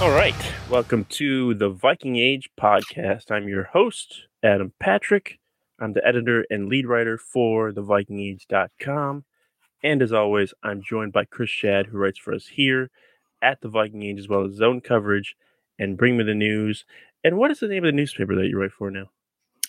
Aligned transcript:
All 0.00 0.10
right. 0.10 0.34
Welcome 0.70 1.04
to 1.10 1.52
the 1.54 1.68
Viking 1.68 2.16
Age 2.16 2.48
podcast. 2.58 3.30
I'm 3.30 3.48
your 3.48 3.64
host, 3.64 4.28
Adam 4.42 4.72
Patrick. 4.80 5.38
I'm 5.78 5.92
the 5.92 6.06
editor 6.06 6.46
and 6.48 6.68
lead 6.70 6.86
writer 6.86 7.18
for 7.18 7.70
thevikingage.com. 7.70 9.24
And 9.82 10.02
as 10.02 10.12
always, 10.12 10.54
I'm 10.62 10.82
joined 10.82 11.12
by 11.12 11.26
Chris 11.26 11.50
Schad, 11.50 11.86
who 11.86 11.98
writes 11.98 12.18
for 12.18 12.32
us 12.32 12.46
here 12.46 12.90
at 13.42 13.60
the 13.60 13.68
Viking 13.68 14.02
Age, 14.02 14.18
as 14.18 14.28
well 14.28 14.44
as 14.46 14.54
zone 14.54 14.80
coverage 14.80 15.36
and 15.78 15.98
bring 15.98 16.16
me 16.16 16.24
the 16.24 16.34
news. 16.34 16.86
And 17.22 17.36
what 17.36 17.50
is 17.50 17.60
the 17.60 17.68
name 17.68 17.84
of 17.84 17.88
the 17.88 17.92
newspaper 17.96 18.34
that 18.36 18.46
you 18.48 18.58
write 18.58 18.72
for 18.72 18.90
now? 18.90 19.10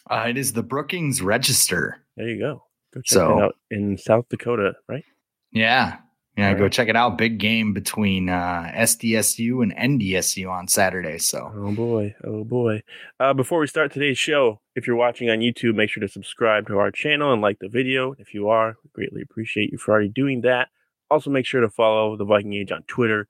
Uh, 0.09 0.27
it 0.29 0.37
is 0.37 0.53
the 0.53 0.63
Brookings 0.63 1.21
Register. 1.21 2.05
There 2.15 2.29
you 2.29 2.39
go. 2.39 2.63
Go 2.93 3.01
check 3.01 3.13
So- 3.17 3.37
it 3.37 3.41
out 3.43 3.55
in 3.69 3.97
South 3.97 4.29
Dakota, 4.29 4.75
right? 4.87 5.03
Yeah. 5.51 5.97
Yeah, 6.37 6.49
All 6.49 6.55
go 6.55 6.69
check 6.69 6.87
it 6.87 6.95
out. 6.95 7.17
Big 7.17 7.39
game 7.39 7.73
between 7.73 8.29
uh, 8.29 8.71
SDSU 8.73 9.63
and 9.63 9.75
NDSU 9.75 10.49
on 10.49 10.67
Saturday. 10.67 11.17
So 11.17 11.51
Oh 11.53 11.71
boy, 11.73 12.15
oh 12.23 12.43
boy. 12.45 12.83
Uh, 13.19 13.33
before 13.33 13.59
we 13.59 13.67
start 13.67 13.91
today's 13.91 14.17
show, 14.17 14.61
if 14.75 14.87
you're 14.87 14.95
watching 14.95 15.29
on 15.29 15.39
YouTube, 15.39 15.75
make 15.75 15.89
sure 15.89 16.01
to 16.01 16.07
subscribe 16.07 16.67
to 16.67 16.77
our 16.79 16.89
channel 16.89 17.33
and 17.33 17.41
like 17.41 17.59
the 17.59 17.67
video. 17.67 18.15
If 18.17 18.33
you 18.33 18.47
are, 18.47 18.77
we 18.83 18.89
greatly 18.93 19.21
appreciate 19.21 19.71
you 19.71 19.77
for 19.77 19.91
already 19.91 20.09
doing 20.09 20.41
that. 20.41 20.69
Also, 21.09 21.29
make 21.29 21.45
sure 21.45 21.59
to 21.59 21.69
follow 21.69 22.15
the 22.15 22.23
Viking 22.23 22.53
Age 22.53 22.71
on 22.71 22.83
Twitter 22.83 23.27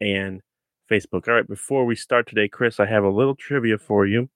and 0.00 0.42
Facebook. 0.90 1.28
All 1.28 1.34
right, 1.34 1.48
before 1.48 1.84
we 1.84 1.94
start 1.94 2.28
today, 2.28 2.48
Chris, 2.48 2.80
I 2.80 2.86
have 2.86 3.04
a 3.04 3.08
little 3.08 3.36
trivia 3.36 3.78
for 3.78 4.04
you. 4.04 4.28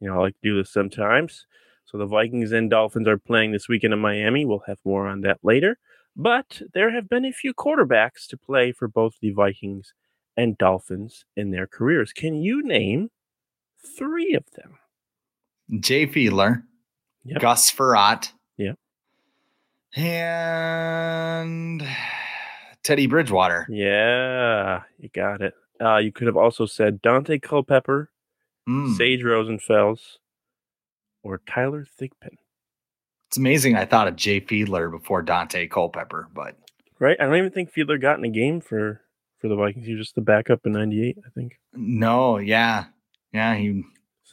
You 0.00 0.08
know, 0.08 0.14
I 0.14 0.18
like 0.18 0.34
to 0.34 0.48
do 0.48 0.56
this 0.56 0.70
sometimes. 0.70 1.46
So 1.84 1.98
the 1.98 2.06
Vikings 2.06 2.52
and 2.52 2.70
Dolphins 2.70 3.08
are 3.08 3.18
playing 3.18 3.50
this 3.50 3.68
weekend 3.68 3.92
in 3.92 3.98
Miami. 3.98 4.44
We'll 4.44 4.62
have 4.66 4.78
more 4.84 5.08
on 5.08 5.22
that 5.22 5.38
later. 5.42 5.78
But 6.20 6.62
there 6.74 6.90
have 6.90 7.08
been 7.08 7.24
a 7.24 7.32
few 7.32 7.54
quarterbacks 7.54 8.26
to 8.28 8.36
play 8.36 8.72
for 8.72 8.88
both 8.88 9.14
the 9.22 9.30
Vikings 9.30 9.94
and 10.36 10.58
Dolphins 10.58 11.24
in 11.36 11.52
their 11.52 11.66
careers. 11.68 12.12
Can 12.12 12.34
you 12.34 12.62
name 12.62 13.10
three 13.96 14.34
of 14.34 14.44
them? 14.56 14.78
Jay 15.80 16.06
Fiedler, 16.06 16.64
Yep. 17.24 17.40
Gus 17.40 17.70
Frerotte, 17.72 18.32
Yep. 18.56 18.76
and 19.94 21.86
Teddy 22.82 23.06
Bridgewater. 23.06 23.66
Yeah, 23.70 24.82
you 24.98 25.08
got 25.14 25.40
it. 25.42 25.54
Uh, 25.80 25.98
you 25.98 26.10
could 26.10 26.26
have 26.26 26.36
also 26.36 26.66
said 26.66 27.00
Daunte 27.02 27.40
Culpepper, 27.40 28.10
Mm. 28.68 28.96
Sage 28.96 29.22
Rosenfels, 29.22 30.18
or 31.22 31.40
Tyler 31.48 31.86
Thigpen. 31.98 32.36
It's 33.28 33.36
amazing. 33.36 33.76
I 33.76 33.84
thought 33.84 34.08
of 34.08 34.16
Jay 34.16 34.40
Fiedler 34.40 34.90
before 34.90 35.22
Daunte 35.22 35.70
Culpepper, 35.70 36.28
but 36.34 36.56
Right? 36.98 37.16
I 37.20 37.26
don't 37.26 37.36
even 37.36 37.50
think 37.52 37.72
Fiedler 37.72 38.00
got 38.00 38.18
in 38.18 38.24
a 38.24 38.28
game 38.30 38.60
for 38.60 39.00
for 39.38 39.48
the 39.48 39.54
Vikings. 39.54 39.86
He 39.86 39.94
was 39.94 40.06
just 40.06 40.14
the 40.16 40.20
backup 40.20 40.66
in 40.66 40.72
'98, 40.72 41.16
I 41.24 41.30
think. 41.30 41.52
no, 41.74 42.38
yeah, 42.38 42.86
yeah, 43.32 43.54
he 43.54 43.84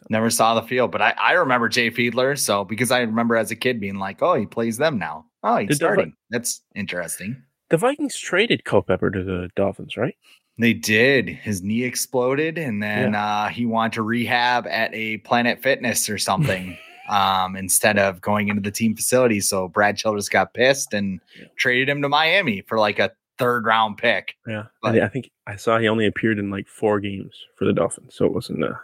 never 0.09 0.29
saw 0.31 0.55
the 0.55 0.63
field. 0.63 0.91
But 0.91 1.01
I, 1.01 1.13
I 1.19 1.31
remember 1.33 1.69
Jay 1.69 1.91
Fiedler, 1.91 2.39
so 2.39 2.63
because 2.63 2.89
I 2.89 3.01
remember 3.01 3.35
as 3.35 3.51
a 3.51 3.55
kid 3.55 3.79
being 3.79 3.99
like, 3.99 4.21
oh, 4.23 4.33
he 4.33 4.45
plays 4.47 4.77
them 4.77 4.97
now. 4.97 5.25
Oh, 5.43 5.57
he's 5.57 5.67
Did 5.69 5.75
the 5.79 5.85
Vi- 5.85 5.93
starting. 5.93 6.13
That's 6.31 6.63
interesting. 6.73 7.43
The 7.69 7.77
Vikings 7.77 8.17
traded 8.17 8.63
Culpepper 8.63 9.11
to 9.11 9.23
the 9.23 9.49
Dolphins, 9.55 9.95
right? 9.97 10.15
They 10.57 10.73
did. 10.73 11.27
His 11.29 11.61
knee 11.61 11.83
exploded, 11.83 12.57
and 12.57 12.81
then 12.81 13.13
uh, 13.13 13.49
he 13.49 13.65
wanted 13.65 13.93
to 13.93 14.01
rehab 14.03 14.65
at 14.67 14.89
a 14.93 15.17
Planet 15.17 15.61
Fitness 15.61 16.09
or 16.09 16.17
something 16.17 16.77
um, 17.09 17.55
instead 17.55 17.97
of 17.99 18.21
going 18.21 18.47
into 18.49 18.61
the 18.61 18.71
team 18.71 18.95
facility. 18.95 19.39
So 19.41 19.67
Brad 19.67 19.97
Childress 19.97 20.29
got 20.29 20.53
pissed 20.53 20.93
and 20.93 21.19
Yeah. 21.39 21.45
traded 21.57 21.89
him 21.89 22.01
to 22.01 22.09
Miami 22.09 22.61
for 22.61 22.79
like 22.79 22.99
a 22.99 23.11
third 23.37 23.65
round 23.65 23.97
pick. 23.97 24.35
Yeah, 24.47 24.65
But- 24.81 24.97
I, 24.99 25.07
think 25.07 25.31
I 25.47 25.55
saw 25.57 25.77
he 25.77 25.87
only 25.87 26.05
appeared 26.07 26.39
in 26.39 26.49
like 26.49 26.67
four 26.67 26.99
games 26.99 27.35
for 27.57 27.65
the 27.65 27.73
Dolphins, 27.73 28.15
so 28.15 28.25
it 28.25 28.33
wasn't 28.33 28.63
a 28.63 28.79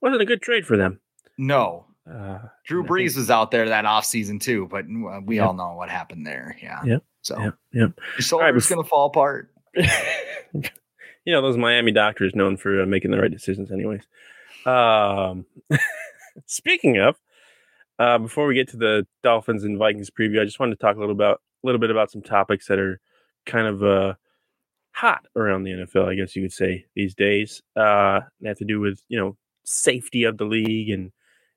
wasn't 0.00 0.22
a 0.22 0.26
good 0.26 0.42
trade 0.42 0.66
for 0.66 0.76
them. 0.76 1.00
No, 1.38 1.86
Uh, 2.08 2.38
Drew 2.64 2.80
I 2.84 2.86
think- 2.86 2.90
Brees 3.10 3.16
was 3.16 3.30
out 3.30 3.50
there 3.50 3.68
that 3.68 3.84
offseason 3.84 4.40
too, 4.40 4.66
but 4.70 4.84
uh, 4.84 5.20
we 5.24 5.36
Yep. 5.36 5.46
all 5.46 5.54
know 5.54 5.74
what 5.74 5.88
happened 5.90 6.26
there. 6.26 6.56
Yeah. 6.62 6.80
Yep. 6.84 7.02
So 7.22 7.38
yeah, 7.38 7.50
yeah. 7.72 7.80
your 7.80 8.20
shoulder's 8.20 8.66
bef- 8.66 8.68
going 8.70 8.82
to 8.84 8.88
fall 8.88 9.06
apart. 9.06 9.50
you 9.74 11.32
know 11.32 11.42
those 11.42 11.56
Miami 11.56 11.90
doctors 11.92 12.34
known 12.34 12.56
for 12.56 12.82
uh, 12.82 12.86
making 12.86 13.10
the 13.10 13.18
right 13.20 13.30
decisions, 13.30 13.72
anyways. 13.72 14.02
Um, 14.64 15.44
speaking 16.46 16.98
of, 16.98 17.16
uh, 17.98 18.18
before 18.18 18.46
we 18.46 18.54
get 18.54 18.68
to 18.68 18.76
the 18.76 19.06
Dolphins 19.22 19.64
and 19.64 19.78
Vikings 19.78 20.10
preview, 20.10 20.40
I 20.40 20.44
just 20.44 20.60
wanted 20.60 20.78
to 20.78 20.84
talk 20.84 20.96
a 20.96 21.00
little 21.00 21.14
about 21.14 21.40
a 21.62 21.66
little 21.66 21.80
bit 21.80 21.90
about 21.90 22.10
some 22.10 22.22
topics 22.22 22.68
that 22.68 22.78
are 22.78 23.00
kind 23.46 23.66
of 23.66 23.82
uh, 23.82 24.14
hot 24.92 25.26
around 25.36 25.64
the 25.64 25.70
NFL, 25.70 26.08
I 26.08 26.14
guess 26.14 26.36
you 26.36 26.42
could 26.42 26.52
say 26.52 26.86
these 26.94 27.14
days. 27.14 27.62
Uh, 27.74 28.20
they 28.40 28.48
have 28.48 28.58
to 28.58 28.64
do 28.64 28.80
with 28.80 29.00
you 29.08 29.18
know 29.18 29.36
safety 29.64 30.24
of 30.24 30.38
the 30.38 30.44
league 30.44 30.90
and 30.90 31.12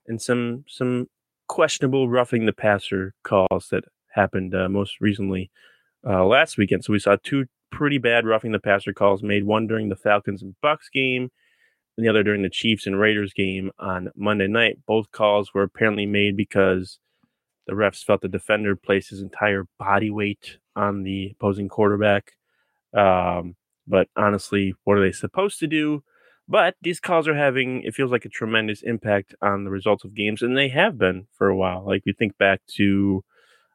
and 0.08 0.22
some 0.22 0.66
some 0.68 1.08
questionable 1.48 2.10
roughing 2.10 2.46
the 2.46 2.54
passer 2.54 3.14
calls 3.24 3.70
that 3.72 3.84
happened 4.14 4.54
uh, 4.56 4.70
most 4.70 5.02
recently 5.02 5.52
uh, 6.08 6.26
last 6.26 6.58
weekend. 6.58 6.86
So 6.86 6.94
we 6.94 7.00
saw 7.00 7.18
two 7.24 7.46
pretty 7.72 7.98
bad 7.98 8.26
roughing 8.26 8.52
the 8.52 8.60
passer 8.60 8.94
calls 8.94 9.24
made 9.24 9.46
one 9.46 9.68
during 9.68 9.90
the 9.90 9.96
Falcons 9.96 10.42
and 10.42 10.56
Bucks 10.62 10.90
game 10.90 11.32
and 12.00 12.06
the 12.06 12.10
other 12.10 12.24
during 12.24 12.44
the 12.44 12.50
Chiefs 12.50 12.88
and 12.88 12.98
Raiders 12.98 13.34
game 13.34 13.72
on 13.78 14.10
Monday 14.16 14.48
night. 14.48 14.80
Both 14.88 15.12
calls 15.12 15.54
were 15.54 15.64
apparently 15.64 16.06
made 16.06 16.38
because 16.38 16.98
the 17.68 17.74
refs 17.74 18.06
felt 18.06 18.22
the 18.22 18.30
defender 18.30 18.78
placed 18.78 19.10
his 19.10 19.22
entire 19.22 19.66
body 19.78 20.10
weight 20.10 20.60
on 20.78 21.04
the 21.04 21.32
opposing 21.34 21.68
quarterback. 21.68 22.32
Um, 22.94 23.58
but 23.86 24.08
honestly, 24.16 24.74
what 24.86 24.98
are 24.98 25.02
they 25.02 25.12
supposed 25.12 25.60
to 25.60 25.68
do? 25.68 26.02
But 26.48 26.76
these 26.82 27.02
calls 27.02 27.28
are 27.28 27.36
having, 27.36 27.84
it 27.84 27.94
feels 27.94 28.14
like 28.14 28.24
a 28.24 28.30
tremendous 28.30 28.82
impact 28.82 29.36
on 29.42 29.66
the 29.66 29.70
results 29.70 30.06
of 30.06 30.16
games, 30.16 30.42
and 30.42 30.56
they 30.56 30.70
have 30.70 30.98
been 30.98 31.28
for 31.34 31.50
a 31.50 31.56
while. 31.56 31.86
Like 31.86 32.04
we 32.06 32.14
think 32.14 32.38
back 32.38 32.62
to, 32.78 33.26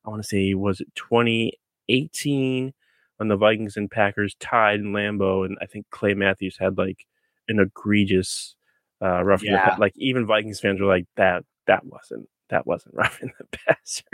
I 0.06 0.08
want 0.08 0.22
to 0.22 0.26
say, 0.26 0.54
was 0.54 0.80
it 0.80 0.88
2018 0.94 2.72
when 3.18 3.28
the 3.28 3.36
Vikings 3.36 3.76
and 3.76 3.90
Packers 3.90 4.34
tied 4.40 4.80
in 4.80 4.94
Lambeau, 4.94 5.44
and 5.44 5.58
I 5.60 5.66
think 5.66 5.84
Clay 5.90 6.14
Matthews 6.14 6.56
had 6.58 6.78
like 6.78 7.06
an 7.48 7.60
egregious 7.60 8.54
uh, 9.02 9.22
roughing 9.22 9.52
the 9.52 9.58
pa- 9.58 9.76
like 9.78 9.92
even 9.96 10.26
Vikings 10.26 10.60
fans 10.60 10.80
were 10.80 10.86
like 10.86 11.06
that 11.16 11.44
that 11.66 11.84
wasn't 11.84 12.28
that 12.50 12.66
wasn't 12.66 12.94
roughing 12.96 13.32
the 13.38 13.58
passer. 13.58 14.04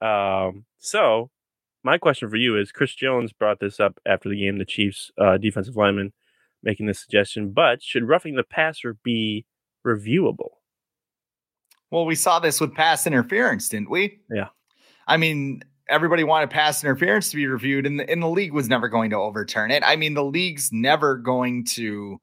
Um, 0.00 0.64
so 0.78 1.30
my 1.82 1.98
question 1.98 2.28
for 2.28 2.36
you 2.36 2.58
is: 2.58 2.72
Chris 2.72 2.94
Jones 2.94 3.32
brought 3.32 3.60
this 3.60 3.80
up 3.80 3.98
after 4.06 4.28
the 4.28 4.40
game. 4.40 4.58
The 4.58 4.64
Chiefs 4.64 5.10
uh, 5.18 5.38
defensive 5.38 5.76
lineman 5.76 6.12
making 6.62 6.86
this 6.86 7.00
suggestion, 7.00 7.52
but 7.52 7.82
should 7.82 8.08
roughing 8.08 8.34
the 8.34 8.42
passer 8.42 8.96
be 9.02 9.46
reviewable? 9.86 10.50
Well, 11.90 12.04
we 12.04 12.16
saw 12.16 12.40
this 12.40 12.60
with 12.60 12.74
pass 12.74 13.06
interference, 13.06 13.68
didn't 13.68 13.90
we? 13.90 14.18
Yeah. 14.30 14.48
I 15.06 15.16
mean, 15.16 15.62
everybody 15.88 16.24
wanted 16.24 16.50
pass 16.50 16.82
interference 16.82 17.30
to 17.30 17.36
be 17.36 17.46
reviewed, 17.46 17.86
and 17.86 18.00
the, 18.00 18.10
and 18.10 18.20
the 18.20 18.28
league 18.28 18.52
was 18.52 18.68
never 18.68 18.88
going 18.88 19.10
to 19.10 19.16
overturn 19.16 19.70
it. 19.70 19.84
I 19.86 19.94
mean, 19.94 20.14
the 20.14 20.24
league's 20.24 20.72
never 20.72 21.16
going 21.16 21.64
to 21.66 22.20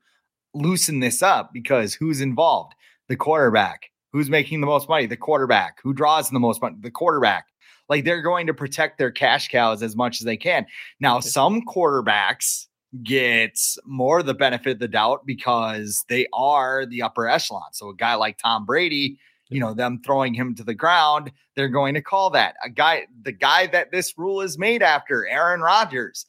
loosen 0.54 1.00
this 1.00 1.22
up 1.22 1.52
because 1.54 1.94
who's 1.94 2.22
involved? 2.22 2.74
The 3.10 3.16
quarterback. 3.16 3.90
Who's 4.12 4.30
making 4.30 4.62
the 4.62 4.68
most 4.68 4.88
money? 4.88 5.08
The 5.08 5.18
quarterback. 5.18 5.80
Who 5.84 5.94
draws 5.94 6.30
the 6.30 6.40
most 6.40 6.62
money? 6.62 6.78
The 6.80 6.92
quarterback. 6.92 7.48
Like 7.90 8.06
they're 8.06 8.22
going 8.22 8.48
to 8.48 8.54
protect 8.54 8.98
their 8.98 9.12
cash 9.12 9.50
cows 9.50 9.84
as 9.84 9.96
much 9.96 10.22
as 10.22 10.26
they 10.26 10.38
can. 10.38 10.66
Now, 11.00 11.20
some 11.20 11.62
quarterbacks 11.64 12.68
get 13.02 13.60
more 13.86 14.22
the 14.22 14.36
benefit 14.36 14.74
of 14.74 14.80
the 14.80 14.88
doubt 14.88 15.26
because 15.26 16.06
they 16.10 16.28
are 16.32 16.86
the 16.86 17.02
upper 17.02 17.28
echelon. 17.28 17.74
So 17.74 17.90
a 17.90 17.96
guy 17.96 18.16
like 18.16 18.38
Tom 18.38 18.66
Brady, 18.66 19.18
you 19.50 19.60
know, 19.60 19.74
them 19.74 20.00
throwing 20.06 20.34
him 20.34 20.54
to 20.56 20.64
the 20.64 20.76
ground, 20.76 21.32
they're 21.56 21.68
going 21.68 21.96
to 21.96 22.02
call 22.02 22.30
that 22.32 22.56
a 22.64 22.70
guy, 22.70 23.08
the 23.24 23.32
guy 23.32 23.68
that 23.68 23.92
this 23.92 24.14
rule 24.18 24.42
is 24.42 24.58
made 24.58 24.84
after, 24.84 25.28
Aaron 25.28 25.62
Rodgers. 25.62 26.26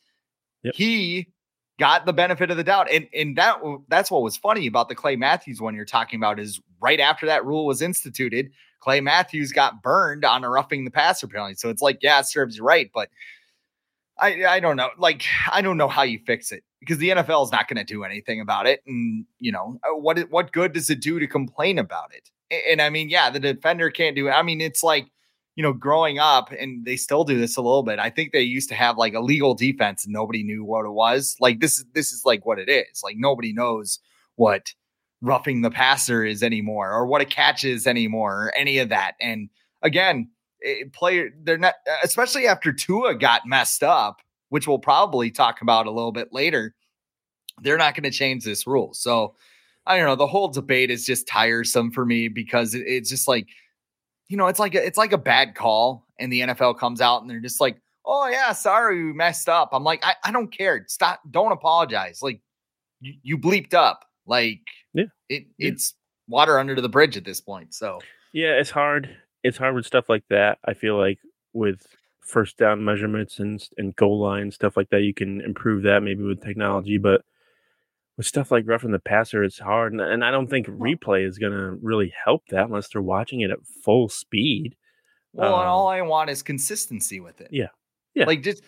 Yep. 0.62 0.74
He 0.74 1.28
got 1.78 2.06
the 2.06 2.12
benefit 2.12 2.50
of 2.50 2.56
the 2.56 2.64
doubt. 2.64 2.90
And 2.90 3.08
and 3.14 3.36
that 3.36 3.60
that's 3.88 4.10
what 4.10 4.22
was 4.22 4.36
funny 4.36 4.66
about 4.66 4.88
the 4.88 4.94
Clay 4.94 5.16
Matthews 5.16 5.60
one 5.60 5.74
you're 5.74 5.84
talking 5.84 6.18
about 6.18 6.38
is 6.38 6.60
right 6.80 7.00
after 7.00 7.26
that 7.26 7.44
rule 7.44 7.66
was 7.66 7.82
instituted, 7.82 8.50
Clay 8.80 9.00
Matthews 9.00 9.52
got 9.52 9.82
burned 9.82 10.24
on 10.24 10.44
a 10.44 10.50
roughing 10.50 10.84
the 10.84 10.90
passer 10.90 11.26
penalty. 11.26 11.54
So 11.54 11.70
it's 11.70 11.82
like, 11.82 11.98
yeah, 12.02 12.20
it 12.20 12.26
serves 12.26 12.56
you 12.56 12.64
right, 12.64 12.90
but 12.92 13.08
I 14.18 14.44
I 14.44 14.60
don't 14.60 14.76
know. 14.76 14.90
Like 14.98 15.24
I 15.50 15.62
don't 15.62 15.76
know 15.76 15.88
how 15.88 16.02
you 16.02 16.20
fix 16.26 16.52
it 16.52 16.62
because 16.80 16.98
the 16.98 17.10
NFL 17.10 17.46
is 17.46 17.52
not 17.52 17.68
going 17.68 17.78
to 17.78 17.84
do 17.84 18.04
anything 18.04 18.40
about 18.40 18.66
it. 18.66 18.80
And 18.86 19.24
you 19.38 19.52
know 19.52 19.78
uh, 19.84 19.96
what? 19.96 20.18
What 20.30 20.52
good 20.52 20.72
does 20.72 20.90
it 20.90 21.00
do 21.00 21.18
to 21.18 21.26
complain 21.26 21.78
about 21.78 22.14
it? 22.14 22.30
And, 22.50 22.62
and 22.72 22.82
I 22.82 22.90
mean, 22.90 23.08
yeah, 23.08 23.30
the 23.30 23.40
defender 23.40 23.90
can't 23.90 24.14
do 24.14 24.28
it. 24.28 24.32
I 24.32 24.42
mean, 24.42 24.60
it's 24.60 24.82
like 24.82 25.06
you 25.56 25.62
know, 25.62 25.72
growing 25.72 26.18
up, 26.18 26.50
and 26.52 26.84
they 26.84 26.96
still 26.96 27.24
do 27.24 27.38
this 27.38 27.56
a 27.56 27.62
little 27.62 27.82
bit. 27.82 27.98
I 27.98 28.10
think 28.10 28.32
they 28.32 28.40
used 28.40 28.68
to 28.70 28.74
have 28.74 28.98
like 28.98 29.14
a 29.14 29.20
legal 29.20 29.54
defense, 29.54 30.04
and 30.04 30.12
nobody 30.12 30.42
knew 30.42 30.64
what 30.64 30.84
it 30.84 30.90
was. 30.90 31.36
Like 31.40 31.60
this 31.60 31.78
is 31.78 31.84
this 31.94 32.12
is 32.12 32.24
like 32.24 32.44
what 32.44 32.58
it 32.58 32.68
is. 32.68 33.02
Like 33.02 33.16
nobody 33.18 33.52
knows 33.52 34.00
what 34.36 34.72
roughing 35.20 35.62
the 35.62 35.70
passer 35.70 36.24
is 36.24 36.42
anymore, 36.42 36.92
or 36.92 37.06
what 37.06 37.22
a 37.22 37.26
catch 37.26 37.64
is 37.64 37.86
anymore, 37.86 38.46
or 38.46 38.52
any 38.56 38.78
of 38.78 38.88
that. 38.88 39.14
And 39.20 39.48
again, 39.82 40.28
it, 40.60 40.92
player 40.92 41.30
they're 41.44 41.58
not, 41.58 41.74
eh, 41.86 41.96
especially 42.02 42.46
after 42.46 42.72
Tua 42.72 43.14
got 43.14 43.46
messed 43.46 43.84
up, 43.84 44.20
which 44.48 44.66
we'll 44.66 44.78
probably 44.78 45.30
talk 45.30 45.62
about 45.62 45.86
a 45.86 45.90
little 45.90 46.12
bit 46.12 46.32
later. 46.32 46.74
They're 47.62 47.78
not 47.78 47.94
going 47.94 48.04
to 48.04 48.10
change 48.10 48.44
this 48.44 48.66
rule. 48.66 48.94
So 48.94 49.36
I 49.86 49.96
don't 49.96 50.06
know. 50.06 50.16
The 50.16 50.26
whole 50.26 50.48
debate 50.48 50.90
is 50.90 51.06
just 51.06 51.28
tiresome 51.28 51.92
for 51.92 52.04
me 52.04 52.28
because 52.28 52.74
it, 52.74 52.82
it's 52.86 53.10
just 53.10 53.28
like 53.28 53.46
you 54.28 54.36
know, 54.36 54.46
it's 54.46 54.58
like 54.58 54.74
a, 54.74 54.84
it's 54.84 54.98
like 54.98 55.12
a 55.12 55.18
bad 55.18 55.54
call, 55.54 56.06
and 56.18 56.32
the 56.32 56.40
NFL 56.40 56.78
comes 56.78 57.00
out 57.00 57.22
and 57.22 57.30
they're 57.30 57.40
just 57.40 57.60
like, 57.60 57.80
"Oh 58.04 58.28
yeah, 58.28 58.52
sorry, 58.52 59.04
we 59.04 59.12
messed 59.12 59.48
up." 59.48 59.70
I'm 59.72 59.84
like, 59.84 60.04
I, 60.04 60.14
I 60.24 60.32
don't 60.32 60.48
care. 60.48 60.84
Stop. 60.88 61.20
Don't 61.30 61.52
apologize. 61.52 62.20
Like 62.22 62.40
you, 63.00 63.14
you 63.22 63.38
bleeped 63.38 63.74
up. 63.74 64.04
Like 64.26 64.62
yeah, 64.92 65.04
it 65.28 65.46
yeah. 65.58 65.68
it's 65.68 65.94
water 66.28 66.58
under 66.58 66.80
the 66.80 66.88
bridge 66.88 67.16
at 67.16 67.24
this 67.24 67.40
point. 67.40 67.74
So 67.74 68.00
yeah, 68.32 68.58
it's 68.58 68.70
hard. 68.70 69.14
It's 69.42 69.58
hard 69.58 69.74
with 69.74 69.86
stuff 69.86 70.08
like 70.08 70.24
that. 70.30 70.58
I 70.64 70.74
feel 70.74 70.96
like 70.96 71.18
with 71.52 71.86
first 72.20 72.56
down 72.56 72.84
measurements 72.84 73.38
and 73.38 73.66
and 73.76 73.94
goal 73.96 74.20
line 74.20 74.50
stuff 74.50 74.76
like 74.76 74.90
that, 74.90 75.02
you 75.02 75.12
can 75.12 75.40
improve 75.42 75.82
that 75.82 76.02
maybe 76.02 76.22
with 76.22 76.42
technology, 76.42 76.98
but 76.98 77.22
with 78.16 78.26
stuff 78.26 78.50
like 78.50 78.66
roughing 78.66 78.92
the 78.92 78.98
passer, 78.98 79.42
it's 79.42 79.58
hard, 79.58 79.92
and, 79.92 80.00
and 80.00 80.24
I 80.24 80.30
don't 80.30 80.48
think 80.48 80.66
replay 80.66 81.26
is 81.26 81.38
going 81.38 81.52
to 81.52 81.78
really 81.82 82.12
help 82.24 82.46
that 82.48 82.66
unless 82.66 82.88
they're 82.88 83.02
watching 83.02 83.40
it 83.40 83.50
at 83.50 83.64
full 83.84 84.08
speed. 84.08 84.76
Well, 85.32 85.54
um, 85.54 85.60
and 85.60 85.68
all 85.68 85.88
I 85.88 86.00
want 86.02 86.30
is 86.30 86.42
consistency 86.42 87.20
with 87.20 87.40
it. 87.40 87.48
Yeah, 87.50 87.68
yeah. 88.14 88.26
Like 88.26 88.42
just 88.42 88.62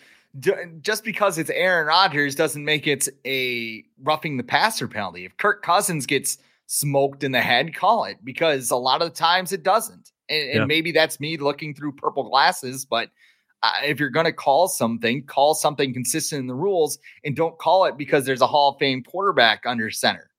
just 0.81 1.03
because 1.03 1.37
it's 1.37 1.49
Aaron 1.49 1.87
Rodgers 1.87 2.35
doesn't 2.35 2.63
make 2.63 2.87
it 2.87 3.07
a 3.25 3.83
roughing 4.03 4.37
the 4.37 4.43
passer 4.43 4.87
penalty. 4.87 5.25
If 5.25 5.37
Kirk 5.37 5.63
Cousins 5.63 6.05
gets 6.05 6.37
smoked 6.67 7.23
in 7.23 7.31
the 7.31 7.41
head, 7.41 7.73
call 7.73 8.03
it 8.03 8.17
because 8.23 8.69
a 8.71 8.75
lot 8.75 9.01
of 9.01 9.09
the 9.09 9.15
times 9.15 9.53
it 9.53 9.63
doesn't. 9.63 10.11
And, 10.29 10.49
and 10.49 10.59
yeah. 10.59 10.65
maybe 10.65 10.91
that's 10.91 11.19
me 11.19 11.37
looking 11.37 11.73
through 11.73 11.93
purple 11.93 12.29
glasses, 12.29 12.85
but 12.85 13.09
if 13.83 13.99
you're 13.99 14.09
going 14.09 14.25
to 14.25 14.33
call 14.33 14.67
something, 14.67 15.23
call 15.23 15.53
something 15.53 15.93
consistent 15.93 16.41
in 16.41 16.47
the 16.47 16.55
rules 16.55 16.99
and 17.23 17.35
don't 17.35 17.57
call 17.57 17.85
it 17.85 17.97
because 17.97 18.25
there's 18.25 18.41
a 18.41 18.47
Hall 18.47 18.71
of 18.71 18.79
Fame 18.79 19.03
quarterback 19.03 19.63
under 19.65 19.89
center. 19.89 20.29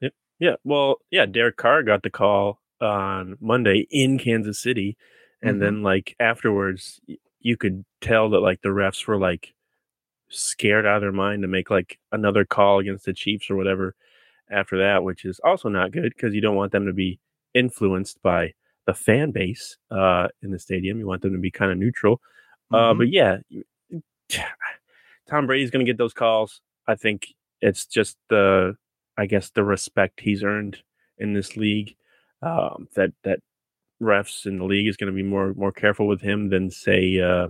Yep. 0.00 0.12
Yeah. 0.38 0.54
Well, 0.64 0.96
yeah, 1.10 1.26
Derek 1.26 1.56
Carr 1.56 1.82
got 1.82 2.02
the 2.02 2.10
call 2.10 2.60
on 2.80 3.36
Monday 3.40 3.86
in 3.90 4.18
Kansas 4.18 4.60
City. 4.60 4.96
And 5.42 5.52
mm-hmm. 5.52 5.60
then, 5.60 5.82
like, 5.82 6.16
afterwards, 6.18 7.00
you 7.40 7.56
could 7.56 7.84
tell 8.00 8.30
that, 8.30 8.40
like, 8.40 8.62
the 8.62 8.70
refs 8.70 9.06
were, 9.06 9.18
like, 9.18 9.54
scared 10.28 10.86
out 10.86 10.96
of 10.96 11.02
their 11.02 11.12
mind 11.12 11.42
to 11.42 11.48
make, 11.48 11.70
like, 11.70 11.98
another 12.10 12.44
call 12.44 12.78
against 12.78 13.04
the 13.04 13.12
Chiefs 13.12 13.50
or 13.50 13.56
whatever 13.56 13.94
after 14.50 14.78
that, 14.78 15.04
which 15.04 15.24
is 15.24 15.40
also 15.44 15.68
not 15.68 15.92
good 15.92 16.12
because 16.14 16.34
you 16.34 16.40
don't 16.40 16.56
want 16.56 16.72
them 16.72 16.86
to 16.86 16.92
be 16.92 17.18
influenced 17.54 18.20
by 18.22 18.52
the 18.86 18.94
fan 18.94 19.30
base 19.30 19.76
uh, 19.90 20.28
in 20.42 20.50
the 20.50 20.58
stadium. 20.58 20.98
You 20.98 21.06
want 21.06 21.22
them 21.22 21.32
to 21.32 21.38
be 21.38 21.50
kind 21.50 21.70
of 21.70 21.78
neutral. 21.78 22.20
Uh, 22.72 22.76
mm-hmm. 22.76 22.98
But 22.98 23.08
yeah, 23.08 23.38
Tom 25.28 25.46
Brady's 25.46 25.70
going 25.70 25.84
to 25.84 25.90
get 25.90 25.98
those 25.98 26.14
calls. 26.14 26.60
I 26.86 26.94
think 26.94 27.26
it's 27.60 27.86
just 27.86 28.16
the, 28.28 28.76
I 29.16 29.26
guess, 29.26 29.50
the 29.50 29.64
respect 29.64 30.20
he's 30.20 30.42
earned 30.42 30.78
in 31.18 31.32
this 31.32 31.56
league. 31.56 31.96
Um, 32.42 32.88
that 32.94 33.12
that 33.24 33.40
refs 34.00 34.44
in 34.46 34.58
the 34.58 34.64
league 34.64 34.86
is 34.86 34.96
going 34.96 35.10
to 35.10 35.16
be 35.16 35.22
more 35.22 35.54
more 35.54 35.72
careful 35.72 36.06
with 36.06 36.20
him 36.20 36.50
than 36.50 36.70
say 36.70 37.18
uh, 37.18 37.48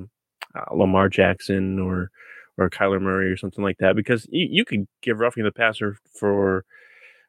uh, 0.55 0.75
Lamar 0.75 1.09
Jackson 1.09 1.79
or 1.79 2.11
or 2.57 2.71
Kyler 2.71 3.01
Murray 3.01 3.31
or 3.31 3.37
something 3.37 3.65
like 3.65 3.79
that. 3.79 3.97
Because 3.97 4.27
you, 4.31 4.49
you 4.51 4.65
could 4.65 4.87
give 5.03 5.19
roughing 5.21 5.45
the 5.45 5.53
passer 5.53 5.99
for 6.19 6.65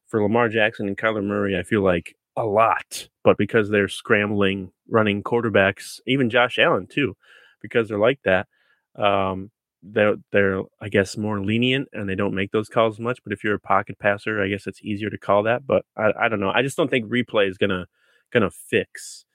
for 0.08 0.22
Lamar 0.22 0.50
Jackson 0.50 0.88
and 0.88 0.98
Kyler 0.98 1.24
Murray. 1.24 1.58
I 1.58 1.64
feel 1.64 1.82
like 1.82 2.16
a 2.38 2.46
lot, 2.46 3.10
but 3.24 3.38
because 3.38 3.70
they're 3.70 3.88
scrambling 3.88 4.72
running 4.88 5.24
quarterbacks, 5.24 6.00
even 6.06 6.30
Josh 6.30 6.60
Allen 6.60 6.88
too 6.88 7.18
because 7.62 7.90
they're 7.90 8.00
like 8.00 8.20
that. 8.26 8.48
Um, 8.96 9.52
they're 9.84 10.16
they're 10.32 10.62
I 10.82 10.90
guess 10.90 11.18
more 11.18 11.40
lenient 11.44 11.88
and 11.94 12.10
they 12.10 12.16
don't 12.16 12.34
make 12.36 12.52
those 12.52 12.70
calls 12.70 13.00
much. 13.00 13.20
But 13.24 13.34
if 13.34 13.44
you're 13.44 13.56
a 13.56 13.60
pocket 13.60 14.00
passer, 14.00 14.42
I 14.42 14.48
guess 14.50 14.68
it's 14.68 14.82
easier 14.84 15.10
to 15.10 15.18
call 15.18 15.44
that. 15.44 15.66
But 15.68 15.86
I, 15.96 16.12
I 16.22 16.28
don't 16.30 16.40
know. 16.40 16.52
I 16.54 16.62
just 16.62 16.78
don't 16.78 16.90
think 16.90 17.10
replay 17.12 17.50
is 17.50 17.58
gonna 17.58 17.88
gonna 18.32 18.52
fix 18.52 19.26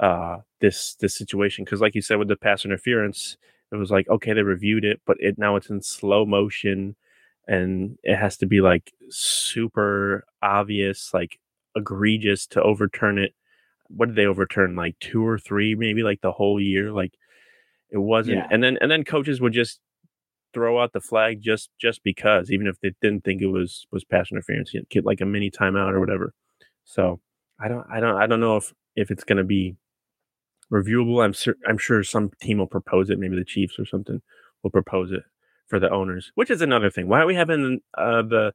uh, 0.00 0.38
this 0.60 0.94
this 0.96 1.16
situation 1.16 1.64
because, 1.64 1.80
like 1.80 1.94
you 1.94 2.02
said, 2.02 2.18
with 2.18 2.28
the 2.28 2.36
pass 2.36 2.64
interference, 2.64 3.36
it 3.72 3.76
was 3.76 3.90
like 3.90 4.08
okay, 4.08 4.32
they 4.32 4.42
reviewed 4.42 4.84
it, 4.84 5.00
but 5.06 5.16
it 5.20 5.38
now 5.38 5.56
it's 5.56 5.70
in 5.70 5.82
slow 5.82 6.24
motion 6.26 6.96
and 7.48 7.98
it 8.02 8.16
has 8.16 8.36
to 8.38 8.46
be 8.46 8.60
like 8.60 8.92
super 9.10 10.24
obvious, 10.42 11.12
like 11.14 11.38
egregious 11.76 12.46
to 12.48 12.62
overturn 12.62 13.18
it. 13.18 13.34
What 13.88 14.06
did 14.08 14.16
they 14.16 14.26
overturn? 14.26 14.76
Like 14.76 14.98
two 15.00 15.26
or 15.26 15.38
three, 15.38 15.74
maybe 15.74 16.02
like 16.02 16.20
the 16.20 16.32
whole 16.32 16.60
year. 16.60 16.92
Like 16.92 17.14
it 17.90 17.98
wasn't, 17.98 18.38
yeah. 18.38 18.48
and 18.50 18.62
then 18.62 18.78
and 18.80 18.90
then 18.90 19.04
coaches 19.04 19.40
would 19.40 19.52
just 19.52 19.80
throw 20.54 20.82
out 20.82 20.92
the 20.92 21.00
flag 21.00 21.40
just 21.40 21.70
just 21.80 22.02
because, 22.02 22.50
even 22.50 22.66
if 22.66 22.80
they 22.80 22.92
didn't 23.00 23.24
think 23.24 23.42
it 23.42 23.46
was 23.46 23.86
was 23.92 24.04
pass 24.04 24.30
interference, 24.30 24.72
get 24.90 25.04
like 25.04 25.20
a 25.20 25.26
mini 25.26 25.50
timeout 25.50 25.92
or 25.92 26.00
whatever. 26.00 26.34
So 26.84 27.20
I 27.60 27.68
don't 27.68 27.86
I 27.90 28.00
don't 28.00 28.16
I 28.16 28.26
don't 28.26 28.40
know 28.40 28.56
if 28.56 28.72
if 28.96 29.10
it's 29.10 29.24
going 29.24 29.38
to 29.38 29.44
be 29.44 29.76
reviewable. 30.72 31.24
I'm 31.24 31.34
sur- 31.34 31.58
I'm 31.66 31.78
sure 31.78 32.02
some 32.02 32.30
team 32.40 32.58
will 32.58 32.66
propose 32.66 33.10
it. 33.10 33.18
Maybe 33.18 33.36
the 33.36 33.44
Chiefs 33.44 33.78
or 33.78 33.84
something 33.84 34.20
will 34.62 34.70
propose 34.70 35.12
it 35.12 35.22
for 35.68 35.78
the 35.78 35.90
owners, 35.90 36.32
which 36.34 36.50
is 36.50 36.62
another 36.62 36.90
thing. 36.90 37.08
Why 37.08 37.20
are 37.20 37.26
we 37.26 37.34
having 37.34 37.80
uh, 37.96 38.22
the 38.22 38.52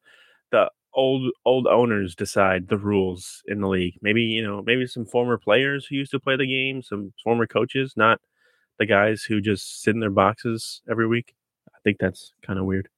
the 0.51 0.69
old 0.95 1.31
old 1.45 1.67
owners 1.67 2.15
decide 2.15 2.67
the 2.67 2.77
rules 2.77 3.41
in 3.47 3.61
the 3.61 3.67
league? 3.67 3.95
Maybe 4.01 4.21
you 4.21 4.45
know 4.45 4.63
maybe 4.65 4.85
some 4.87 5.05
former 5.05 5.37
players 5.37 5.85
who 5.85 5.95
used 5.95 6.11
to 6.11 6.19
play 6.19 6.35
the 6.35 6.47
game, 6.47 6.81
some 6.81 7.13
former 7.23 7.47
coaches, 7.47 7.93
not 7.95 8.19
the 8.79 8.85
guys 8.85 9.23
who 9.23 9.41
just 9.41 9.81
sit 9.81 9.93
in 9.93 9.99
their 9.99 10.09
boxes 10.09 10.81
every 10.89 11.07
week. 11.07 11.33
I 11.67 11.77
think 11.83 11.97
that's 11.99 12.33
kind 12.45 12.59
of 12.59 12.65
weird. 12.65 12.89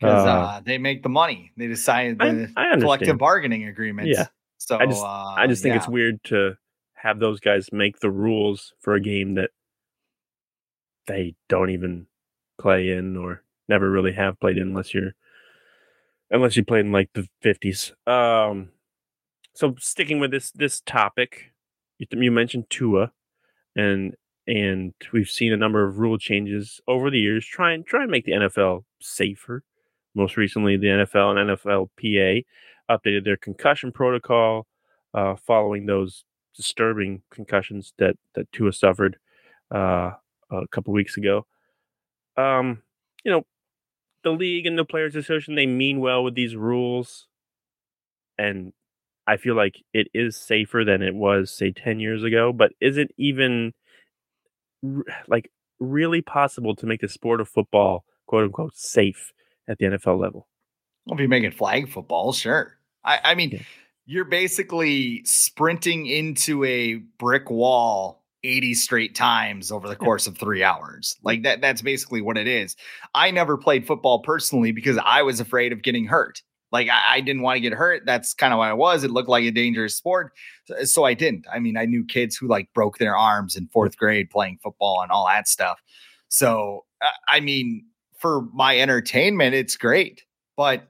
Because 0.00 0.26
uh, 0.26 0.30
uh, 0.30 0.60
they 0.64 0.78
make 0.78 1.02
the 1.02 1.08
money. 1.08 1.52
They 1.56 1.68
decide 1.68 2.18
the 2.18 2.50
I, 2.56 2.72
I 2.72 2.76
collective 2.78 3.18
bargaining 3.18 3.68
agreements. 3.68 4.10
Yeah. 4.16 4.26
So 4.58 4.78
I 4.78 4.86
just, 4.86 5.02
uh, 5.02 5.06
I 5.06 5.46
just 5.46 5.62
think 5.62 5.74
yeah. 5.74 5.78
it's 5.78 5.88
weird 5.88 6.22
to 6.24 6.54
have 6.94 7.18
those 7.18 7.40
guys 7.40 7.68
make 7.72 7.98
the 8.00 8.10
rules 8.10 8.74
for 8.80 8.94
a 8.94 9.00
game 9.00 9.34
that 9.34 9.50
they 11.06 11.34
don't 11.48 11.70
even 11.70 12.06
play 12.60 12.90
in 12.90 13.16
or 13.16 13.42
never 13.68 13.90
really 13.90 14.12
have 14.12 14.38
played 14.38 14.56
in 14.56 14.68
unless 14.68 14.94
you're 14.94 15.12
unless 16.30 16.56
you 16.56 16.64
played 16.64 16.86
in 16.86 16.92
like 16.92 17.10
the 17.14 17.28
50s. 17.44 17.92
Um 18.08 18.70
so 19.54 19.74
sticking 19.78 20.20
with 20.20 20.30
this 20.30 20.50
this 20.52 20.80
topic, 20.80 21.52
you, 21.98 22.06
you 22.12 22.30
mentioned 22.30 22.70
Tua 22.70 23.12
and 23.74 24.14
and 24.46 24.92
we've 25.12 25.28
seen 25.28 25.52
a 25.52 25.56
number 25.56 25.86
of 25.86 25.98
rule 25.98 26.18
changes 26.18 26.80
over 26.88 27.10
the 27.10 27.18
years 27.18 27.46
try 27.46 27.72
and 27.72 27.86
try 27.86 28.02
and 28.02 28.10
make 28.10 28.24
the 28.24 28.32
NFL 28.32 28.84
safer. 29.00 29.62
Most 30.14 30.36
recently, 30.36 30.76
the 30.76 30.88
NFL 30.88 31.38
and 31.38 31.50
NFLPA 31.50 32.44
updated 32.90 33.24
their 33.24 33.36
concussion 33.36 33.92
protocol 33.92 34.66
uh, 35.14 35.36
following 35.36 35.86
those 35.86 36.24
disturbing 36.54 37.22
concussions 37.30 37.94
that 37.98 38.16
that 38.34 38.50
Tua 38.52 38.72
suffered 38.72 39.16
uh, 39.74 40.12
a 40.50 40.66
couple 40.70 40.92
weeks 40.92 41.16
ago. 41.16 41.46
Um, 42.36 42.82
you 43.24 43.30
know, 43.30 43.46
the 44.24 44.30
league 44.30 44.66
and 44.66 44.78
the 44.78 44.84
players' 44.84 45.14
association 45.14 45.54
they 45.54 45.66
mean 45.66 46.00
well 46.00 46.24
with 46.24 46.34
these 46.34 46.56
rules, 46.56 47.26
and 48.36 48.72
I 49.26 49.36
feel 49.36 49.54
like 49.54 49.76
it 49.94 50.08
is 50.12 50.36
safer 50.36 50.84
than 50.84 51.00
it 51.02 51.14
was 51.14 51.50
say 51.50 51.70
ten 51.70 52.00
years 52.00 52.22
ago. 52.24 52.52
But 52.52 52.72
is 52.80 52.98
it 52.98 53.12
even 53.16 53.72
like 55.28 55.50
really 55.80 56.22
possible 56.22 56.74
to 56.76 56.86
make 56.86 57.00
the 57.00 57.08
sport 57.08 57.40
of 57.40 57.48
football 57.48 58.04
quote 58.26 58.44
unquote 58.44 58.76
safe 58.76 59.32
at 59.68 59.78
the 59.78 59.86
NFL 59.86 60.20
level. 60.20 60.48
Well, 61.06 61.18
if 61.18 61.20
you 61.20 61.28
make 61.28 61.44
it 61.44 61.54
flag 61.54 61.88
football, 61.88 62.32
sure. 62.32 62.76
I, 63.04 63.18
I 63.24 63.34
mean, 63.34 63.50
yeah. 63.50 63.62
you're 64.06 64.24
basically 64.24 65.24
sprinting 65.24 66.06
into 66.06 66.64
a 66.64 66.96
brick 67.18 67.50
wall 67.50 68.22
80 68.44 68.74
straight 68.74 69.14
times 69.14 69.70
over 69.70 69.88
the 69.88 69.96
course 69.96 70.26
of 70.26 70.36
three 70.36 70.62
hours. 70.62 71.16
Like 71.22 71.42
that, 71.42 71.60
that's 71.60 71.82
basically 71.82 72.20
what 72.20 72.36
it 72.36 72.48
is. 72.48 72.76
I 73.14 73.30
never 73.30 73.56
played 73.56 73.86
football 73.86 74.20
personally 74.20 74.72
because 74.72 74.98
I 75.04 75.22
was 75.22 75.40
afraid 75.40 75.72
of 75.72 75.82
getting 75.82 76.06
hurt. 76.06 76.42
Like 76.72 76.88
I, 76.88 77.16
I 77.16 77.20
didn't 77.20 77.42
want 77.42 77.56
to 77.56 77.60
get 77.60 77.72
hurt. 77.74 78.02
That's 78.06 78.34
kind 78.34 78.52
of 78.52 78.58
what 78.58 78.68
I 78.68 78.72
was. 78.72 79.04
It 79.04 79.10
looked 79.10 79.28
like 79.28 79.44
a 79.44 79.50
dangerous 79.50 79.94
sport. 79.94 80.32
So, 80.64 80.84
so 80.84 81.04
I 81.04 81.14
didn't. 81.14 81.46
I 81.52 81.58
mean, 81.58 81.76
I 81.76 81.84
knew 81.84 82.04
kids 82.04 82.36
who 82.36 82.48
like 82.48 82.72
broke 82.72 82.98
their 82.98 83.16
arms 83.16 83.56
in 83.56 83.68
fourth 83.68 83.96
grade 83.96 84.30
playing 84.30 84.58
football 84.62 85.00
and 85.02 85.10
all 85.10 85.26
that 85.26 85.48
stuff. 85.48 85.82
So, 86.28 86.86
I 87.28 87.40
mean, 87.40 87.84
for 88.16 88.48
my 88.54 88.78
entertainment, 88.78 89.54
it's 89.54 89.76
great. 89.76 90.22
But 90.56 90.88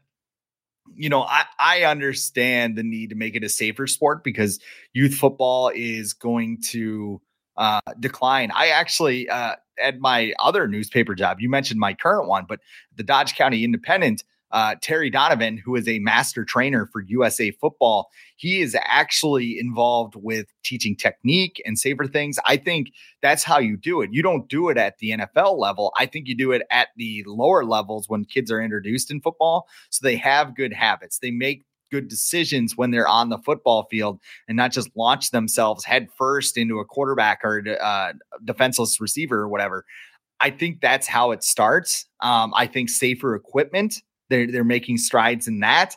you 0.94 1.08
know, 1.08 1.22
I, 1.22 1.44
I 1.58 1.84
understand 1.84 2.76
the 2.76 2.82
need 2.82 3.10
to 3.10 3.16
make 3.16 3.34
it 3.34 3.44
a 3.44 3.48
safer 3.48 3.86
sport 3.86 4.22
because 4.24 4.60
youth 4.92 5.14
football 5.14 5.70
is 5.74 6.12
going 6.12 6.60
to 6.68 7.20
uh, 7.56 7.80
decline. 8.00 8.50
I 8.54 8.68
actually, 8.68 9.28
uh, 9.28 9.56
at 9.82 10.00
my 10.00 10.34
other 10.38 10.68
newspaper 10.68 11.14
job, 11.14 11.40
you 11.40 11.48
mentioned 11.48 11.80
my 11.80 11.94
current 11.94 12.28
one, 12.28 12.44
but 12.48 12.60
the 12.96 13.02
Dodge 13.02 13.34
County 13.34 13.64
Independent, 13.64 14.24
uh, 14.52 14.74
Terry 14.80 15.10
Donovan, 15.10 15.56
who 15.56 15.76
is 15.76 15.88
a 15.88 15.98
master 15.98 16.44
trainer 16.44 16.86
for 16.86 17.00
USA 17.02 17.50
Football, 17.52 18.10
he 18.36 18.60
is 18.60 18.76
actually 18.84 19.58
involved 19.58 20.14
with 20.16 20.46
teaching 20.62 20.94
technique 20.94 21.60
and 21.64 21.78
safer 21.78 22.06
things. 22.06 22.38
I 22.46 22.58
think 22.58 22.92
that's 23.22 23.44
how 23.44 23.58
you 23.58 23.76
do 23.76 24.02
it. 24.02 24.10
You 24.12 24.22
don't 24.22 24.48
do 24.48 24.68
it 24.68 24.76
at 24.76 24.98
the 24.98 25.10
NFL 25.12 25.58
level. 25.58 25.92
I 25.98 26.06
think 26.06 26.28
you 26.28 26.36
do 26.36 26.52
it 26.52 26.62
at 26.70 26.88
the 26.96 27.24
lower 27.26 27.64
levels 27.64 28.08
when 28.08 28.24
kids 28.24 28.50
are 28.50 28.60
introduced 28.60 29.10
in 29.10 29.20
football. 29.20 29.66
So 29.90 30.06
they 30.06 30.16
have 30.16 30.54
good 30.54 30.72
habits. 30.72 31.18
They 31.18 31.30
make 31.30 31.64
good 31.90 32.08
decisions 32.08 32.76
when 32.76 32.90
they're 32.90 33.08
on 33.08 33.28
the 33.28 33.38
football 33.38 33.86
field 33.90 34.18
and 34.48 34.56
not 34.56 34.72
just 34.72 34.90
launch 34.96 35.30
themselves 35.30 35.84
head 35.84 36.08
first 36.16 36.56
into 36.56 36.78
a 36.78 36.84
quarterback 36.84 37.40
or 37.44 37.62
uh, 37.80 38.14
defenseless 38.44 39.00
receiver 39.00 39.40
or 39.40 39.48
whatever. 39.48 39.84
I 40.40 40.50
think 40.50 40.80
that's 40.80 41.06
how 41.06 41.30
it 41.30 41.44
starts. 41.44 42.06
Um, 42.20 42.52
I 42.56 42.66
think 42.66 42.88
safer 42.88 43.34
equipment 43.34 44.02
they're 44.32 44.50
they're 44.50 44.64
making 44.64 44.98
strides 44.98 45.46
in 45.46 45.60
that, 45.60 45.94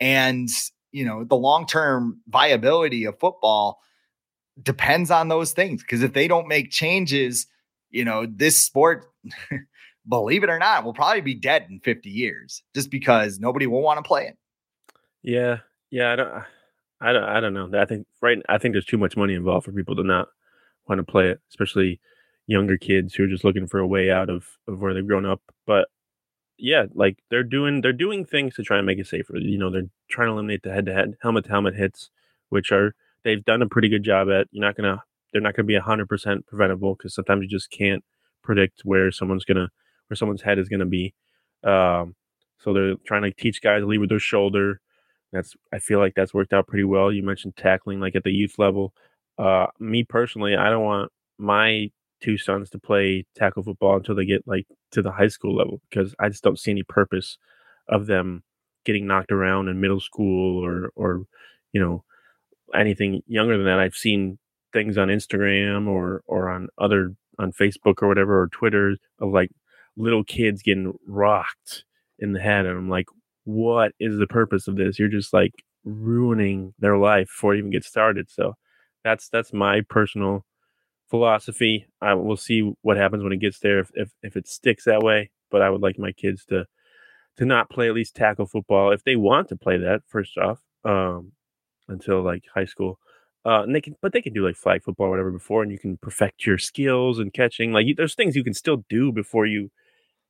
and 0.00 0.48
you 0.92 1.04
know 1.04 1.24
the 1.24 1.36
long 1.36 1.66
term 1.66 2.20
viability 2.28 3.04
of 3.04 3.18
football 3.18 3.80
depends 4.62 5.10
on 5.10 5.28
those 5.28 5.52
things 5.52 5.82
because 5.82 6.02
if 6.02 6.12
they 6.12 6.28
don't 6.28 6.48
make 6.48 6.70
changes, 6.70 7.46
you 7.90 8.04
know 8.04 8.26
this 8.26 8.62
sport. 8.62 9.06
believe 10.08 10.42
it 10.42 10.50
or 10.50 10.58
not, 10.58 10.84
will 10.84 10.92
probably 10.92 11.20
be 11.20 11.34
dead 11.34 11.64
in 11.70 11.78
50 11.78 12.10
years 12.10 12.64
just 12.74 12.90
because 12.90 13.38
nobody 13.38 13.68
will 13.68 13.82
want 13.82 13.98
to 13.98 14.02
play 14.02 14.26
it. 14.26 14.36
Yeah, 15.22 15.58
yeah, 15.90 16.12
I 16.12 16.16
don't, 16.16 16.44
I 17.00 17.12
don't, 17.12 17.24
I 17.24 17.40
don't 17.40 17.54
know. 17.54 17.80
I 17.80 17.84
think 17.84 18.06
right. 18.20 18.38
I 18.48 18.58
think 18.58 18.74
there's 18.74 18.84
too 18.84 18.98
much 18.98 19.16
money 19.16 19.34
involved 19.34 19.64
for 19.64 19.72
people 19.72 19.94
to 19.96 20.02
not 20.02 20.28
want 20.88 20.98
to 20.98 21.04
play 21.04 21.28
it, 21.28 21.40
especially 21.50 22.00
younger 22.46 22.76
kids 22.76 23.14
who 23.14 23.24
are 23.24 23.28
just 23.28 23.44
looking 23.44 23.66
for 23.66 23.78
a 23.78 23.86
way 23.86 24.10
out 24.10 24.28
of 24.28 24.46
of 24.66 24.80
where 24.80 24.94
they've 24.94 25.06
grown 25.06 25.26
up. 25.26 25.40
But 25.66 25.88
yeah, 26.62 26.84
like 26.94 27.18
they're 27.28 27.42
doing 27.42 27.80
they're 27.80 27.92
doing 27.92 28.24
things 28.24 28.54
to 28.54 28.62
try 28.62 28.78
and 28.78 28.86
make 28.86 29.00
it 29.00 29.08
safer. 29.08 29.36
You 29.36 29.58
know, 29.58 29.68
they're 29.68 29.90
trying 30.08 30.28
to 30.28 30.32
eliminate 30.34 30.62
the 30.62 30.72
head 30.72 30.86
to 30.86 30.94
head 30.94 31.16
helmet 31.20 31.44
to 31.46 31.50
helmet 31.50 31.74
hits, 31.74 32.08
which 32.50 32.70
are 32.70 32.94
they've 33.24 33.44
done 33.44 33.62
a 33.62 33.68
pretty 33.68 33.88
good 33.88 34.04
job 34.04 34.28
at. 34.30 34.46
You're 34.52 34.64
not 34.64 34.76
gonna 34.76 35.02
they're 35.32 35.42
not 35.42 35.56
gonna 35.56 35.66
be 35.66 35.76
hundred 35.76 36.08
percent 36.08 36.46
preventable 36.46 36.94
because 36.94 37.16
sometimes 37.16 37.42
you 37.42 37.48
just 37.48 37.70
can't 37.72 38.04
predict 38.44 38.82
where 38.84 39.10
someone's 39.10 39.44
gonna 39.44 39.70
where 40.06 40.16
someone's 40.16 40.42
head 40.42 40.60
is 40.60 40.68
gonna 40.68 40.86
be. 40.86 41.14
Um, 41.64 42.14
so 42.60 42.72
they're 42.72 42.94
trying 43.04 43.22
to 43.22 43.32
teach 43.32 43.60
guys 43.60 43.80
to 43.80 43.86
lead 43.86 43.98
with 43.98 44.10
their 44.10 44.20
shoulder. 44.20 44.80
That's 45.32 45.56
I 45.72 45.80
feel 45.80 45.98
like 45.98 46.14
that's 46.14 46.32
worked 46.32 46.52
out 46.52 46.68
pretty 46.68 46.84
well. 46.84 47.10
You 47.10 47.24
mentioned 47.24 47.56
tackling 47.56 47.98
like 47.98 48.14
at 48.14 48.22
the 48.22 48.30
youth 48.30 48.56
level. 48.58 48.94
Uh, 49.36 49.66
me 49.80 50.04
personally, 50.04 50.54
I 50.54 50.70
don't 50.70 50.84
want 50.84 51.10
my 51.38 51.90
two 52.22 52.38
sons 52.38 52.70
to 52.70 52.78
play 52.78 53.24
tackle 53.36 53.62
football 53.62 53.96
until 53.96 54.14
they 54.14 54.24
get 54.24 54.46
like 54.46 54.66
to 54.92 55.02
the 55.02 55.12
high 55.12 55.28
school 55.28 55.56
level 55.56 55.80
because 55.90 56.14
I 56.20 56.28
just 56.28 56.42
don't 56.42 56.58
see 56.58 56.70
any 56.70 56.82
purpose 56.82 57.38
of 57.88 58.06
them 58.06 58.42
getting 58.84 59.06
knocked 59.06 59.32
around 59.32 59.68
in 59.68 59.80
middle 59.80 60.00
school 60.00 60.64
or 60.64 60.90
or 60.94 61.24
you 61.72 61.80
know 61.80 62.04
anything 62.74 63.22
younger 63.26 63.56
than 63.56 63.66
that. 63.66 63.78
I've 63.78 63.94
seen 63.94 64.38
things 64.72 64.96
on 64.96 65.08
Instagram 65.08 65.88
or 65.88 66.22
or 66.26 66.48
on 66.48 66.68
other 66.78 67.14
on 67.38 67.52
Facebook 67.52 68.02
or 68.02 68.08
whatever 68.08 68.42
or 68.42 68.48
Twitter 68.48 68.96
of 69.18 69.30
like 69.32 69.50
little 69.96 70.24
kids 70.24 70.62
getting 70.62 70.94
rocked 71.06 71.84
in 72.18 72.32
the 72.32 72.40
head 72.40 72.66
and 72.66 72.78
I'm 72.78 72.88
like 72.88 73.06
what 73.44 73.92
is 73.98 74.18
the 74.18 74.26
purpose 74.26 74.68
of 74.68 74.76
this? 74.76 74.98
You're 74.98 75.08
just 75.08 75.32
like 75.32 75.52
ruining 75.84 76.74
their 76.78 76.96
life 76.96 77.26
before 77.26 77.54
it 77.54 77.58
even 77.58 77.70
gets 77.70 77.88
started. 77.88 78.30
So 78.30 78.54
that's 79.04 79.28
that's 79.28 79.52
my 79.52 79.80
personal 79.88 80.44
philosophy. 81.12 81.86
I 82.00 82.14
will 82.14 82.38
see 82.38 82.72
what 82.80 82.96
happens 82.96 83.22
when 83.22 83.34
it 83.34 83.40
gets 83.40 83.58
there 83.58 83.80
if, 83.80 83.90
if 83.94 84.10
if 84.22 84.34
it 84.34 84.48
sticks 84.48 84.84
that 84.84 85.02
way. 85.02 85.30
But 85.50 85.60
I 85.60 85.68
would 85.68 85.82
like 85.82 85.98
my 85.98 86.12
kids 86.12 86.46
to 86.46 86.64
to 87.36 87.44
not 87.44 87.68
play 87.68 87.86
at 87.88 87.94
least 87.94 88.16
tackle 88.16 88.46
football 88.46 88.92
if 88.92 89.04
they 89.04 89.14
want 89.14 89.50
to 89.50 89.56
play 89.56 89.76
that 89.76 90.00
first 90.08 90.38
off 90.38 90.60
um, 90.86 91.32
until 91.86 92.22
like 92.22 92.44
high 92.54 92.64
school. 92.64 92.98
Uh, 93.44 93.62
and 93.62 93.74
they 93.74 93.80
can, 93.82 93.94
but 94.00 94.14
they 94.14 94.22
can 94.22 94.32
do 94.32 94.46
like 94.46 94.56
flag 94.56 94.82
football 94.82 95.08
or 95.08 95.10
whatever 95.10 95.30
before, 95.30 95.62
and 95.62 95.70
you 95.70 95.78
can 95.78 95.98
perfect 95.98 96.46
your 96.46 96.56
skills 96.56 97.18
and 97.18 97.34
catching. 97.34 97.72
Like 97.72 97.86
there's 97.96 98.14
things 98.14 98.34
you 98.34 98.44
can 98.44 98.54
still 98.54 98.84
do 98.88 99.12
before 99.12 99.44
you 99.44 99.70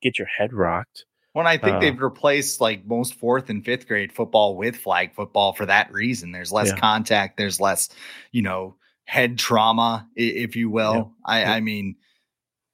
get 0.03 0.19
your 0.19 0.29
head 0.37 0.53
rocked. 0.53 1.05
When 1.33 1.47
I 1.47 1.59
think 1.59 1.77
uh, 1.77 1.81
they've 1.81 2.01
replaced 2.01 2.61
like 2.61 2.85
most 2.85 3.15
fourth 3.15 3.51
and 3.51 3.65
fifth 3.65 3.87
grade 3.87 4.13
football 4.13 4.57
with 4.57 4.77
flag 4.77 5.15
football 5.15 5.53
for 5.53 5.65
that 5.67 5.93
reason. 5.93 6.33
There's 6.33 6.51
less 6.51 6.71
yeah. 6.71 6.79
contact. 6.79 7.37
There's 7.37 7.61
less, 7.61 7.89
you 8.33 8.43
know, 8.43 8.75
head 9.05 9.39
trauma, 9.39 10.09
if 10.17 10.57
you 10.57 10.71
will. 10.71 10.95
Yeah. 10.95 11.35
I, 11.35 11.41
yeah. 11.41 11.53
I 11.53 11.61
mean, 11.61 11.97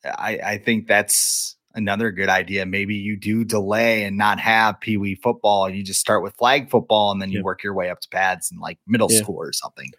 I, 0.05 0.39
I 0.45 0.59
think 0.59 0.87
that's 0.87 1.57
another 1.75 2.11
good 2.11 2.29
idea. 2.29 2.67
Maybe 2.67 2.95
you 2.95 3.17
do 3.17 3.45
delay 3.45 4.05
and 4.05 4.17
not 4.17 4.41
have 4.41 4.81
Pee 4.81 4.97
Wee 4.97 5.15
football, 5.17 5.67
and 5.67 5.77
you 5.77 5.83
just 5.83 6.01
start 6.01 6.23
with 6.23 6.37
flag 6.37 6.71
football, 6.71 7.11
and 7.13 7.21
then 7.21 7.31
you 7.31 7.43
work 7.43 7.63
your 7.63 7.75
way 7.75 7.91
up 7.91 8.01
to 8.01 8.09
pads 8.09 8.51
in 8.51 8.59
like 8.59 8.79
middle 8.87 9.09
school 9.09 9.37
or 9.37 9.53
something. 9.53 9.91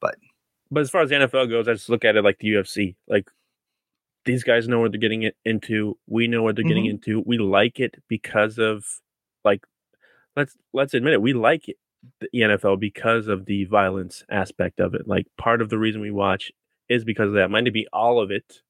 But 0.00 0.16
but 0.70 0.80
as 0.80 0.90
far 0.90 1.02
as 1.02 1.10
the 1.10 1.16
NFL 1.16 1.48
goes, 1.48 1.68
I 1.68 1.74
just 1.74 1.88
look 1.88 2.04
at 2.04 2.16
it 2.16 2.24
like 2.24 2.38
the 2.38 2.48
UFC. 2.48 2.96
Like 3.06 3.30
these 4.24 4.44
guys 4.44 4.68
know 4.68 4.80
what 4.80 4.92
they're 4.92 5.00
getting 5.00 5.22
it 5.22 5.36
into. 5.44 5.96
We 6.06 6.26
know 6.26 6.42
what 6.42 6.56
they're 6.56 6.64
mm-hmm. 6.64 6.68
getting 6.68 6.86
into. 6.86 7.22
We 7.24 7.38
like 7.38 7.80
it 7.80 8.02
because 8.08 8.58
of 8.58 8.84
like 9.44 9.64
let's 10.36 10.56
let's 10.72 10.94
admit 10.94 11.14
it. 11.14 11.22
We 11.22 11.32
like 11.32 11.68
it, 11.68 11.76
the 12.20 12.28
NFL 12.34 12.80
because 12.80 13.28
of 13.28 13.46
the 13.46 13.64
violence 13.64 14.24
aspect 14.30 14.80
of 14.80 14.94
it. 14.94 15.06
Like 15.06 15.26
part 15.38 15.60
of 15.60 15.68
the 15.70 15.78
reason 15.78 16.00
we 16.00 16.10
watch 16.10 16.50
is 16.88 17.04
because 17.04 17.28
of 17.28 17.34
that. 17.34 17.50
Might 17.50 17.64
not 17.64 17.72
be 17.72 17.86
all 17.92 18.20
of 18.20 18.30
it, 18.30 18.62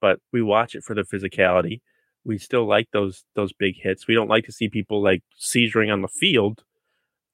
but 0.00 0.20
we 0.32 0.42
watch 0.42 0.74
it 0.74 0.84
for 0.84 0.94
the 0.94 1.02
physicality. 1.02 1.80
We 2.24 2.38
still 2.38 2.66
like 2.66 2.88
those 2.92 3.24
those 3.34 3.52
big 3.52 3.76
hits. 3.80 4.06
We 4.06 4.14
don't 4.14 4.28
like 4.28 4.44
to 4.46 4.52
see 4.52 4.68
people 4.68 5.02
like 5.02 5.22
seizuring 5.40 5.92
on 5.92 6.02
the 6.02 6.08
field, 6.08 6.64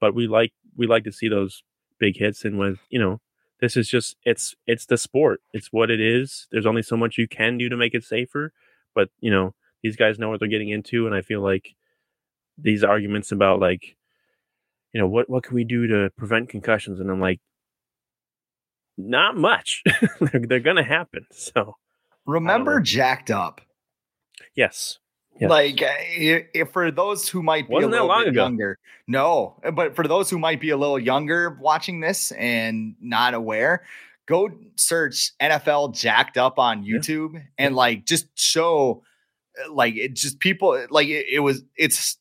but 0.00 0.14
we 0.14 0.26
like 0.26 0.52
we 0.76 0.86
like 0.86 1.04
to 1.04 1.12
see 1.12 1.28
those 1.28 1.62
big 1.98 2.16
hits. 2.18 2.44
And 2.44 2.58
with 2.58 2.78
you 2.90 2.98
know 2.98 3.20
this 3.60 3.76
is 3.76 3.88
just 3.88 4.16
it's 4.24 4.54
it's 4.66 4.86
the 4.86 4.98
sport. 4.98 5.40
It's 5.52 5.68
what 5.72 5.90
it 5.90 6.00
is. 6.00 6.46
There's 6.50 6.66
only 6.66 6.82
so 6.82 6.96
much 6.96 7.16
you 7.16 7.28
can 7.28 7.56
do 7.56 7.68
to 7.68 7.76
make 7.76 7.94
it 7.94 8.04
safer, 8.04 8.52
but 8.94 9.08
you 9.20 9.30
know 9.30 9.54
these 9.82 9.96
guys 9.96 10.18
know 10.18 10.28
what 10.28 10.40
they're 10.40 10.48
getting 10.48 10.68
into, 10.68 11.06
and 11.06 11.14
I 11.14 11.22
feel 11.22 11.40
like 11.40 11.74
these 12.58 12.84
arguments 12.84 13.32
about 13.32 13.60
like 13.60 13.96
you 14.92 15.00
know 15.00 15.06
what 15.06 15.28
what 15.28 15.42
can 15.44 15.54
we 15.54 15.64
do 15.64 15.86
to 15.86 16.10
prevent 16.16 16.48
concussions, 16.48 17.00
and 17.00 17.10
I'm 17.10 17.20
like 17.20 17.40
not 18.98 19.36
much. 19.36 19.82
they're, 20.20 20.42
they're 20.46 20.60
gonna 20.60 20.84
happen. 20.84 21.26
So 21.32 21.76
remember 22.26 22.76
um, 22.76 22.84
jacked 22.84 23.30
up. 23.30 23.60
Yes. 24.54 24.98
Yes. 25.40 25.50
Like 25.50 25.78
if 25.80 26.70
for 26.70 26.90
those 26.90 27.28
who 27.28 27.42
might 27.42 27.66
be 27.66 27.74
Wasn't 27.74 27.94
a 27.94 28.02
little 28.02 28.18
bit 28.18 28.28
ago. 28.28 28.42
younger, 28.42 28.78
no, 29.08 29.58
but 29.72 29.96
for 29.96 30.06
those 30.06 30.28
who 30.28 30.38
might 30.38 30.60
be 30.60 30.70
a 30.70 30.76
little 30.76 30.98
younger 30.98 31.56
watching 31.58 32.00
this 32.00 32.32
and 32.32 32.94
not 33.00 33.32
aware, 33.32 33.82
go 34.26 34.50
search 34.76 35.32
NFL 35.40 35.94
jacked 35.94 36.36
up 36.36 36.58
on 36.58 36.84
YouTube 36.84 37.34
yeah. 37.34 37.40
and 37.58 37.74
like 37.74 38.04
just 38.04 38.26
show 38.38 39.02
like 39.70 39.96
it 39.96 40.14
just 40.14 40.38
people 40.38 40.86
like 40.90 41.08
it, 41.08 41.26
it 41.30 41.40
was 41.40 41.62
it's 41.76 42.18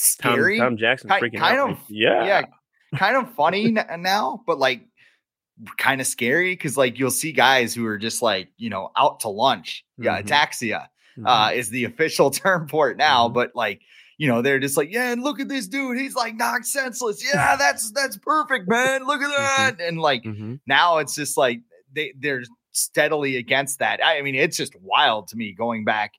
scary. 0.00 0.58
Tom, 0.58 0.70
Tom 0.70 0.76
Jackson 0.76 1.10
freaking 1.10 1.38
kind 1.38 1.58
out. 1.58 1.70
Of, 1.70 1.78
yeah. 1.88 2.24
Yeah. 2.24 2.42
Kind 2.96 3.16
of 3.16 3.32
funny 3.34 3.70
now, 3.70 4.42
but 4.46 4.58
like 4.58 4.82
kind 5.76 6.00
of 6.00 6.06
scary 6.06 6.54
because 6.54 6.76
like 6.76 6.98
you'll 6.98 7.10
see 7.10 7.32
guys 7.32 7.74
who 7.74 7.86
are 7.86 7.98
just 7.98 8.22
like, 8.22 8.48
you 8.56 8.70
know, 8.70 8.90
out 8.96 9.20
to 9.20 9.28
lunch. 9.28 9.84
Yeah, 9.98 10.18
mm-hmm. 10.18 10.28
ataxia 10.28 10.88
mm-hmm. 11.18 11.26
uh, 11.26 11.50
is 11.50 11.70
the 11.70 11.84
official 11.84 12.30
term 12.30 12.68
for 12.68 12.90
it 12.90 12.96
now. 12.96 13.26
Mm-hmm. 13.26 13.34
But 13.34 13.50
like, 13.54 13.82
you 14.18 14.28
know, 14.28 14.42
they're 14.42 14.58
just 14.58 14.76
like, 14.76 14.92
yeah, 14.92 15.12
and 15.12 15.22
look 15.22 15.40
at 15.40 15.48
this 15.48 15.66
dude. 15.66 15.98
He's 15.98 16.14
like 16.14 16.34
knocked 16.34 16.66
senseless. 16.66 17.24
Yeah, 17.24 17.56
that's 17.56 17.90
that's 17.92 18.16
perfect, 18.18 18.68
man. 18.68 19.06
Look 19.06 19.22
at 19.22 19.30
mm-hmm. 19.30 19.76
that. 19.78 19.86
And 19.86 20.00
like 20.00 20.24
mm-hmm. 20.24 20.56
now 20.66 20.98
it's 20.98 21.14
just 21.14 21.36
like 21.36 21.60
they 21.94 22.12
they're 22.18 22.42
steadily 22.72 23.36
against 23.36 23.78
that. 23.78 24.00
I 24.04 24.22
mean, 24.22 24.34
it's 24.34 24.56
just 24.56 24.74
wild 24.80 25.28
to 25.28 25.36
me 25.36 25.52
going 25.52 25.84
back. 25.84 26.14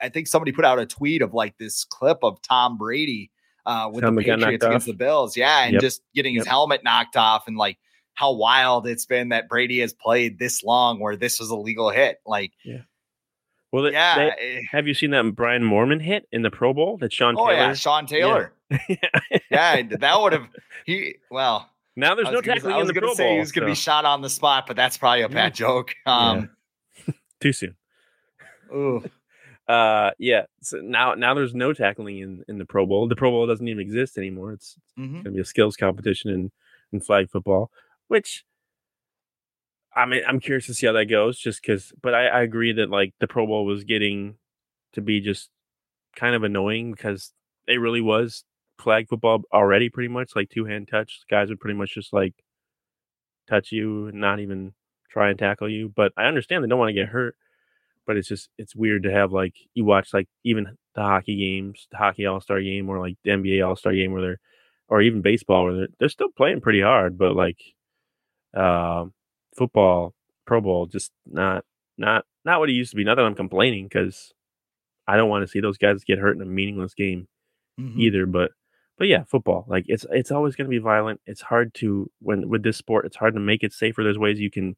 I 0.00 0.08
think 0.08 0.26
somebody 0.26 0.52
put 0.52 0.64
out 0.64 0.78
a 0.78 0.86
tweet 0.86 1.22
of 1.22 1.34
like 1.34 1.56
this 1.58 1.84
clip 1.84 2.18
of 2.22 2.40
Tom 2.42 2.78
Brady 2.78 3.30
uh, 3.66 3.90
with 3.92 4.02
the 4.04 4.12
Patriots 4.12 4.64
against 4.64 4.84
off. 4.84 4.84
the 4.86 4.92
Bills. 4.94 5.36
Yeah, 5.36 5.64
and 5.64 5.74
yep. 5.74 5.82
just 5.82 6.02
getting 6.14 6.34
his 6.34 6.44
yep. 6.46 6.50
helmet 6.50 6.84
knocked 6.84 7.16
off 7.16 7.46
and 7.48 7.56
like 7.56 7.78
how 8.14 8.32
wild 8.32 8.86
it's 8.86 9.06
been 9.06 9.30
that 9.30 9.48
Brady 9.48 9.80
has 9.80 9.92
played 9.92 10.38
this 10.38 10.62
long 10.62 11.00
where 11.00 11.16
this 11.16 11.40
was 11.40 11.50
a 11.50 11.56
legal 11.56 11.90
hit. 11.90 12.18
Like, 12.24 12.52
yeah 12.64 12.82
Well, 13.72 13.90
yeah. 13.90 14.16
they- 14.36 14.56
eh, 14.58 14.60
have 14.70 14.86
you 14.86 14.94
seen 14.94 15.10
that 15.10 15.34
Brian 15.34 15.62
Moorman 15.64 16.00
hit 16.00 16.28
in 16.30 16.42
the 16.42 16.50
Pro 16.50 16.72
Bowl 16.72 16.96
that 16.98 17.12
Sean 17.12 17.34
oh 17.36 17.46
Taylor? 17.48 17.58
yeah, 17.58 17.74
Sean 17.74 18.06
Taylor. 18.06 18.52
Yeah, 19.50 19.82
that 19.82 20.20
would 20.20 20.32
have 20.32 20.48
he. 20.86 21.16
Well, 21.30 21.68
now 21.96 22.14
there's 22.14 22.28
I 22.28 22.32
no 22.32 22.40
gonna- 22.40 22.54
tackling 22.54 22.74
I 22.74 22.78
was 22.78 22.88
in 22.88 22.94
the 22.94 23.00
gonna 23.00 23.06
Pro 23.08 23.14
say 23.14 23.24
Bowl. 23.24 23.32
he 23.34 23.38
was 23.40 23.52
gonna 23.52 23.66
be 23.66 23.74
shot 23.74 24.04
on 24.04 24.20
the 24.22 24.30
spot, 24.30 24.66
but 24.66 24.74
that's 24.76 24.96
probably 24.96 25.20
a 25.20 25.28
Yeah. 25.28 25.34
bad 25.34 25.54
joke. 25.54 25.94
Um, 26.06 26.50
Too 27.40 27.52
soon. 27.52 27.76
ooh. 28.74 29.04
Uh, 29.66 30.10
yeah. 30.18 30.44
So 30.62 30.78
now, 30.82 31.14
now 31.14 31.32
there's 31.34 31.54
no 31.54 31.72
tackling 31.72 32.18
in 32.18 32.44
in 32.48 32.58
the 32.58 32.66
Pro 32.66 32.84
Bowl. 32.86 33.08
The 33.08 33.16
Pro 33.16 33.30
Bowl 33.30 33.46
doesn't 33.46 33.66
even 33.66 33.80
exist 33.80 34.18
anymore. 34.18 34.52
It's 34.52 34.76
Mhm. 34.98 35.12
going 35.12 35.24
to 35.24 35.30
be 35.30 35.40
a 35.40 35.44
skills 35.44 35.76
competition 35.76 36.30
in 36.30 36.52
in 36.92 37.00
flag 37.00 37.30
football, 37.30 37.70
which 38.08 38.44
I 39.96 40.06
mean, 40.06 40.22
I'm 40.26 40.40
curious 40.40 40.66
to 40.66 40.74
see 40.74 40.86
how 40.86 40.92
that 40.92 41.06
goes. 41.06 41.38
Just 41.38 41.62
because, 41.62 41.92
but 42.02 42.14
I, 42.14 42.26
I 42.26 42.42
agree 42.42 42.72
that 42.72 42.90
like 42.90 43.14
the 43.20 43.26
Pro 43.28 43.46
Bowl 43.46 43.64
was 43.64 43.84
getting 43.84 44.36
to 44.92 45.00
be 45.00 45.20
just 45.20 45.50
kind 46.16 46.34
of 46.34 46.42
annoying 46.44 46.92
because 46.92 47.32
it 47.66 47.76
really 47.80 48.00
was 48.00 48.44
flag 48.78 49.08
football 49.08 49.42
already, 49.52 49.88
pretty 49.88 50.08
much 50.08 50.32
like 50.36 50.50
two 50.50 50.64
hand 50.66 50.88
touch. 50.88 51.22
Guys 51.30 51.48
would 51.48 51.60
pretty 51.60 51.78
much 51.78 51.94
just 51.94 52.12
like 52.12 52.34
touch 53.48 53.72
you 53.72 54.08
and 54.08 54.20
not 54.20 54.40
even 54.40 54.74
try 55.10 55.30
and 55.30 55.38
tackle 55.38 55.68
you. 55.68 55.92
But 55.94 56.12
I 56.16 56.24
understand 56.26 56.64
they 56.64 56.68
don't 56.68 56.78
want 56.78 56.90
to 56.90 56.94
get 56.94 57.08
hurt. 57.08 57.36
But 58.06 58.16
it's 58.16 58.28
just 58.28 58.50
it's 58.58 58.76
weird 58.76 59.02
to 59.04 59.12
have 59.12 59.32
like 59.32 59.54
you 59.74 59.84
watch 59.84 60.12
like 60.14 60.28
even 60.44 60.76
the 60.94 61.02
hockey 61.02 61.36
games, 61.36 61.86
the 61.90 61.96
hockey 61.96 62.26
All 62.26 62.40
Star 62.40 62.60
game, 62.60 62.88
or 62.88 62.98
like 63.00 63.16
the 63.24 63.30
NBA 63.30 63.66
All 63.66 63.76
Star 63.76 63.92
game, 63.94 64.12
where 64.12 64.22
they're 64.22 64.40
or 64.88 65.00
even 65.02 65.22
baseball, 65.22 65.64
where 65.64 65.74
they're 65.74 65.88
they're 65.98 66.08
still 66.08 66.28
playing 66.36 66.60
pretty 66.60 66.80
hard, 66.82 67.16
but 67.18 67.34
like 67.34 67.58
um, 68.54 69.12
football, 69.56 70.14
Pro 70.46 70.60
Bowl, 70.60 70.86
just 70.86 71.10
not 71.26 71.64
not 71.98 72.24
not 72.44 72.60
what 72.60 72.68
it 72.70 72.74
used 72.74 72.90
to 72.90 72.96
be. 72.96 73.04
Not 73.04 73.16
that 73.16 73.24
I'm 73.24 73.34
complaining 73.34 73.84
because 73.86 74.32
I 75.06 75.16
don't 75.16 75.28
want 75.28 75.42
to 75.44 75.48
see 75.48 75.60
those 75.60 75.78
guys 75.78 76.04
get 76.04 76.18
hurt 76.18 76.36
in 76.36 76.42
a 76.42 76.46
meaningless 76.46 76.94
game 76.94 77.28
Mhm. 77.80 77.98
either. 77.98 78.26
But 78.26 78.52
but 78.98 79.08
yeah, 79.08 79.24
football 79.24 79.64
like 79.68 79.84
it's 79.88 80.06
it's 80.10 80.30
always 80.30 80.56
going 80.56 80.66
to 80.66 80.70
be 80.70 80.78
violent. 80.78 81.20
It's 81.26 81.42
hard 81.42 81.74
to 81.74 82.10
when 82.20 82.48
with 82.48 82.62
this 82.62 82.76
sport, 82.76 83.06
it's 83.06 83.16
hard 83.16 83.34
to 83.34 83.40
make 83.40 83.62
it 83.64 83.72
safer. 83.72 84.02
There's 84.04 84.18
ways 84.18 84.40
you 84.40 84.50
can 84.50 84.76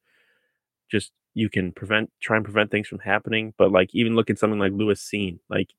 just 0.90 1.12
you 1.34 1.50
can 1.50 1.72
prevent 1.72 2.10
try 2.20 2.36
and 2.36 2.44
prevent 2.44 2.70
things 2.70 2.88
from 2.88 2.98
happening. 3.00 3.54
But 3.58 3.72
like 3.72 3.90
even 3.94 4.14
look 4.14 4.30
at 4.30 4.38
something 4.38 4.58
like 4.58 4.72
Lewis 4.72 5.00
Scene, 5.00 5.40
like 5.50 5.70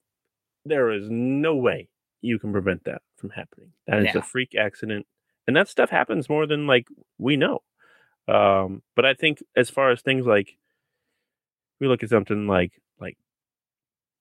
there 0.66 0.92
is 0.92 1.10
no 1.10 1.56
way 1.56 1.90
you 2.22 2.40
can 2.40 2.52
prevent 2.52 2.84
that 2.86 3.02
from 3.18 3.30
happening. 3.32 3.72
That 3.88 4.00
is 4.00 4.06
Yeah. 4.14 4.20
a 4.20 4.22
freak 4.22 4.56
accident, 4.56 5.06
and 5.48 5.56
that 5.56 5.68
stuff 5.70 5.90
happens 5.90 6.30
more 6.30 6.46
than 6.48 6.68
like 6.68 6.88
we 7.18 7.38
know. 7.38 7.64
Um, 8.28 8.84
but 8.96 9.06
I 9.06 9.14
think 9.14 9.40
as 9.56 9.70
far 9.70 9.92
as 9.92 10.02
things 10.02 10.26
like 10.26 10.58
we 11.80 11.88
look 11.88 12.04
at 12.04 12.10
something 12.10 12.48
like 12.48 12.74
like 13.00 13.18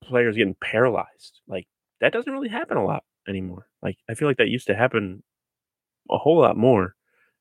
players 0.02 0.36
getting 0.36 0.54
paralyzed, 0.60 1.40
like 1.48 1.66
that 2.00 2.12
doesn't 2.12 2.32
really 2.32 2.48
happen 2.48 2.76
a 2.76 2.84
lot 2.84 3.04
anymore. 3.28 3.66
Like 3.82 3.98
I 4.08 4.14
feel 4.14 4.28
like 4.28 4.36
that 4.38 4.48
used 4.48 4.66
to 4.68 4.76
happen 4.76 5.22
a 6.10 6.18
whole 6.18 6.38
lot 6.40 6.56
more. 6.56 6.94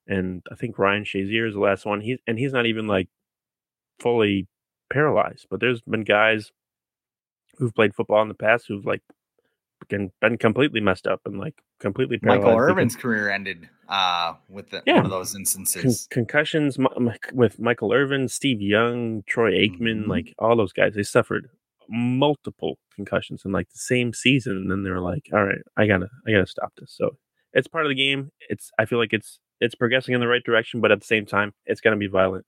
And 0.07 0.43
I 0.51 0.55
think 0.55 0.77
Ryan 0.77 1.03
Shazier 1.03 1.47
is 1.47 1.53
the 1.55 1.59
last 1.59 1.85
one. 1.85 2.01
He's 2.01 2.19
and 2.27 2.37
he's 2.39 2.53
not 2.53 2.65
even 2.65 2.87
like 2.87 3.09
fully 3.99 4.47
paralyzed, 4.91 5.47
but 5.49 5.59
there's 5.59 5.81
been 5.81 6.03
guys 6.03 6.51
who've 7.57 7.73
played 7.73 7.95
football 7.95 8.21
in 8.21 8.27
the 8.27 8.33
past 8.33 8.65
who've 8.67 8.85
like 8.85 9.01
been, 9.89 10.11
been 10.21 10.37
completely 10.37 10.79
messed 10.81 11.07
up 11.07 11.21
and 11.25 11.39
like 11.39 11.55
completely 11.79 12.17
paralyzed. 12.17 12.45
Michael 12.45 12.59
Irvin's 12.59 12.95
career 12.95 13.29
ended 13.29 13.69
uh, 13.87 14.33
with 14.49 14.69
the, 14.71 14.81
Yeah. 14.85 14.95
one 14.97 15.05
of 15.05 15.11
those 15.11 15.31
con- 15.33 15.41
instances. 15.41 16.07
concussions 16.09 16.77
mi- 16.79 16.87
mi- 16.99 17.11
with 17.33 17.59
Michael 17.59 17.93
Irvin, 17.93 18.27
Steve 18.27 18.61
Young, 18.61 19.23
Troy 19.27 19.51
Aikman, 19.51 20.05
Mhm. 20.05 20.07
like 20.07 20.33
all 20.39 20.55
those 20.55 20.73
guys, 20.73 20.95
they 20.95 21.03
suffered 21.03 21.49
multiple 21.87 22.77
concussions 22.95 23.43
in 23.45 23.51
like 23.51 23.69
the 23.69 23.77
same 23.77 24.11
season, 24.13 24.57
and 24.57 24.71
then 24.71 24.83
they 24.83 24.89
were 24.89 24.99
like, 25.01 25.29
"All 25.31 25.43
right, 25.45 25.61
I 25.77 25.85
gotta, 25.85 26.09
I 26.27 26.31
gotta 26.31 26.47
stop 26.47 26.73
this." 26.77 26.91
So 26.95 27.17
it's 27.53 27.67
part 27.67 27.85
of 27.85 27.89
the 27.89 27.95
game. 27.95 28.31
It's, 28.49 28.71
I 28.79 28.85
feel 28.85 28.97
like 28.97 29.13
it's, 29.13 29.39
it's 29.61 29.75
progressing 29.75 30.15
in 30.15 30.19
the 30.19 30.27
right 30.27 30.43
direction, 30.43 30.81
but 30.81 30.91
at 30.91 30.99
the 30.99 31.05
same 31.05 31.25
time, 31.27 31.53
it's 31.65 31.79
gonna 31.81 31.95
be 31.97 32.07
violent, 32.07 32.45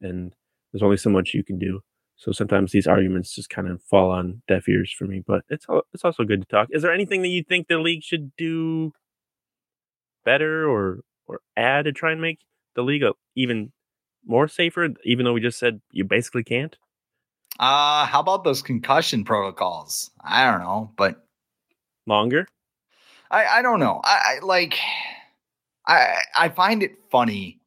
and 0.00 0.34
there's 0.72 0.82
only 0.82 0.96
so 0.96 1.10
much 1.10 1.34
you 1.34 1.44
can 1.44 1.58
do. 1.58 1.80
So 2.16 2.32
sometimes 2.32 2.72
these 2.72 2.86
arguments 2.86 3.34
just 3.34 3.48
kind 3.48 3.68
of 3.68 3.82
fall 3.82 4.10
on 4.10 4.42
deaf 4.46 4.68
ears 4.68 4.92
for 4.96 5.06
me, 5.06 5.22
but 5.26 5.42
it's 5.48 5.66
it's 5.94 6.04
also 6.04 6.24
good 6.24 6.42
to 6.42 6.48
talk. 6.48 6.68
Is 6.70 6.82
there 6.82 6.92
anything 6.92 7.22
that 7.22 7.28
you 7.28 7.42
think 7.42 7.68
the 7.68 7.78
league 7.78 8.02
should 8.02 8.36
do 8.36 8.92
better 10.24 10.68
or 10.68 11.00
or 11.26 11.40
add 11.56 11.86
to 11.86 11.92
try 11.92 12.12
and 12.12 12.20
make 12.20 12.40
the 12.74 12.82
league 12.82 13.02
even 13.36 13.72
more 14.26 14.48
safer? 14.48 14.88
Even 15.04 15.24
though 15.24 15.32
we 15.32 15.40
just 15.40 15.58
said 15.58 15.80
you 15.92 16.04
basically 16.04 16.44
can't. 16.44 16.76
Uh, 17.58 18.06
how 18.06 18.20
about 18.20 18.44
those 18.44 18.62
concussion 18.62 19.24
protocols? 19.24 20.10
I 20.22 20.50
don't 20.50 20.60
know, 20.60 20.92
but 20.96 21.24
Longer. 22.06 22.48
I, 23.30 23.46
I 23.46 23.62
don't 23.62 23.78
know. 23.78 24.00
I, 24.02 24.36
I 24.36 24.44
like 24.44 24.78
I 25.86 26.16
I 26.36 26.48
find 26.48 26.82
it 26.82 26.96
funny 27.10 27.60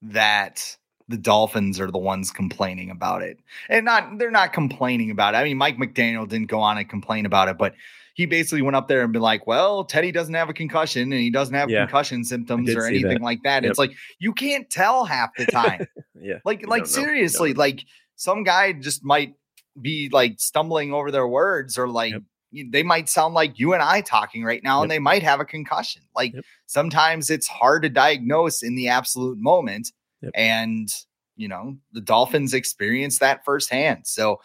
that 0.00 0.76
the 1.10 1.18
Dolphins 1.18 1.78
are 1.80 1.90
the 1.90 1.98
ones 1.98 2.30
complaining 2.30 2.90
about 2.90 3.22
it. 3.22 3.38
And 3.68 3.84
not 3.84 4.18
they're 4.18 4.30
not 4.30 4.52
complaining 4.52 5.10
about 5.10 5.34
it. 5.34 5.38
I 5.38 5.44
mean, 5.44 5.58
Mike 5.58 5.76
McDaniel 5.76 6.26
didn't 6.28 6.46
go 6.48 6.60
on 6.60 6.78
and 6.78 6.88
complain 6.88 7.26
about 7.26 7.48
it, 7.48 7.58
but 7.58 7.74
he 8.14 8.26
basically 8.26 8.62
went 8.62 8.76
up 8.76 8.88
there 8.88 9.02
and 9.02 9.12
be 9.12 9.18
like, 9.18 9.46
"Well, 9.46 9.84
Teddy 9.84 10.12
doesn't 10.12 10.34
have 10.34 10.48
a 10.48 10.52
concussion 10.52 11.02
and 11.12 11.20
he 11.20 11.30
doesn't 11.30 11.54
have 11.54 11.70
Yeah. 11.70 11.84
concussion 11.86 12.24
symptoms 12.24 12.68
or 12.70 12.82
see 12.88 13.02
that. 13.02 13.08
anything 13.08 13.22
like 13.22 13.42
that." 13.44 13.62
Yep. 13.62 13.70
It's 13.70 13.78
like 13.78 13.92
you 14.18 14.32
can't 14.32 14.68
tell 14.70 15.04
half 15.04 15.30
the 15.36 15.46
time. 15.46 15.86
Yeah. 16.22 16.34
like 16.44 16.66
like 16.66 16.84
don't 16.84 16.92
know. 16.96 17.00
You 17.00 17.06
seriously, 17.06 17.54
like 17.54 17.80
some 18.16 18.42
guy 18.44 18.72
just 18.74 19.02
might 19.04 19.34
be 19.80 20.10
like 20.12 20.34
stumbling 20.38 20.92
over 20.92 21.10
their 21.10 21.26
words 21.26 21.78
or 21.78 21.88
like 21.88 22.12
Yep. 22.52 22.66
they 22.72 22.82
might 22.82 23.08
sound 23.08 23.32
like 23.32 23.58
you 23.58 23.72
and 23.72 23.82
I 23.82 24.02
talking 24.02 24.44
right 24.44 24.62
now 24.62 24.82
and 24.82 24.90
they 24.90 24.98
might 24.98 25.22
have 25.22 25.40
a 25.40 25.44
concussion. 25.46 26.02
Like 26.14 26.34
Yep. 26.34 26.44
sometimes 26.66 27.30
it's 27.30 27.46
hard 27.48 27.82
to 27.84 27.88
diagnose 27.88 28.62
in 28.62 28.74
the 28.74 28.88
absolute 28.88 29.38
moment 29.38 29.92
Yep. 30.22 30.32
and 30.34 30.88
you 31.36 31.48
know, 31.48 31.76
the 31.92 32.00
Dolphins 32.02 32.52
experience 32.52 33.18
that 33.20 33.44
firsthand. 33.44 34.06
So 34.06 34.40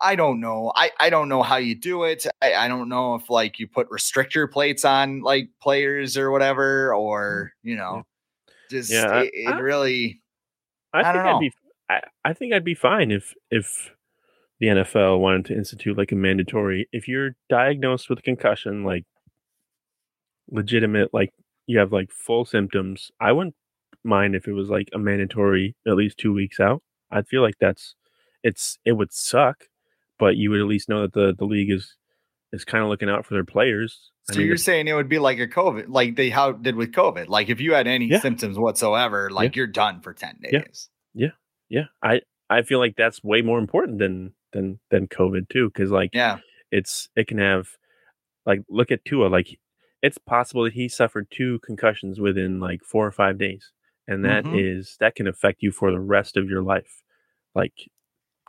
I 0.00 0.14
don't 0.16 0.40
know. 0.40 0.72
I, 0.76 0.90
I 1.00 1.10
don't 1.10 1.28
know 1.28 1.42
how 1.42 1.56
you 1.56 1.74
do 1.74 2.04
it. 2.04 2.26
I, 2.40 2.54
I 2.54 2.68
don't 2.68 2.88
know 2.88 3.16
if 3.16 3.28
like 3.28 3.58
you 3.58 3.66
put 3.66 3.90
restrictor 3.90 4.50
plates 4.50 4.84
on 4.84 5.20
like 5.22 5.50
players 5.60 6.16
or 6.16 6.30
whatever, 6.30 6.94
or 6.94 7.52
you 7.62 7.76
know, 7.76 8.04
just 8.70 8.90
Mm. 8.90 8.94
Yeah, 8.94 9.10
I- 9.10 9.22
it, 9.24 9.30
it 9.34 9.48
I- 9.48 9.58
really 9.58 10.22
I, 10.94 11.00
I 11.00 11.02
think 11.02 11.14
don't 11.14 11.26
I'd 11.26 11.32
know. 11.32 11.40
be. 11.40 11.52
I, 11.90 12.00
I 12.24 12.32
think 12.32 12.54
I'd 12.54 12.64
be 12.64 12.74
fine 12.74 13.10
if 13.10 13.34
if 13.50 13.90
the 14.60 14.68
NFL 14.68 15.20
wanted 15.20 15.44
to 15.46 15.54
institute 15.54 15.98
like 15.98 16.12
a 16.12 16.16
mandatory. 16.16 16.88
If 16.92 17.08
you're 17.08 17.30
diagnosed 17.50 18.08
with 18.08 18.20
a 18.20 18.22
concussion, 18.22 18.84
like 18.84 19.04
legitimate, 20.50 21.12
like 21.12 21.32
you 21.66 21.78
have 21.78 21.92
like 21.92 22.10
full 22.10 22.44
symptoms, 22.44 23.10
I 23.20 23.32
wouldn't 23.32 23.54
mind 24.04 24.34
if 24.34 24.46
it 24.48 24.52
was 24.52 24.68
like 24.68 24.88
a 24.94 24.98
mandatory 24.98 25.76
at 25.86 25.94
least 25.94 26.18
two 26.18 26.32
weeks 26.32 26.60
out. 26.60 26.82
I'd 27.10 27.28
feel 27.28 27.42
like 27.42 27.56
that's 27.60 27.94
it's 28.42 28.78
it 28.84 28.92
would 28.92 29.12
suck, 29.12 29.64
but 30.18 30.36
you 30.36 30.50
would 30.50 30.60
at 30.60 30.66
least 30.66 30.88
know 30.88 31.02
that 31.02 31.12
the 31.12 31.34
the 31.36 31.44
league 31.44 31.70
is 31.70 31.96
is 32.52 32.64
kind 32.64 32.82
of 32.82 32.88
looking 32.90 33.10
out 33.10 33.26
for 33.26 33.34
their 33.34 33.44
players. 33.44 34.10
I 34.30 34.32
So 34.34 34.38
mean, 34.38 34.48
you're 34.48 34.56
saying 34.56 34.88
it 34.88 34.94
would 34.94 35.08
be 35.08 35.18
like 35.18 35.38
a 35.38 35.46
COVID, 35.46 35.86
like 35.88 36.16
they 36.16 36.30
how 36.30 36.52
did 36.52 36.76
with 36.76 36.92
COVID. 36.92 37.28
Like 37.28 37.48
if 37.50 37.60
you 37.60 37.74
had 37.74 37.86
any 37.86 38.06
Yeah. 38.06 38.20
symptoms 38.20 38.58
whatsoever, 38.58 39.30
like 39.30 39.56
you're 39.56 39.66
done 39.66 40.00
for 40.00 40.14
10 40.14 40.38
days. 40.42 40.88
Yeah. 41.14 41.26
yeah, 41.26 41.30
Yeah. 41.68 41.84
I 42.02 42.20
I 42.50 42.62
feel 42.62 42.78
like 42.78 42.96
that's 42.96 43.22
way 43.22 43.42
more 43.42 43.58
important 43.58 43.98
than 43.98 44.34
than 44.52 44.80
than 44.90 45.08
COVID 45.08 45.48
too, 45.50 45.68
because 45.68 45.90
like 45.90 46.10
Yeah. 46.14 46.38
it's 46.70 47.08
it 47.16 47.26
can 47.26 47.38
have 47.38 47.68
like 48.46 48.60
look 48.70 48.90
at 48.90 49.04
Tua 49.04 49.26
like 49.28 49.58
it's 50.00 50.16
possible 50.18 50.62
that 50.64 50.72
he 50.74 50.88
suffered 50.88 51.26
two 51.30 51.58
concussions 51.60 52.20
within 52.20 52.60
like 52.60 52.82
four 52.84 53.04
or 53.06 53.10
five 53.12 53.36
days, 53.36 53.72
and 54.08 54.24
that 54.24 54.44
is 54.48 54.88
Mhm. 54.88 54.98
that 54.98 55.14
can 55.14 55.28
affect 55.28 55.62
you 55.62 55.70
for 55.70 55.92
the 55.92 56.00
rest 56.00 56.36
of 56.36 56.48
your 56.50 56.62
life, 56.62 57.02
like 57.54 57.72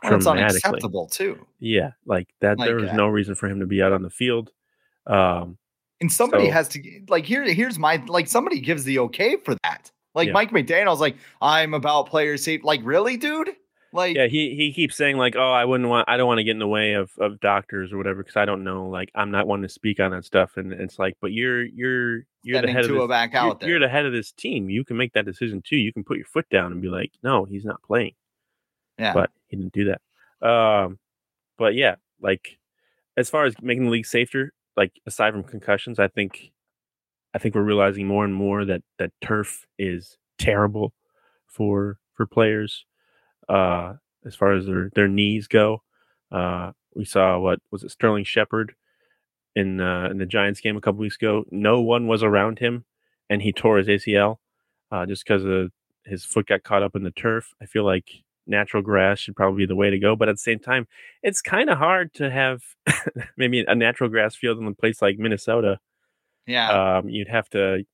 Well, 0.02 0.14
it's 0.16 0.26
unacceptable 0.26 1.06
too. 1.06 1.46
Yeah, 1.60 1.92
like 2.06 2.28
that. 2.40 2.58
there 2.58 2.74
Like, 2.76 2.82
was 2.86 2.90
uh, 2.90 2.96
no 2.96 3.06
reason 3.06 3.34
for 3.36 3.46
him 3.48 3.60
to 3.60 3.66
be 3.66 3.80
out 3.82 3.92
on 3.92 4.02
the 4.02 4.10
field. 4.10 4.50
Um, 5.06 5.58
And 6.00 6.10
somebody 6.10 6.46
So- 6.46 6.52
has 6.52 6.68
to 6.68 6.82
like 7.08 7.26
here. 7.26 7.44
Here's 7.44 7.78
my 7.78 8.02
like 8.06 8.26
somebody 8.26 8.58
gives 8.60 8.84
the 8.84 8.98
okay 9.00 9.36
for 9.36 9.54
that. 9.62 9.90
Like 10.14 10.28
Yeah. 10.28 10.32
Mike 10.32 10.50
McDaniel's 10.50 11.00
like 11.00 11.16
I'm 11.42 11.74
about 11.74 12.08
player 12.08 12.36
safety. 12.38 12.64
Like 12.66 12.80
really, 12.82 13.16
dude? 13.18 13.50
Like 13.92 14.16
yeah, 14.16 14.26
he 14.26 14.54
he 14.54 14.72
keeps 14.72 14.96
saying 14.96 15.16
like, 15.16 15.34
"Oh, 15.36 15.50
I 15.50 15.64
wouldn't 15.64 15.88
want, 15.88 16.08
I 16.08 16.16
don't 16.16 16.28
want 16.28 16.38
to 16.38 16.44
get 16.44 16.52
in 16.52 16.60
the 16.60 16.68
way 16.68 16.92
of 16.92 17.10
of 17.18 17.40
doctors 17.40 17.92
or 17.92 17.98
whatever 17.98 18.22
because 18.22 18.36
I 18.36 18.44
don't 18.44 18.62
know, 18.62 18.88
like, 18.88 19.10
I'm 19.16 19.32
not 19.32 19.48
one 19.48 19.62
to 19.62 19.68
speak 19.68 19.98
on 19.98 20.12
that 20.12 20.24
stuff." 20.24 20.56
And 20.56 20.72
it's 20.72 20.98
like, 20.98 21.16
but 21.20 21.32
you're 21.32 21.64
you're 21.64 22.20
you're 22.42 22.62
the 22.62 22.70
head 22.70 22.84
of 22.84 22.92
this, 22.92 23.08
back 23.08 23.32
you're, 23.32 23.42
out 23.42 23.60
there. 23.60 23.68
you're 23.68 23.80
the 23.80 23.88
head 23.88 24.06
of 24.06 24.12
this 24.12 24.30
team. 24.30 24.70
You 24.70 24.84
can 24.84 24.96
make 24.96 25.12
that 25.14 25.24
decision 25.24 25.60
too. 25.60 25.76
You 25.76 25.92
can 25.92 26.04
put 26.04 26.18
your 26.18 26.26
foot 26.26 26.48
down 26.50 26.70
and 26.70 26.80
be 26.80 26.88
like, 26.88 27.12
"No, 27.22 27.44
he's 27.44 27.64
not 27.64 27.82
playing." 27.82 28.14
yeah. 29.00 29.14
But 29.14 29.30
he 29.48 29.56
didn't 29.56 29.72
do 29.72 29.92
that. 29.92 30.46
Um, 30.46 30.98
but 31.58 31.74
yeah, 31.74 31.96
like 32.20 32.58
as 33.16 33.30
far 33.30 33.44
as 33.44 33.54
making 33.60 33.84
the 33.84 33.90
league 33.90 34.06
safer, 34.06 34.52
like 34.76 34.92
aside 35.06 35.32
from 35.32 35.42
concussions, 35.42 35.98
I 35.98 36.08
think 36.08 36.52
I 37.34 37.38
think 37.38 37.54
we're 37.54 37.62
realizing 37.62 38.06
more 38.06 38.24
and 38.24 38.34
more 38.34 38.64
that 38.64 38.82
that 38.98 39.12
turf 39.20 39.66
is 39.78 40.16
terrible 40.38 40.92
for 41.46 41.98
for 42.14 42.26
players 42.26 42.84
uh 43.50 43.94
as 44.26 44.34
far 44.36 44.52
as 44.52 44.66
their 44.66 44.90
their 44.94 45.08
knees 45.08 45.48
go 45.48 45.82
Uh, 46.30 46.72
we 46.94 47.04
saw 47.04 47.38
what 47.38 47.58
was 47.70 47.82
it 47.84 47.90
Sterling 47.90 48.24
Shepard 48.24 48.74
in 49.56 49.80
uh, 49.80 50.08
in 50.10 50.18
the 50.18 50.26
Giants 50.26 50.60
game 50.60 50.76
a 50.76 50.80
couple 50.80 51.00
weeks 51.00 51.16
ago. 51.16 51.44
No 51.50 51.80
one 51.80 52.06
was 52.06 52.22
around 52.22 52.58
him, 52.58 52.84
and 53.28 53.42
he 53.42 53.52
tore 53.52 53.78
his 53.78 53.88
ACL 53.88 54.36
uh, 54.92 55.06
just 55.06 55.24
because 55.24 55.44
his 56.04 56.24
foot 56.24 56.46
got 56.46 56.62
caught 56.62 56.82
up 56.82 56.94
in 56.96 57.02
the 57.02 57.10
turf. 57.10 57.52
I 57.62 57.66
feel 57.66 57.84
like 57.84 58.08
natural 58.46 58.82
grass 58.82 59.18
should 59.20 59.36
probably 59.36 59.58
be 59.64 59.66
the 59.66 59.76
way 59.76 59.90
to 59.90 59.98
go, 59.98 60.16
but 60.16 60.28
at 60.28 60.34
the 60.34 60.38
same 60.50 60.58
time, 60.58 60.86
it's 61.22 61.40
kind 61.42 61.70
of 61.70 61.78
hard 61.78 62.12
to 62.14 62.30
have 62.30 62.62
maybe 63.36 63.64
a 63.66 63.74
natural 63.74 64.10
grass 64.10 64.34
field 64.36 64.58
in 64.58 64.66
a 64.66 64.74
place 64.74 65.02
like 65.02 65.18
Minnesota. 65.18 65.78
Yeah, 66.46 66.98
Um, 66.98 67.08
you'd 67.08 67.28
have 67.28 67.48
to 67.50 67.84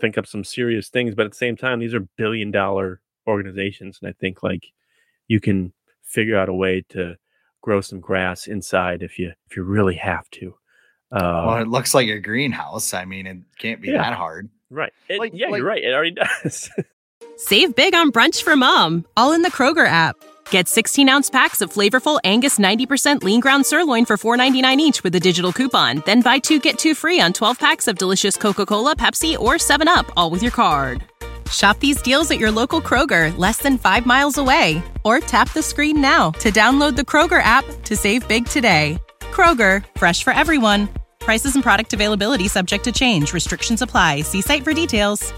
think 0.00 0.18
up 0.18 0.26
some 0.26 0.44
serious 0.44 0.88
things, 0.88 1.14
but 1.14 1.26
at 1.26 1.32
the 1.32 1.38
same 1.38 1.56
time, 1.56 1.80
these 1.80 1.94
are 1.94 2.00
billion 2.16 2.50
dollar 2.50 3.00
organizations, 3.26 3.98
and 4.00 4.08
I 4.08 4.12
think 4.18 4.42
like 4.42 4.72
you 5.28 5.40
can 5.40 5.72
figure 6.02 6.36
out 6.36 6.48
a 6.48 6.54
way 6.54 6.84
to 6.90 7.16
grow 7.62 7.80
some 7.80 8.00
grass 8.00 8.46
inside 8.46 9.02
if 9.02 9.18
you 9.18 9.32
if 9.48 9.56
you 9.56 9.62
really 9.62 9.96
have 9.96 10.28
to. 10.30 10.54
Uh, 11.10 11.44
well, 11.46 11.58
it 11.58 11.68
looks 11.68 11.94
like 11.94 12.08
a 12.08 12.18
greenhouse. 12.18 12.94
I 12.94 13.04
mean, 13.04 13.26
it 13.26 13.36
can't 13.58 13.80
be 13.82 13.88
Yeah. 13.88 13.98
that 13.98 14.14
hard. 14.14 14.48
right? 14.70 14.92
It- 15.08 15.18
like- 15.18 15.32
yeah, 15.34 15.48
like- 15.48 15.58
you're 15.58 15.66
right. 15.68 15.82
It 15.84 15.92
already 15.92 16.12
does. 16.42 16.70
Save 17.36 17.74
big 17.76 17.94
on 17.94 18.10
brunch 18.12 18.42
for 18.42 18.56
mom, 18.56 19.04
all 19.16 19.32
in 19.32 19.42
the 19.42 19.50
Kroger 19.50 19.86
app. 19.86 20.16
Get 20.50 20.68
16 20.68 21.08
ounce 21.08 21.28
packs 21.30 21.60
of 21.60 21.72
flavorful 21.72 22.18
Angus 22.24 22.58
90% 22.58 23.22
lean 23.22 23.40
ground 23.40 23.64
sirloin 23.66 24.04
for 24.06 24.16
$4.99 24.16 24.76
each 24.78 25.02
with 25.02 25.14
a 25.14 25.20
digital 25.20 25.52
coupon. 25.52 26.02
Then 26.06 26.20
buy 26.22 26.38
two 26.38 26.58
get 26.58 26.78
two 26.78 26.94
free 26.94 27.20
on 27.20 27.32
12 27.32 27.58
packs 27.58 27.86
of 27.88 27.98
delicious 27.98 28.36
Coca 28.36 28.64
Cola, 28.66 28.96
Pepsi, 28.96 29.38
or 29.38 29.54
7UP, 29.54 30.10
all 30.16 30.30
with 30.30 30.42
your 30.42 30.52
card. 30.52 31.04
Shop 31.50 31.78
these 31.80 32.00
deals 32.02 32.30
at 32.30 32.38
your 32.38 32.50
local 32.50 32.80
Kroger, 32.80 33.36
less 33.36 33.58
than 33.58 33.78
five 33.78 34.06
miles 34.06 34.38
away. 34.38 34.82
Or 35.04 35.18
tap 35.20 35.52
the 35.52 35.62
screen 35.62 36.00
now 36.00 36.30
to 36.32 36.50
download 36.52 36.94
the 36.96 37.02
Kroger 37.02 37.42
app 37.42 37.64
to 37.84 37.96
save 37.96 38.26
big 38.28 38.46
today. 38.46 38.98
Kroger, 39.20 39.84
fresh 39.96 40.22
for 40.22 40.32
everyone. 40.32 40.88
Prices 41.18 41.54
and 41.54 41.62
product 41.64 41.92
availability 41.92 42.46
subject 42.48 42.84
to 42.84 42.92
change. 42.92 43.32
Restrictions 43.32 43.82
apply. 43.82 44.20
See 44.22 44.40
site 44.42 44.62
for 44.62 44.72
details. 44.72 45.32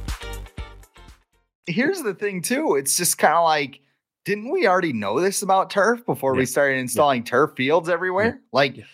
Here's 1.66 2.02
the 2.02 2.14
thing, 2.14 2.42
too. 2.42 2.74
It's 2.76 2.96
just 2.96 3.16
kind 3.16 3.34
of 3.34 3.44
like, 3.44 3.80
didn't 4.24 4.50
we 4.50 4.66
already 4.66 4.92
know 4.92 5.20
this 5.20 5.42
about 5.42 5.70
turf 5.70 6.04
before 6.04 6.34
Yeah. 6.34 6.40
we 6.40 6.46
started 6.46 6.78
installing 6.78 7.24
turf 7.24 7.52
fields 7.56 7.88
everywhere? 7.88 8.40
Like 8.52 8.76
Yeah. 8.76 8.84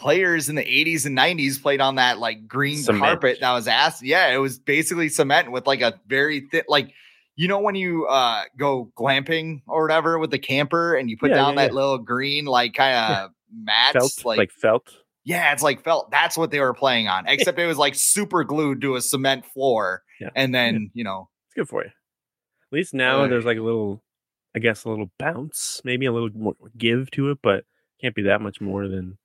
Players 0.00 0.48
in 0.48 0.54
the 0.56 0.64
80s 0.64 1.04
and 1.06 1.16
90s 1.16 1.60
played 1.62 1.80
on 1.80 1.96
that 1.96 2.18
like 2.18 2.48
green 2.48 2.78
Cement. 2.78 3.04
carpet 3.04 3.38
that 3.40 3.52
was 3.52 3.68
ass. 3.68 4.02
Yeah, 4.02 4.28
it 4.34 4.38
was 4.38 4.58
basically 4.58 5.08
cement 5.08 5.52
with 5.52 5.66
like 5.66 5.82
a 5.82 6.00
very 6.06 6.48
thin, 6.50 6.62
like 6.68 6.92
you 7.36 7.46
know 7.48 7.60
when 7.60 7.74
you 7.74 8.06
uh 8.06 8.42
go 8.58 8.90
glamping 8.98 9.62
or 9.68 9.82
whatever 9.82 10.18
with 10.18 10.30
the 10.30 10.38
camper 10.38 10.94
and 10.94 11.08
you 11.10 11.16
put 11.18 11.30
Yeah, 11.30 11.36
down 11.36 11.50
yeah, 11.54 11.62
that 11.66 11.70
yeah. 11.72 11.74
little 11.76 11.98
green 11.98 12.44
like 12.46 12.74
kind 12.74 12.96
of 12.96 13.30
mats 13.52 13.92
felt 13.92 14.24
like, 14.24 14.38
like, 14.38 14.50
felt. 14.52 14.96
yeah 15.24 15.52
it's 15.52 15.62
like 15.62 15.82
felt 15.84 16.10
that's 16.10 16.36
what 16.38 16.50
they 16.50 16.60
were 16.60 16.74
playing 16.74 17.08
on 17.08 17.24
except 17.28 17.58
it 17.58 17.66
was 17.66 17.78
like 17.78 17.94
super 17.94 18.42
glued 18.44 18.80
to 18.82 18.96
a 18.96 19.00
cement 19.00 19.44
floor 19.46 20.02
Yeah. 20.20 20.30
and 20.34 20.54
then 20.54 20.90
you 20.94 21.04
know 21.04 21.28
It's 21.48 21.54
good 21.54 21.68
for 21.68 21.82
you. 21.84 21.90
At 21.90 22.72
least 22.76 22.94
now 22.94 23.26
there's 23.26 23.44
like 23.44 23.58
a 23.58 23.62
little, 23.62 24.02
I 24.54 24.60
guess, 24.60 24.84
a 24.84 24.88
little 24.90 25.10
bounce, 25.18 25.80
maybe 25.84 26.06
a 26.06 26.12
little 26.12 26.30
more 26.34 26.54
give 26.78 27.10
to 27.12 27.30
it, 27.30 27.38
but 27.42 27.64
can't 28.00 28.14
be 28.14 28.22
that 28.22 28.40
much 28.40 28.60
more 28.60 28.86
than 28.86 29.18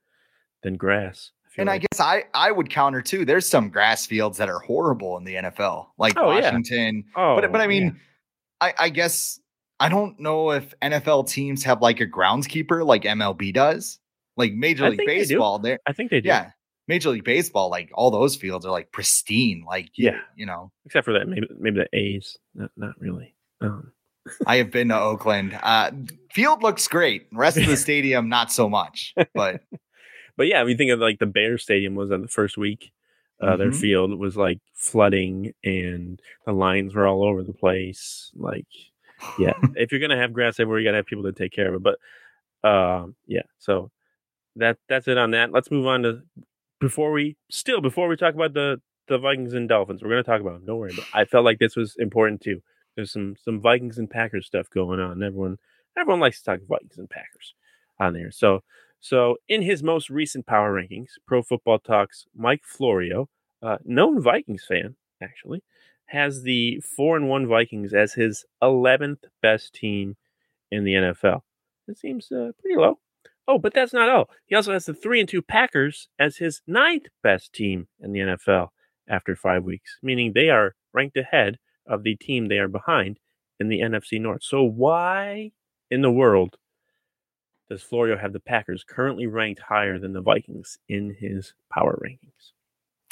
than 0.66 0.76
grass. 0.78 1.32
and 1.58 1.70
I 1.70 1.78
guess 1.78 2.00
I 2.02 2.26
I 2.34 2.52
would 2.52 2.70
counter 2.70 3.02
too. 3.02 3.24
There's 3.24 3.48
some 3.48 3.70
grass 3.70 4.06
fields 4.06 4.38
that 4.40 4.50
are 4.50 4.60
horrible 4.60 5.18
in 5.18 5.24
the 5.24 5.36
NFL, 5.36 5.88
like 5.98 6.14
Oh, 6.18 6.32
yeah. 6.32 6.42
Washington. 6.52 7.06
oh, 7.16 7.40
but 7.40 7.50
but 7.52 7.62
I 7.62 7.64
yeah. 7.64 7.68
mean, 7.70 8.00
I 8.60 8.74
I 8.78 8.90
guess 8.90 9.40
I 9.80 9.88
don't 9.90 10.20
know 10.20 10.52
if 10.52 10.74
NFL 10.82 11.30
teams 11.30 11.64
have 11.64 11.82
like 11.82 12.02
a 12.02 12.08
groundskeeper 12.08 12.86
like 12.86 13.04
MLB 13.04 13.54
does, 13.54 14.00
like 14.38 14.54
Major 14.54 14.90
League 14.90 14.98
think 15.00 15.10
they 15.10 15.24
do. 15.24 15.36
Baseball. 15.36 15.60
There, 15.60 15.80
I 15.88 15.94
think 15.94 16.12
they 16.12 16.20
do. 16.22 16.28
yeah, 16.28 16.52
Major 16.88 17.10
League 17.10 17.24
Baseball, 17.24 17.70
like 17.70 17.90
all 17.94 18.12
those 18.12 18.36
fields 18.36 18.66
are 18.66 18.72
like 18.72 18.92
pristine. 18.92 19.64
Like 19.66 19.90
you- 19.96 20.08
Yeah. 20.12 20.20
you 20.36 20.46
know, 20.46 20.72
except 20.86 21.06
for 21.06 21.14
that 21.14 21.28
maybe 21.28 21.48
maybe 21.58 21.80
the 21.80 21.98
A's, 21.98 22.38
not 22.54 22.72
not 22.76 23.00
really. 23.00 23.34
Um, 23.62 23.92
I 24.48 24.58
have 24.58 24.72
been 24.72 24.90
to 24.90 25.00
Oakland. 25.00 25.58
Uh, 25.62 25.92
field 26.34 26.64
looks 26.64 26.88
great. 26.88 27.28
Rest 27.32 27.58
of 27.58 27.66
the 27.68 27.78
stadium, 27.88 28.28
not 28.28 28.52
so 28.52 28.68
much. 28.68 29.14
But 29.36 29.62
but 30.38 30.48
yeah, 30.48 30.66
you 30.66 30.76
think 30.76 30.92
of 30.92 31.00
like 31.00 31.20
the 31.20 31.26
Bears 31.26 31.64
Stadium 31.64 31.96
was 31.96 32.12
on 32.12 32.22
the 32.22 32.28
first 32.28 32.58
week, 32.58 32.92
uh, 33.42 33.56
their 33.58 33.72
Mhm. 33.72 33.80
field 33.82 34.20
was 34.20 34.36
like 34.38 34.60
flooding 34.74 35.54
and 35.64 36.22
the 36.46 36.54
lines 36.54 36.94
were 36.96 37.08
all 37.08 37.24
over 37.24 37.44
the 37.44 37.54
place. 37.54 38.32
Like, 38.36 38.68
yeah, 39.40 39.54
if 39.76 39.92
you're 39.92 40.02
gonna 40.02 40.18
have 40.18 40.34
grass 40.34 40.60
everywhere, 40.60 40.80
you 40.80 40.86
gotta 40.86 40.98
have 40.98 41.06
people 41.06 41.24
to 41.26 41.32
take 41.34 41.52
care 41.52 41.68
of 41.74 41.76
it. 41.76 41.84
But 41.84 42.00
um, 42.68 43.16
yeah, 43.28 43.44
so 43.60 43.92
that 44.56 44.78
that's 44.88 45.08
it 45.08 45.18
on 45.18 45.32
that. 45.32 45.52
Let's 45.52 45.72
move 45.72 45.86
on 45.88 46.04
to 46.04 46.22
before 46.80 47.12
we 47.12 47.36
still 47.50 47.82
before 47.82 48.08
we 48.08 48.16
talk 48.16 48.34
about 48.36 48.54
the 48.54 48.82
the 49.08 49.18
Vikings 49.20 49.54
and 49.54 49.70
Dolphins, 49.70 50.02
we're 50.02 50.10
gonna 50.10 50.24
talk 50.24 50.42
about 50.42 50.54
them. 50.54 50.66
Don't 50.66 50.80
worry. 50.80 50.94
But 50.96 51.06
I 51.14 51.26
felt 51.26 51.46
like 51.46 51.60
this 51.60 51.76
was 51.76 51.96
important 51.98 52.42
too. 52.42 52.62
There's 52.96 53.12
some 53.12 53.36
some 53.44 53.60
Vikings 53.62 53.98
and 53.98 54.10
Packers 54.10 54.46
stuff 54.48 54.70
going 54.70 55.00
on. 55.00 55.22
Everyone 55.22 55.58
everyone 55.98 56.20
likes 56.22 56.40
to 56.40 56.46
talk 56.46 56.60
Vikings 56.68 56.98
and 56.98 57.10
Packers 57.10 57.54
on 58.00 58.14
there. 58.14 58.32
So 58.32 58.64
so 59.06 59.38
in 59.48 59.62
his 59.62 59.84
most 59.84 60.10
recent 60.10 60.48
power 60.48 60.74
rankings, 60.74 61.10
Pro 61.28 61.44
Football 61.44 61.78
Talks 61.78 62.26
Mike 62.36 62.64
Florio, 62.64 63.30
uh, 63.62 63.78
known 63.86 64.20
Vikings 64.20 64.66
fan 64.68 64.96
actually, 65.22 65.62
has 66.08 66.42
the 66.42 66.80
four 66.80 67.16
and 67.16 67.30
one 67.30 67.46
Vikings 67.46 67.94
as 67.94 68.14
his 68.14 68.46
eleventh 68.64 69.24
best 69.44 69.76
team 69.76 70.16
in 70.72 70.86
the 70.86 70.94
NFL. 70.94 71.42
It 71.88 72.00
seems 72.00 72.32
uh, 72.32 72.54
pretty 72.60 72.78
low. 72.78 72.98
Oh, 73.48 73.60
but 73.60 73.76
that's 73.76 73.94
not 73.94 74.10
all. 74.10 74.32
He 74.48 74.56
also 74.56 74.74
has 74.74 74.88
the 74.88 74.96
three 74.96 75.20
and 75.20 75.30
two 75.30 75.44
Packers 75.44 76.08
as 76.18 76.38
his 76.38 76.64
ninth 76.66 77.06
best 77.22 77.54
team 77.54 77.88
in 78.00 78.12
the 78.12 78.22
NFL 78.22 78.70
after 79.08 79.36
five 79.36 79.64
weeks, 79.64 80.00
meaning 80.02 80.34
they 80.34 80.50
are 80.50 80.74
ranked 80.96 81.16
ahead 81.16 81.60
of 81.86 82.02
the 82.02 82.16
team 82.16 82.48
they 82.48 82.58
are 82.58 82.68
behind 82.68 83.20
in 83.60 83.68
the 83.68 83.82
NFC 83.82 84.20
North. 84.20 84.42
So 84.42 84.64
why 84.64 85.52
in 85.92 86.02
the 86.02 86.10
world 86.10 86.58
does 87.70 87.82
Florio 87.82 88.18
have 88.18 88.34
the 88.34 88.40
Packers 88.40 88.84
currently 88.88 89.28
ranked 89.28 89.62
higher 89.62 89.98
than 90.00 90.14
the 90.14 90.22
Vikings 90.22 90.78
in 90.90 91.16
his 91.20 91.54
power 91.72 92.00
rankings? 92.04 92.52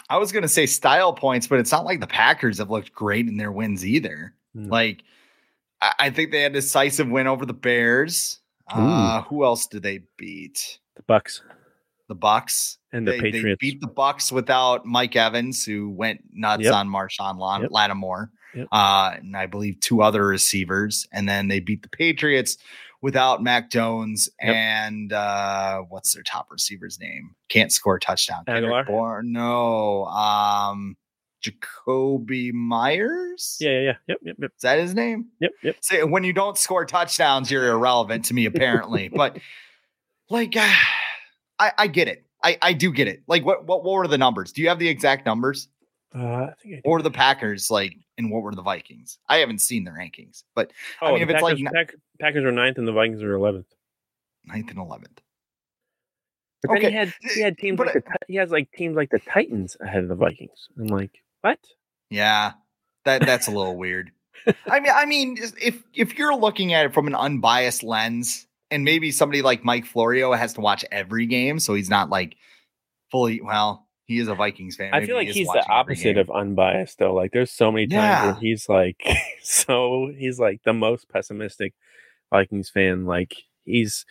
I 0.09 0.17
was 0.17 0.31
gonna 0.31 0.47
say 0.47 0.65
style 0.65 1.13
points, 1.13 1.47
but 1.47 1.59
it's 1.59 1.71
not 1.71 1.85
like 1.85 1.99
the 1.99 2.07
Packers 2.07 2.57
have 2.59 2.69
looked 2.69 2.93
great 2.93 3.27
in 3.27 3.37
their 3.37 3.51
wins 3.51 3.85
either. 3.85 4.33
Hmm. 4.53 4.69
Like 4.69 5.03
I, 5.99 6.11
think 6.11 6.31
they 6.31 6.41
had 6.43 6.51
a 6.53 6.55
decisive 6.55 7.09
win 7.09 7.27
over 7.27 7.45
the 7.45 7.53
Bears. 7.53 8.39
Uh, 8.71 9.21
who 9.23 9.43
else 9.43 9.67
did 9.67 9.83
they 9.83 9.99
beat? 10.17 10.79
The 10.95 11.03
Bucks 11.03 11.41
The 12.07 12.15
Bucks. 12.15 12.77
and 12.93 13.05
the 13.05 13.11
they, 13.11 13.19
they 13.19 13.31
Patriots. 13.31 13.59
beat 13.59 13.81
the 13.81 13.87
Bucks 13.87 14.31
without 14.31 14.85
Mike 14.85 15.15
Evans, 15.17 15.65
who 15.65 15.89
went 15.89 16.21
nuts 16.31 16.63
Yep. 16.63 16.73
on 16.73 16.87
Marshon 16.87 17.37
Lan- 17.37 17.63
Yep. 17.63 17.71
Lattimore, 17.71 18.31
Yep. 18.55 18.67
uh, 18.71 19.11
and 19.17 19.35
I 19.35 19.45
believe 19.47 19.79
two 19.81 20.01
other 20.01 20.25
receivers. 20.25 21.05
And 21.11 21.27
then 21.27 21.49
they 21.49 21.59
beat 21.59 21.81
the 21.81 21.89
Patriots 21.89 22.57
without 23.03 23.43
Mac 23.43 23.69
Jones 23.69 24.27
Yep. 24.41 24.55
and 24.55 25.13
uh, 25.13 25.81
what's 25.89 26.13
their 26.13 26.23
top 26.23 26.47
receiver's 26.49 26.99
name? 26.99 27.35
Can't 27.49 27.71
score 27.71 27.97
a 27.97 27.99
touchdown. 27.99 28.43
Aguilar? 28.47 29.21
No, 29.21 30.05
um, 30.05 30.97
Jakobi 31.43 32.51
Meyers. 32.53 33.57
yeah, 33.59 33.69
yeah, 33.71 33.79
yeah. 33.81 33.93
Yep, 34.07 34.17
yep, 34.23 34.35
yep, 34.39 34.51
is 34.55 34.61
that 34.61 34.79
his 34.79 34.95
name? 34.95 35.27
yep, 35.39 35.51
yep. 35.61 35.75
Say 35.81 36.03
when 36.03 36.23
you 36.23 36.33
don't 36.33 36.57
score 36.57 36.85
touchdowns, 36.85 37.51
you're 37.51 37.67
irrelevant 37.69 38.25
to 38.25 38.33
me, 38.33 38.45
apparently. 38.47 39.09
but 39.09 39.37
like, 40.29 40.55
uh, 40.55 40.67
I, 41.59 41.71
I 41.77 41.87
get 41.87 42.07
it. 42.07 42.25
I, 42.43 42.57
I 42.61 42.73
do 42.73 42.91
get 42.91 43.07
it. 43.07 43.23
Like, 43.27 43.45
what, 43.45 43.65
what 43.65 43.83
what 43.83 43.93
were 43.93 44.07
the 44.07 44.17
numbers? 44.17 44.51
Do 44.51 44.61
you 44.61 44.69
have 44.69 44.79
the 44.79 44.87
exact 44.89 45.25
numbers? 45.25 45.67
Uh, 46.15 46.19
I 46.47 46.53
think 46.61 46.75
I. 46.75 46.81
Or 46.85 47.01
the 47.01 47.11
Packers, 47.11 47.69
like, 47.71 47.95
and 48.17 48.29
what 48.31 48.43
were 48.43 48.53
the 48.53 48.61
Vikings? 48.61 49.17
I 49.27 49.37
haven't 49.37 49.59
seen 49.59 49.83
the 49.83 49.91
rankings, 49.91 50.43
but 50.55 50.71
Oh, 51.01 51.07
I 51.07 51.09
mean, 51.11 51.17
the 51.19 51.23
if 51.23 51.29
it's 51.31 51.41
like 51.43 51.57
Packers, 51.57 51.71
Pack- 51.73 51.95
Packers 52.19 52.43
are 52.45 52.51
ninth 52.51 52.77
and 52.77 52.87
the 52.87 52.91
Vikings 52.91 53.21
are 53.23 53.33
eleventh. 53.33 53.67
ninth 54.45 54.69
and 54.69 54.79
eleventh. 54.79 55.19
But 56.61 56.69
then 56.69 56.77
Okay, 56.77 56.89
he 56.91 56.95
had 56.95 57.07
eh, 57.09 57.29
he 57.35 57.41
had 57.41 57.57
teams 57.57 57.77
but 57.77 57.87
like 57.87 57.95
the, 58.05 58.15
he 58.27 58.35
has 58.35 58.49
like 58.51 58.71
teams 58.71 58.95
like 58.95 59.09
the 59.09 59.19
Titans 59.19 59.75
ahead 59.81 60.03
of 60.03 60.09
the 60.09 60.15
Vikings. 60.15 60.69
I'm 60.79 60.87
like, 60.87 61.11
what? 61.41 61.59
Yeah, 62.09 62.53
that 63.05 63.25
that's 63.25 63.47
a 63.47 63.51
little 63.51 63.75
weird. 63.75 64.11
I 64.67 64.79
mean, 64.79 64.91
I 64.93 65.05
mean, 65.05 65.37
if 65.61 65.83
if 65.93 66.17
you're 66.17 66.35
looking 66.35 66.73
at 66.73 66.85
it 66.85 66.93
from 66.93 67.07
an 67.07 67.15
unbiased 67.15 67.83
lens, 67.83 68.47
and 68.71 68.83
maybe 68.83 69.11
somebody 69.11 69.41
like 69.41 69.63
Mike 69.65 69.85
Florio 69.85 70.31
has 70.33 70.53
to 70.53 70.61
watch 70.61 70.85
every 70.91 71.25
game, 71.25 71.59
so 71.59 71.73
he's 71.73 71.89
not 71.89 72.09
like 72.09 72.35
fully. 73.11 73.41
Well, 73.41 73.87
he 74.05 74.19
is 74.19 74.27
a 74.27 74.35
Vikings 74.35 74.75
fan. 74.75 74.93
I 74.93 74.99
feel 75.05 75.17
he 75.19 75.25
like 75.25 75.27
is 75.29 75.35
he's 75.35 75.47
the 75.47 75.65
opposite 75.69 76.17
of 76.17 76.29
unbiased 76.29 76.99
though. 76.99 77.13
Like 77.13 77.31
there's 77.31 77.51
so 77.51 77.71
many 77.71 77.87
times 77.87 78.25
where 78.25 78.41
he's 78.41 78.67
like 78.67 79.01
so 79.41 80.11
he's 80.17 80.39
like 80.39 80.61
the 80.63 80.73
most 80.73 81.09
pessimistic 81.09 81.73
Vikings 82.31 82.69
fan. 82.69 83.05
Like 83.05 83.35
he's 83.63 84.05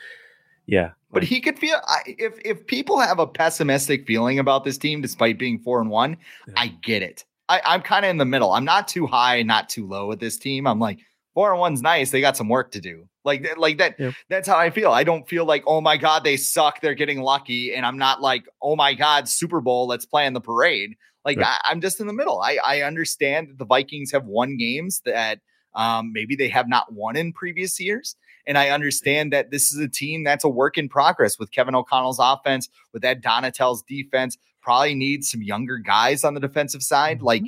yeah. 0.66 0.92
But 1.10 1.22
like, 1.22 1.28
he 1.28 1.40
could 1.40 1.58
feel 1.58 1.76
I, 1.86 1.98
if 2.06 2.38
if 2.44 2.66
people 2.66 2.98
have 2.98 3.18
a 3.18 3.26
pessimistic 3.26 4.06
feeling 4.06 4.38
about 4.38 4.64
this 4.64 4.78
team, 4.78 5.02
despite 5.02 5.38
being 5.38 5.58
four 5.58 5.80
and 5.80 5.90
one, 5.90 6.16
Yeah. 6.46 6.54
I 6.56 6.68
get 6.82 7.02
it. 7.02 7.24
I, 7.48 7.60
I'm 7.66 7.82
kind 7.82 8.04
of 8.04 8.10
in 8.10 8.16
the 8.16 8.24
middle. 8.24 8.52
I'm 8.52 8.64
not 8.64 8.88
too 8.88 9.06
high, 9.06 9.42
not 9.42 9.68
too 9.68 9.86
low 9.86 10.06
with 10.06 10.20
this 10.20 10.38
team. 10.38 10.66
I'm 10.66 10.78
like, 10.78 11.00
four 11.34 11.50
and 11.50 11.60
one's 11.60 11.82
nice. 11.82 12.10
They 12.10 12.20
got 12.20 12.36
some 12.36 12.48
work 12.48 12.70
to 12.72 12.80
do. 12.80 13.08
Like 13.24 13.42
that, 13.44 13.58
like 13.58 13.78
that. 13.78 13.96
Yeah. 13.98 14.12
That's 14.28 14.48
how 14.48 14.58
I 14.58 14.70
feel. 14.70 14.90
I 14.90 15.04
don't 15.04 15.28
feel 15.28 15.44
like 15.44 15.62
oh 15.66 15.80
my 15.80 15.96
god 15.96 16.24
they 16.24 16.36
suck. 16.36 16.80
They're 16.80 16.94
getting 16.94 17.20
lucky, 17.20 17.74
and 17.74 17.86
I'm 17.86 17.98
not 17.98 18.20
like 18.20 18.44
oh 18.60 18.76
my 18.76 18.94
god 18.94 19.28
Super 19.28 19.60
Bowl. 19.60 19.86
Let's 19.86 20.06
play 20.06 20.26
in 20.26 20.32
the 20.32 20.40
parade. 20.40 20.96
Like 21.24 21.38
Right. 21.38 21.46
I, 21.46 21.70
I'm 21.70 21.80
just 21.80 22.00
in 22.00 22.06
the 22.06 22.12
middle. 22.12 22.40
I 22.40 22.58
I 22.64 22.82
understand 22.82 23.48
that 23.48 23.58
the 23.58 23.64
Vikings 23.64 24.10
have 24.12 24.24
won 24.26 24.56
games 24.56 25.02
that 25.04 25.38
um, 25.74 26.12
maybe 26.12 26.36
they 26.36 26.48
have 26.48 26.68
not 26.68 26.92
won 26.92 27.16
in 27.16 27.32
previous 27.32 27.80
years. 27.80 28.16
And 28.46 28.58
I 28.58 28.70
understand 28.70 29.32
that 29.32 29.50
this 29.50 29.72
is 29.72 29.78
a 29.78 29.88
team 29.88 30.24
that's 30.24 30.44
a 30.44 30.48
work 30.48 30.76
in 30.76 30.88
progress 30.88 31.38
with 31.38 31.52
Kevin 31.52 31.74
O'Connell's 31.74 32.18
offense, 32.20 32.68
with 32.92 33.02
that 33.02 33.22
Donatell's 33.22 33.82
defense. 33.82 34.36
Probably 34.60 34.94
needs 34.94 35.30
some 35.30 35.42
younger 35.42 35.78
guys 35.78 36.24
on 36.24 36.34
the 36.34 36.40
defensive 36.40 36.82
side. 36.82 37.20
Mhm. 37.20 37.24
Like 37.24 37.42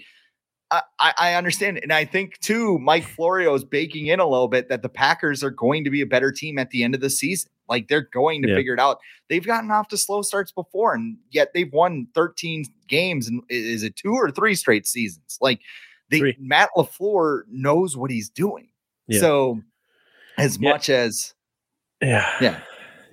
I, 1.01 1.15
I 1.19 1.35
understand. 1.35 1.81
And 1.83 1.93
I 1.93 2.05
think 2.05 2.39
too, 2.41 2.79
Mike 2.79 3.05
Florio 3.07 3.55
is 3.55 3.65
baking 3.65 4.07
in 4.07 4.21
a 4.21 4.27
little 4.27 4.49
bit 4.49 4.69
that 4.69 4.83
the 4.83 4.89
Packers 4.89 5.43
are 5.45 5.51
going 5.51 5.85
to 5.85 5.91
be 5.91 6.01
a 6.01 6.07
better 6.07 6.31
team 6.33 6.59
at 6.59 6.71
the 6.71 6.83
end 6.83 6.95
of 6.95 7.01
the 7.01 7.11
season. 7.11 7.51
Like 7.69 7.89
they're 7.89 8.09
going 8.13 8.43
to 8.43 8.49
Yeah. 8.49 8.57
figure 8.57 8.75
it 8.75 8.81
out. 8.81 8.99
They've 9.29 9.45
gotten 9.45 9.71
off 9.71 9.89
to 9.89 9.97
slow 9.99 10.23
starts 10.23 10.53
before, 10.53 10.95
and 10.95 11.17
yet 11.31 11.53
they've 11.55 11.73
won 11.73 12.07
13 12.15 12.65
games. 12.89 13.27
And 13.29 13.43
is 13.49 13.83
it 13.83 13.97
two 13.97 14.13
or 14.15 14.31
three 14.31 14.55
straight 14.55 14.87
seasons? 14.87 15.39
Like 15.41 15.61
they 16.11 16.19
Three. 16.19 16.37
Matt 16.39 16.69
LaFleur 16.77 17.43
knows 17.49 17.97
what 17.97 18.11
he's 18.11 18.29
doing. 18.29 18.69
Yeah. 19.09 19.21
So 19.21 19.61
as 20.39 20.59
Yeah. 20.61 20.71
much 20.71 20.91
as 20.91 21.35
Yeah. 22.03 22.31
Yeah. 22.41 22.61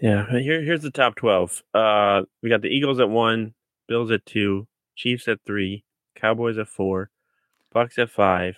Yeah. 0.01 0.25
Here, 0.39 0.61
here's 0.63 0.81
the 0.81 0.91
top 0.91 1.15
12. 1.15 1.61
Uh, 1.73 2.23
we 2.41 2.49
got 2.49 2.61
the 2.61 2.67
Eagles 2.69 2.99
at 2.99 3.09
one, 3.09 3.53
Bills 3.87 4.09
at 4.11 4.25
two, 4.25 4.67
Chiefs 4.95 5.27
at 5.27 5.37
three, 5.45 5.83
Cowboys 6.15 6.57
at 6.57 6.67
four, 6.67 7.10
Bucks 7.71 7.97
at 7.97 8.09
five, 8.09 8.57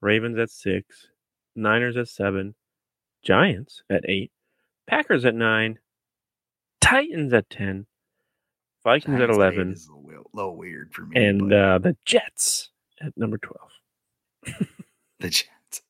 Ravens 0.00 0.38
at 0.38 0.50
six, 0.50 1.08
Niners 1.54 1.96
at 1.96 2.08
seven, 2.08 2.54
Giants 3.22 3.82
at 3.90 4.04
eight, 4.08 4.32
Packers 4.86 5.24
at 5.24 5.34
nine, 5.34 5.78
Titans 6.80 7.32
at 7.32 7.48
10, 7.50 7.86
Vikings 8.82 9.20
at 9.20 9.30
11, 9.30 9.72
is 9.72 9.86
a 9.88 9.94
little, 9.94 10.30
little 10.32 10.56
weird 10.56 10.92
for 10.92 11.02
me. 11.02 11.24
and 11.24 11.52
uh, 11.52 11.78
the 11.78 11.96
Jets 12.04 12.70
at 13.00 13.16
number 13.16 13.38
12. 13.38 13.70
the 15.20 15.28
Jets. 15.28 15.82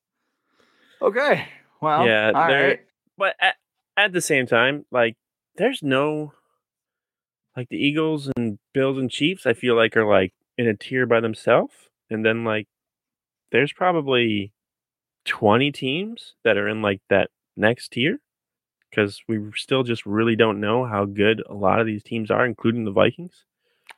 Okay. 1.00 1.46
Well, 1.80 2.06
Yeah, 2.06 2.32
all 2.34 2.48
they're- 2.48 2.68
right. 2.68 2.80
but 3.16 3.36
at, 3.40 3.56
at 3.96 4.12
the 4.12 4.20
same 4.20 4.46
time, 4.46 4.84
like 4.90 5.16
there's 5.56 5.82
no 5.82 6.32
like 7.56 7.68
the 7.68 7.76
Eagles 7.78 8.30
and 8.36 8.58
Bills 8.74 8.98
and 8.98 9.10
Chiefs. 9.10 9.46
I 9.46 9.54
feel 9.54 9.74
like 9.76 9.96
are 9.96 10.06
like 10.06 10.32
in 10.58 10.66
a 10.68 10.74
tier 10.74 11.06
by 11.06 11.20
themselves, 11.20 11.74
and 12.10 12.24
then 12.24 12.44
like 12.44 12.66
there's 13.52 13.72
probably 13.72 14.52
twenty 15.24 15.72
teams 15.72 16.34
that 16.44 16.56
are 16.56 16.68
in 16.68 16.82
like 16.82 17.00
that 17.10 17.30
next 17.56 17.92
tier 17.92 18.18
because 18.90 19.22
we 19.28 19.38
still 19.54 19.82
just 19.82 20.04
really 20.04 20.36
don't 20.36 20.60
know 20.60 20.84
how 20.84 21.04
good 21.04 21.42
a 21.48 21.54
lot 21.54 21.80
of 21.80 21.86
these 21.86 22.02
teams 22.02 22.30
are, 22.30 22.44
including 22.44 22.84
the 22.84 22.90
Vikings. 22.90 23.44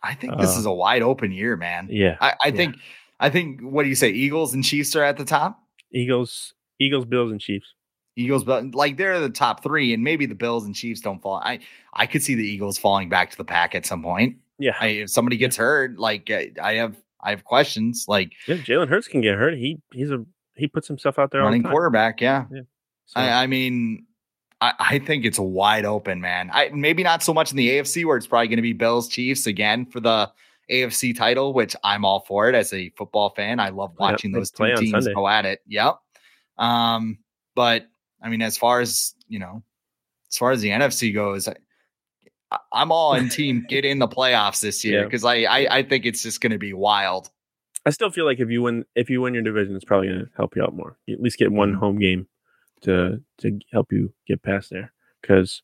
I 0.02 0.14
think 0.14 0.38
this 0.38 0.56
uh, 0.56 0.60
is 0.60 0.66
a 0.66 0.72
wide 0.72 1.02
open 1.02 1.32
year, 1.32 1.56
man. 1.56 1.88
Yeah, 1.90 2.16
I, 2.20 2.30
I 2.30 2.48
yeah. 2.48 2.50
think 2.52 2.76
I 3.20 3.30
think 3.30 3.60
what 3.60 3.84
do 3.84 3.88
you 3.88 3.94
say? 3.94 4.10
Eagles 4.10 4.54
and 4.54 4.64
Chiefs 4.64 4.96
are 4.96 5.04
at 5.04 5.16
the 5.16 5.24
top. 5.24 5.60
Eagles, 5.92 6.54
Eagles, 6.78 7.04
Bills, 7.04 7.30
and 7.30 7.40
Chiefs. 7.40 7.74
Eagles, 8.16 8.44
but 8.44 8.74
like 8.74 8.96
they're 8.96 9.20
the 9.20 9.30
top 9.30 9.62
three, 9.62 9.94
and 9.94 10.02
maybe 10.02 10.26
the 10.26 10.34
Bills 10.34 10.64
and 10.64 10.74
Chiefs 10.74 11.00
don't 11.00 11.22
fall. 11.22 11.36
I 11.36 11.60
I 11.94 12.06
could 12.06 12.22
see 12.22 12.34
the 12.34 12.46
Eagles 12.46 12.78
falling 12.78 13.08
back 13.08 13.30
to 13.30 13.36
the 13.36 13.44
pack 13.44 13.74
at 13.74 13.86
some 13.86 14.02
point. 14.02 14.36
Yeah, 14.58 14.76
I, 14.80 14.86
if 14.88 15.10
somebody 15.10 15.36
gets 15.36 15.56
hurt, 15.56 15.98
like 15.98 16.30
I 16.62 16.74
have 16.74 16.96
I 17.22 17.30
have 17.30 17.44
questions. 17.44 18.06
Like 18.08 18.32
yeah. 18.46 18.56
Jalen 18.56 18.88
Hurts 18.88 19.08
can 19.08 19.20
get 19.20 19.36
hurt. 19.36 19.54
He 19.54 19.80
he's 19.92 20.10
a 20.10 20.24
he 20.54 20.66
puts 20.66 20.88
himself 20.88 21.18
out 21.18 21.30
there 21.30 21.42
running 21.42 21.62
quarterback, 21.62 22.20
yeah. 22.20 22.44
So- 23.06 23.20
I, 23.20 23.44
I 23.44 23.46
mean, 23.46 24.06
I, 24.60 24.72
I 24.78 24.98
think 25.00 25.24
it's 25.24 25.38
wide 25.38 25.84
open, 25.84 26.20
man. 26.20 26.50
I 26.52 26.70
maybe 26.72 27.02
not 27.02 27.22
so 27.22 27.34
much 27.34 27.50
in 27.50 27.56
the 27.56 27.68
AFC 27.70 28.04
where 28.04 28.16
it's 28.16 28.26
probably 28.26 28.48
going 28.48 28.56
to 28.56 28.62
be 28.62 28.72
Bills 28.72 29.08
Chiefs 29.08 29.46
again 29.46 29.86
for 29.86 30.00
the 30.00 30.30
AFC 30.70 31.16
title, 31.16 31.52
which 31.52 31.74
I'm 31.82 32.04
all 32.04 32.20
for 32.20 32.48
it 32.48 32.54
as 32.54 32.72
a 32.72 32.90
football 32.90 33.30
fan. 33.30 33.60
I 33.60 33.70
love 33.70 33.92
watching 33.98 34.32
those 34.32 34.50
two 34.50 34.74
teams 34.76 34.90
Sunday. 34.90 35.14
go 35.14 35.26
at 35.28 35.44
it. 35.46 35.60
Yep. 35.66 35.98
Um, 36.58 37.18
but 37.54 37.86
I 38.22 38.28
mean, 38.28 38.42
as 38.42 38.56
far 38.56 38.80
as 38.80 39.14
you 39.28 39.38
know, 39.38 39.62
as 40.30 40.38
far 40.38 40.52
as 40.52 40.60
the 40.62 40.70
NFC 40.70 41.12
goes, 41.12 41.48
I'm 42.72 42.90
all 42.92 43.14
in 43.14 43.28
team 43.38 43.64
get 43.68 43.84
in 43.84 43.98
the 43.98 44.08
playoffs 44.08 44.60
this 44.60 44.84
year 44.84 45.00
Yeah. 45.00 45.04
because 45.04 45.24
I, 45.24 45.42
I 45.42 45.78
I 45.78 45.82
think 45.82 46.06
it's 46.06 46.22
just 46.22 46.40
going 46.40 46.52
to 46.52 46.58
be 46.58 46.72
wild. 46.72 47.30
I 47.84 47.90
still 47.90 48.10
feel 48.10 48.24
like 48.24 48.38
if 48.40 48.48
you 48.50 48.62
win 48.62 48.84
if 48.94 49.10
you 49.10 49.20
win 49.20 49.34
your 49.34 49.42
division, 49.42 49.74
it's 49.76 49.84
probably 49.84 50.08
going 50.08 50.20
to 50.20 50.30
help 50.36 50.54
you 50.56 50.62
out 50.62 50.74
more. 50.74 50.96
You 51.06 51.14
at 51.14 51.20
least 51.22 51.38
get 51.38 51.50
one 51.52 51.74
Mhm. 51.74 51.78
home 51.78 51.98
game 51.98 52.26
to 52.82 53.20
to 53.38 53.58
help 53.72 53.92
you 53.92 54.12
get 54.26 54.42
past 54.42 54.70
there. 54.70 54.92
Because 55.20 55.62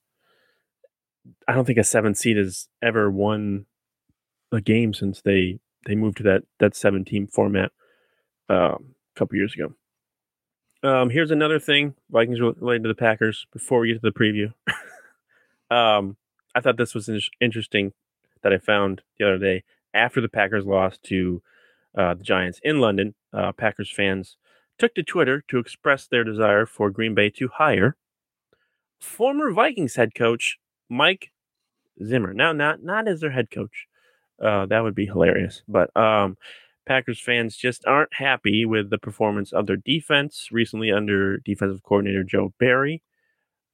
I 1.46 1.52
don't 1.54 1.64
think 1.64 1.78
a 1.78 1.84
seven 1.84 2.14
seed 2.14 2.36
has 2.36 2.68
ever 2.82 3.10
won 3.10 3.66
a 4.52 4.60
game 4.60 4.94
since 4.94 5.20
they 5.22 5.58
they 5.86 5.94
moved 5.94 6.16
to 6.18 6.22
that 6.24 6.42
that 6.58 6.74
seven 6.74 7.04
team 7.04 7.26
format 7.26 7.70
um, 8.48 8.94
a 9.14 9.18
couple 9.18 9.36
years 9.36 9.54
ago. 9.54 9.74
Um, 10.82 11.10
here's 11.10 11.30
another 11.32 11.58
thing 11.58 11.94
Vikings 12.10 12.40
related 12.40 12.84
to 12.84 12.88
the 12.88 12.94
Packers. 12.94 13.46
Before 13.52 13.80
we 13.80 13.88
get 13.92 14.00
to 14.02 14.10
the 14.10 14.12
preview, 14.12 14.52
um, 15.76 16.16
I 16.58 16.60
thought 16.60 16.76
this 16.76 16.94
was 16.94 17.08
in- 17.08 17.20
interesting 17.40 17.92
that 18.42 18.52
I 18.52 18.58
found 18.58 19.02
the 19.18 19.26
other 19.26 19.38
day 19.38 19.64
after 19.94 20.20
the 20.20 20.28
Packers 20.28 20.66
lost 20.66 21.04
to 21.04 21.40
uh, 21.96 22.14
the 22.14 22.24
Giants 22.24 22.60
in 22.64 22.80
London. 22.80 23.14
Uh, 23.32 23.52
Packers 23.52 23.90
fans 23.90 24.36
took 24.76 24.94
to 24.96 25.04
Twitter 25.04 25.42
to 25.48 25.58
express 25.58 26.06
their 26.06 26.24
desire 26.24 26.66
for 26.66 26.90
Green 26.90 27.14
Bay 27.14 27.30
to 27.30 27.48
hire 27.48 27.96
former 29.00 29.52
Vikings 29.52 29.94
head 29.94 30.14
coach 30.14 30.58
Mike 30.88 31.30
Zimmer. 32.04 32.34
Now, 32.34 32.52
not 32.52 32.82
not 32.82 33.06
as 33.06 33.20
their 33.20 33.30
head 33.30 33.50
coach. 33.50 33.86
Uh, 34.42 34.66
that 34.66 34.80
would 34.80 34.94
be 34.94 35.06
hilarious. 35.06 35.62
But 35.68 35.96
um, 35.96 36.36
Packers 36.86 37.20
fans 37.20 37.56
just 37.56 37.84
aren't 37.86 38.14
happy 38.14 38.64
with 38.64 38.90
the 38.90 38.98
performance 38.98 39.52
of 39.52 39.66
their 39.66 39.76
defense 39.76 40.48
recently 40.50 40.90
under 40.90 41.38
defensive 41.38 41.82
coordinator 41.82 42.24
Joe 42.24 42.52
Barry. 42.58 43.02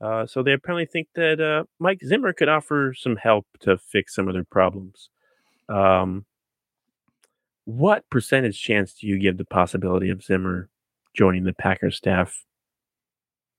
Uh, 0.05 0.27
so 0.27 0.43
they 0.43 0.53
apparently 0.53 0.85
think 0.85 1.09
that 1.15 1.41
uh, 1.41 1.65
Mike 1.79 2.01
Zimmer 2.05 2.35
could 2.35 2.49
offer 2.49 2.93
some 2.95 3.17
help 3.17 3.47
to 3.61 3.79
fix 3.79 4.15
some 4.15 4.29
of 4.29 4.35
their 4.35 4.45
problems. 4.45 5.09
Um, 5.71 6.27
what 7.65 8.05
percentage 8.11 8.61
chance 8.61 8.93
do 8.93 9.07
you 9.07 9.19
give 9.19 9.39
the 9.39 9.47
possibility 9.47 10.11
of 10.11 10.23
Zimmer 10.23 10.69
joining 11.17 11.45
the 11.45 11.55
Packers 11.55 11.97
staff? 11.97 12.45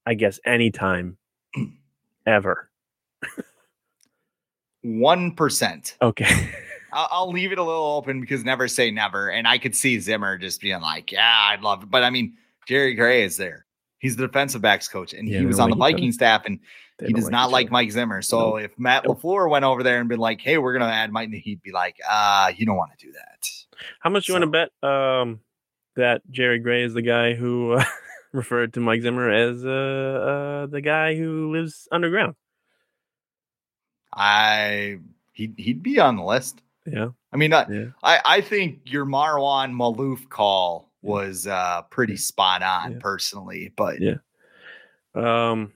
I 0.06 0.14
guess 0.14 0.40
anytime, 0.46 1.18
ever. 2.28 2.70
One 4.84 5.34
percent. 5.34 5.98
Okay. 6.00 6.52
I'll, 6.94 7.08
I'll 7.10 7.32
leave 7.32 7.54
it 7.54 7.58
a 7.58 7.64
little 7.64 7.96
open 7.96 8.22
because 8.22 8.46
never 8.46 8.68
say 8.68 8.92
never. 8.92 9.32
And 9.32 9.48
I 9.48 9.58
could 9.58 9.76
see 9.76 10.00
Zimmer 10.00 10.38
just 10.38 10.62
being 10.62 10.80
like, 10.80 11.12
yeah, 11.12 11.48
I'd 11.50 11.62
love 11.62 11.82
it. 11.82 11.90
But 11.90 12.04
I 12.04 12.12
mean, 12.12 12.36
Jerry 12.68 12.94
Gray 12.94 13.24
is 13.24 13.36
there. 13.36 13.66
He's 14.00 14.16
the 14.16 14.28
defensive 14.28 14.62
backs 14.62 14.88
coach, 14.88 15.14
and 15.14 15.28
Yeah, 15.28 15.40
he 15.40 15.46
was 15.46 15.60
on 15.60 15.70
the 15.70 15.76
like. 15.76 15.96
Viking 15.96 16.12
staff, 16.12 16.44
and 16.46 16.60
he 17.06 17.14
does 17.14 17.30
not 17.30 17.50
like. 17.52 17.72
Mike 17.72 17.92
Zimmer. 17.92 18.22
So 18.22 18.52
Nope. 18.52 18.60
if 18.62 18.80
Matt 18.80 19.06
Nope. 19.06 19.22
LaFleur 19.22 19.50
went 19.50 19.66
over 19.66 19.84
there 19.84 20.00
and 20.00 20.08
been 20.10 20.20
like, 20.20 20.42
hey, 20.42 20.58
we're 20.58 20.74
going 20.78 20.88
to 20.88 20.94
add 20.94 21.12
Mike, 21.12 21.30
he'd 21.32 21.62
be 21.62 21.72
like, 21.72 21.98
uh, 22.10 22.52
you 22.56 22.66
don't 22.66 22.78
want 22.78 22.92
to 22.98 23.06
do 23.06 23.12
that. 23.14 23.50
How 24.00 24.10
much 24.10 24.26
do 24.28 24.34
you 24.34 24.40
want 24.40 24.54
to 24.54 24.70
bet 24.82 24.90
um, 24.90 25.40
that 25.96 26.22
Jerry 26.30 26.60
Gray 26.60 26.84
is 26.84 26.94
the 26.94 27.02
guy 27.02 27.34
who 27.34 27.74
uh, 27.74 27.84
referred 28.34 28.74
to 28.74 28.80
Mike 28.80 29.02
Zimmer 29.02 29.30
as 29.32 29.66
uh, 29.66 29.70
uh, 29.70 30.66
the 30.68 30.82
guy 30.82 31.16
who 31.16 31.52
lives 31.52 31.88
underground? 31.92 32.36
I 34.14 35.00
he'd, 35.34 35.56
he'd 35.58 35.84
be 35.84 36.00
on 36.00 36.16
the 36.16 36.24
list. 36.24 36.62
Yeah. 36.86 37.10
I 37.34 37.38
mean, 37.38 37.52
uh, 37.54 37.66
Yeah. 37.70 37.86
I, 38.04 38.20
I 38.26 38.42
think 38.42 38.82
your 38.86 39.06
Marwan 39.06 39.74
Maalouf 39.74 40.30
call 40.30 40.90
was 41.06 41.48
uh, 41.48 41.82
pretty 41.90 42.18
spot 42.18 42.62
on 42.64 42.94
Yeah. 42.94 42.98
personally, 43.00 43.74
but 43.76 44.02
Yeah. 44.02 44.16
Um, 45.14 45.74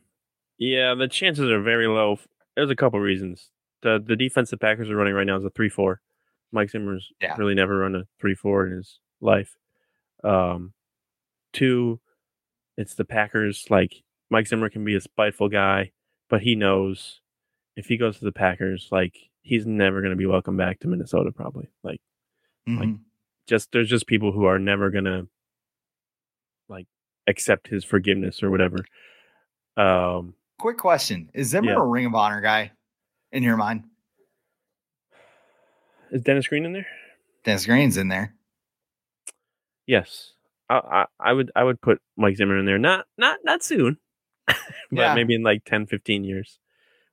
yeah, 0.57 0.95
the 0.95 1.07
chances 1.07 1.49
are 1.49 1.61
very 1.61 1.87
low. 1.87 2.19
There's 2.55 2.69
a 2.69 2.75
couple 2.75 2.99
reasons. 2.99 3.49
The 3.81 4.03
the 4.05 4.15
defense 4.15 4.49
the 4.49 4.57
Packers 4.57 4.89
are 4.89 4.95
running 4.95 5.13
right 5.13 5.25
now 5.25 5.37
is 5.37 5.45
a 5.45 5.49
three 5.49 5.69
four. 5.69 6.01
Mike 6.51 6.69
Zimmer's 6.71 7.11
Yeah. 7.21 7.35
really 7.37 7.53
never 7.55 7.77
run 7.77 7.95
a 7.95 8.03
three 8.19 8.35
four 8.35 8.65
in 8.67 8.73
his 8.77 8.99
life. 9.21 9.55
Um, 10.23 10.73
two, 11.53 11.99
it's 12.77 12.95
the 12.95 13.05
Packers. 13.05 13.67
Like 13.69 14.03
Mike 14.29 14.47
Zimmer 14.47 14.69
can 14.69 14.83
be 14.83 14.95
a 14.95 15.01
spiteful 15.01 15.47
guy, 15.47 15.91
but 16.29 16.41
he 16.41 16.55
knows 16.55 17.21
if 17.77 17.85
he 17.85 17.95
goes 17.97 18.19
to 18.19 18.25
the 18.25 18.31
Packers, 18.33 18.89
like 18.91 19.15
he's 19.41 19.65
never 19.65 20.01
going 20.01 20.11
to 20.11 20.17
be 20.17 20.25
welcome 20.25 20.57
back 20.57 20.79
to 20.81 20.87
Minnesota. 20.89 21.31
Probably 21.31 21.67
like 21.83 22.01
like, 22.67 22.89
Mhm. 22.89 22.99
Just 23.49 23.71
there's 23.73 23.89
just 23.89 24.07
people 24.07 24.31
who 24.31 24.45
are 24.45 24.59
never 24.59 24.89
gonna 24.91 25.23
like 26.69 26.87
accept 27.27 27.67
his 27.67 27.83
forgiveness 27.83 28.41
or 28.43 28.49
whatever. 28.51 28.77
Um, 29.75 30.35
quick 30.59 30.77
question: 30.77 31.29
Is 31.33 31.49
Zimmer 31.49 31.71
Yeah. 31.71 31.77
a 31.79 31.85
Ring 31.85 32.05
of 32.05 32.15
Honor 32.15 32.41
guy 32.41 32.71
in 33.31 33.43
your 33.43 33.57
mind? 33.57 33.83
is 36.11 36.21
Dennis 36.21 36.47
Green 36.47 36.65
in 36.65 36.73
there? 36.73 36.87
Dennis 37.43 37.65
Green's 37.65 37.97
in 37.97 38.07
there. 38.07 38.33
Yes. 39.85 40.33
I, 40.69 40.75
I, 40.77 41.05
I 41.19 41.33
would 41.33 41.51
I 41.55 41.63
would 41.63 41.81
put 41.81 41.99
Mike 42.17 42.35
Zimmer 42.37 42.57
in 42.57 42.65
there. 42.65 42.77
Not 42.77 43.05
not 43.17 43.39
not 43.43 43.63
soon, 43.63 43.97
but 44.47 44.57
Yeah. 44.91 45.13
maybe 45.15 45.35
in 45.35 45.43
like 45.43 45.63
10, 45.65 45.87
15 45.87 46.23
years. 46.23 46.59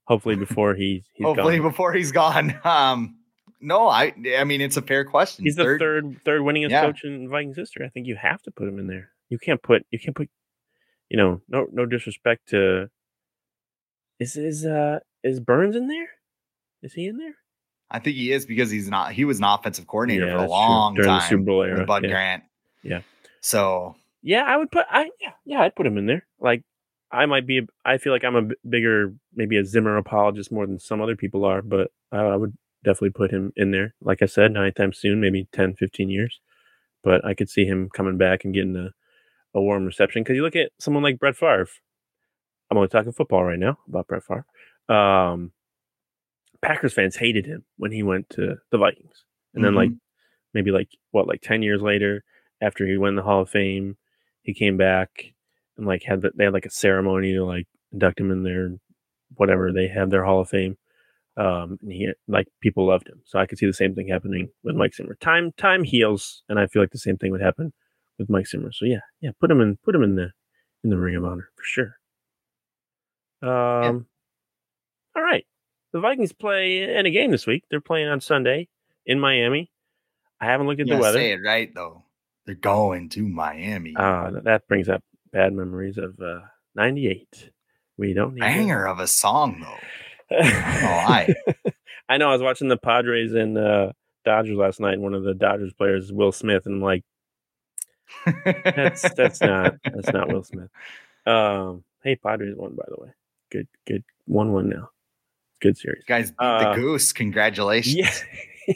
Hopefully 0.05 0.37
before 0.37 0.75
he's 0.75 1.05
he's 1.15 1.25
Hopefully 1.25 1.59
gone. 1.59 1.69
before 1.71 1.93
he's 1.93 2.13
gone. 2.13 2.59
Um, 2.65 3.17
no, 3.61 3.89
I 3.89 4.13
I 4.39 4.45
mean 4.45 4.61
it's 4.61 4.77
a 4.77 4.83
fair 4.83 5.05
question. 5.05 5.45
He's 5.45 5.57
the 5.57 5.65
third 5.65 6.21
third, 6.25 6.43
winningest 6.43 6.71
Yeah. 6.71 6.83
coach 6.83 7.05
in 7.05 7.29
Vikings 7.29 7.57
history. 7.57 7.85
I 7.87 7.89
think 7.89 8.07
you 8.07 8.17
have 8.17 8.43
to 8.43 8.51
put 8.51 8.69
him 8.69 8.79
in 8.79 8.87
there. 8.87 9.11
You 9.29 9.39
can't 9.39 9.63
put 9.63 9.85
you 9.91 9.99
can't 9.99 10.17
put 10.17 10.29
you 11.09 11.17
know 11.17 11.41
no 11.49 11.67
no 11.73 11.87
disrespect 11.87 12.49
to 12.51 12.89
is 14.19 14.37
is 14.37 14.65
uh 14.65 15.01
is 15.23 15.41
Burns 15.41 15.77
in 15.77 15.89
there? 15.89 16.09
Is 16.83 16.93
he 16.95 17.07
in 17.07 17.19
there? 17.19 17.35
I 17.91 17.99
think 18.01 18.17
he 18.17 18.33
is 18.33 18.47
because 18.47 18.71
he's 18.71 18.89
not. 18.89 19.13
He 19.13 19.25
was 19.25 19.39
an 19.39 19.45
offensive 19.45 19.87
coordinator 19.87 20.27
Yeah, 20.27 20.33
for 20.33 20.37
a 20.39 20.41
that's 20.41 20.51
true. 20.51 20.59
long 20.59 20.95
During 20.95 21.13
the 21.13 21.19
time. 21.19 21.29
Super 21.29 21.43
Bowl 21.45 21.63
era, 21.63 21.85
Bud 21.87 22.03
yeah. 22.05 22.11
Grant. 22.11 22.43
Yeah. 22.83 23.01
So 23.41 23.95
Yeah, 24.23 24.43
I 24.43 24.57
would 24.57 24.71
put 24.71 24.87
I 24.91 25.11
yeah 25.21 25.33
yeah 25.45 25.61
I'd 25.63 25.75
put 25.77 25.87
him 25.87 25.97
in 25.99 26.07
there. 26.07 26.27
Like 26.41 26.63
I 27.13 27.27
might 27.27 27.47
be 27.47 27.59
a- 27.59 27.67
I 27.85 27.99
feel 27.99 28.13
like 28.13 28.25
I'm 28.25 28.35
a 28.37 28.43
b- 28.43 28.57
bigger 28.69 29.15
maybe 29.35 29.57
a 29.57 29.65
Zimmer 29.65 29.97
apologist 29.97 30.51
more 30.51 30.67
than 30.67 30.79
some 30.81 31.01
other 31.01 31.15
people 31.17 31.45
are, 31.45 31.63
but 31.63 31.91
I, 32.11 32.19
I 32.19 32.37
would 32.37 32.57
definitely 32.87 33.11
put 33.11 33.33
him 33.33 33.53
in 33.57 33.73
there. 33.73 33.95
Like 34.01 34.23
I 34.23 34.27
said, 34.27 34.53
not 34.53 34.63
anytime 34.63 34.93
soon, 34.93 35.21
maybe 35.21 35.49
10, 35.53 35.75
15 35.75 36.09
years. 36.09 36.41
But 37.03 37.25
I 37.25 37.35
could 37.35 37.51
see 37.51 37.67
him 37.67 37.91
coming 37.93 38.17
back 38.17 38.45
and 38.45 38.55
getting 38.55 38.77
a, 38.77 38.91
a 39.53 39.61
warm 39.61 39.85
reception 39.85 40.23
because 40.23 40.37
you 40.37 40.43
look 40.43 40.57
at 40.57 40.71
someone 40.79 41.03
like 41.03 41.19
Brett 41.19 41.37
Favre. 41.37 41.69
I'm 42.71 42.77
only 42.77 42.89
talking 42.89 43.13
football 43.13 43.45
right 43.45 43.59
now 43.59 43.79
about 43.89 44.07
Brett 44.07 44.23
Favre. 44.25 44.47
Um, 44.89 45.53
Packers 46.63 46.95
fans 46.95 47.17
hated 47.17 47.45
him 47.47 47.65
when 47.77 47.93
he 47.93 48.03
went 48.03 48.31
to 48.31 48.57
the 48.71 48.79
Vikings, 48.79 49.25
and 49.55 49.65
then 49.65 49.75
like 49.75 49.91
maybe 50.55 50.71
like 50.71 50.89
what 51.11 51.29
like 51.29 51.43
10 51.43 51.63
years 51.63 51.83
later 51.83 52.25
after 52.63 52.87
he 52.87 52.97
won 52.97 53.15
the 53.15 53.23
hall 53.23 53.43
of 53.43 53.51
fame 53.51 53.97
he 54.43 54.55
came 54.55 54.77
back 54.77 55.35
and 55.77 55.87
like 55.87 56.03
had 56.03 56.23
the, 56.23 56.31
they 56.35 56.45
had 56.45 56.55
like 56.55 56.65
a 56.65 56.71
ceremony 56.71 57.35
to 57.35 57.45
like 57.45 57.67
induct 57.93 58.19
him 58.19 58.31
in 58.31 58.43
their 58.43 58.71
whatever 59.35 59.71
they 59.71 59.89
have 59.89 60.09
their 60.09 60.25
hall 60.25 60.41
of 60.41 60.49
fame 60.49 60.79
um 61.37 61.79
and 61.83 61.93
he 61.93 62.09
like 62.29 62.47
people 62.61 62.87
loved 62.87 63.09
him. 63.09 63.21
So 63.25 63.39
i 63.39 63.47
could 63.47 63.59
see 63.59 63.67
the 63.67 63.73
same 63.73 63.95
thing 63.95 64.09
happening 64.09 64.49
with 64.65 64.75
mike 64.77 64.95
zimmer. 64.95 65.15
Time 65.21 65.53
time 65.57 65.85
heals 65.85 66.43
and 66.49 66.59
i 66.59 66.67
feel 66.67 66.83
like 66.83 66.91
the 66.93 66.99
same 66.99 67.17
thing 67.19 67.31
would 67.33 67.43
happen 67.43 67.73
with 68.19 68.29
mike 68.31 68.47
zimmer. 68.47 68.73
So 68.73 68.85
yeah 68.85 69.01
yeah 69.21 69.31
put 69.41 69.51
him 69.51 69.61
in 69.61 69.77
put 69.85 69.95
him 69.95 70.03
in 70.03 70.17
the 70.17 70.33
in 70.85 70.91
the 70.91 70.99
ring 70.99 71.17
of 71.17 71.25
honor 71.25 71.49
for 71.57 71.65
sure. 71.65 71.97
Um 73.43 74.07
all 75.15 75.23
right. 75.23 75.47
The 75.93 76.01
vikings 76.01 76.33
play 76.33 76.83
in 76.83 77.07
a 77.07 77.11
game 77.11 77.31
this 77.31 77.47
week. 77.47 77.65
They're 77.71 77.81
playing 77.81 78.09
on 78.09 78.21
sunday 78.21 78.69
in 79.07 79.19
miami. 79.21 79.71
I 80.41 80.47
haven't 80.47 80.67
looked 80.67 80.81
at 80.81 80.87
the 80.89 80.99
weather. 80.99 81.19
say 81.19 81.33
it 81.33 81.41
right 81.45 81.73
though. 81.75 82.05
They're 82.45 82.55
going 82.55 83.09
to 83.11 83.27
Miami. 83.27 83.97
uh, 83.97 84.31
that 84.45 84.69
brings 84.69 84.89
up 84.89 85.03
bad 85.33 85.53
memories 85.53 85.99
of 85.99 86.21
uh, 86.21 86.41
98. 86.77 87.51
We 87.97 88.13
don't 88.13 88.35
need 88.35 88.41
Banger 88.41 88.87
of 88.87 89.01
a 89.01 89.07
song 89.09 89.61
though. 89.61 89.79
I. 90.31 91.35
I 92.09 92.17
know. 92.19 92.29
I 92.29 92.33
was 92.33 92.43
watching 92.43 92.69
the 92.69 92.77
Padres 92.77 93.33
and 93.33 93.59
uh, 93.59 93.93
Dodgers 94.25 94.57
last 94.57 94.81
night. 94.81 94.95
And 94.95 95.03
one 95.03 95.15
of 95.15 95.25
the 95.25 95.35
Dodgers 95.35 95.73
players 95.73 96.05
is 96.05 96.13
Will 96.13 96.33
Smith, 96.33 96.67
and 96.67 96.77
I'm 96.77 96.83
like, 96.83 97.05
that's 98.65 99.13
that's 99.15 99.41
not 99.43 99.75
that's 99.85 100.13
not 100.13 100.33
Will 100.33 100.45
Smith. 100.45 100.69
Um, 101.27 101.85
hey, 102.03 102.17
Padres 102.17 102.55
won 102.57 102.75
by 102.75 102.85
the 102.89 103.03
way. 103.03 103.11
Good, 103.51 103.69
good, 103.87 104.05
one 104.27 104.53
one 104.53 104.69
now. 104.69 104.91
Good 105.61 105.77
series. 105.79 106.05
Guys, 106.05 106.31
beat 106.31 106.37
Uh, 106.39 106.71
the 106.75 106.81
goose. 106.81 107.13
Congratulations. 107.13 108.23
Yeah, 108.67 108.75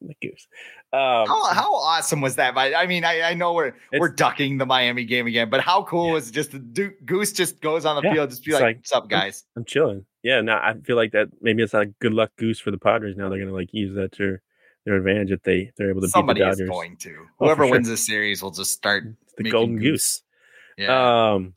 the 0.00 0.14
goose. 0.22 0.46
Um, 0.94 1.26
How, 1.26 1.44
how 1.54 1.74
awesome 1.74 2.20
was 2.20 2.36
that? 2.36 2.54
But 2.54 2.74
I 2.74 2.86
mean, 2.86 3.02
I, 3.04 3.22
I 3.22 3.34
know 3.34 3.54
we're 3.54 3.72
we're 3.98 4.10
ducking 4.10 4.58
the 4.58 4.66
Miami 4.66 5.04
game 5.04 5.26
again, 5.26 5.48
but 5.48 5.60
how 5.62 5.84
cool 5.84 6.08
Yeah. 6.08 6.12
was 6.12 6.28
it 6.28 6.32
just 6.32 6.50
the 6.52 6.94
goose 7.06 7.32
just 7.32 7.60
goes 7.62 7.86
on 7.86 7.96
the 7.96 8.02
Yeah, 8.06 8.14
field, 8.14 8.30
just 8.30 8.44
be 8.44 8.52
like, 8.52 8.60
like- 8.62 8.76
"What's 8.76 8.92
up, 8.92 9.08
guys?" 9.08 9.44
I'm 9.56 9.64
chilling. 9.64 10.04
Yeah, 10.22 10.42
now 10.42 10.58
I 10.58 10.74
feel 10.84 10.96
like 10.96 11.12
that 11.12 11.28
maybe 11.40 11.62
it's 11.62 11.72
not 11.72 11.82
a 11.82 11.86
good 11.86 12.12
luck 12.12 12.30
goose 12.36 12.60
for 12.60 12.70
the 12.70 12.78
Padres. 12.78 13.16
Now 13.16 13.30
they're 13.30 13.38
gonna 13.38 13.54
like 13.56 13.70
use 13.72 13.94
that 13.96 14.12
to 14.12 14.36
their 14.84 14.96
advantage 14.96 15.30
if 15.30 15.42
they 15.44 15.70
they're 15.78 15.88
able 15.90 16.02
to 16.02 16.08
Somebody 16.08 16.40
beat 16.40 16.44
the 16.44 16.50
is 16.50 16.58
Dodgers. 16.58 16.68
going 16.68 16.96
to. 16.98 17.16
Oh, 17.40 17.46
Whoever 17.46 17.64
sure. 17.64 17.72
wins 17.72 17.88
this 17.88 18.04
series 18.06 18.42
will 18.42 18.50
just 18.50 18.72
start. 18.72 19.04
It's 19.22 19.32
the 19.38 19.50
golden 19.50 19.76
goose. 19.78 19.84
goose. 19.86 20.22
Yeah, 20.76 21.32
Um, 21.32 21.54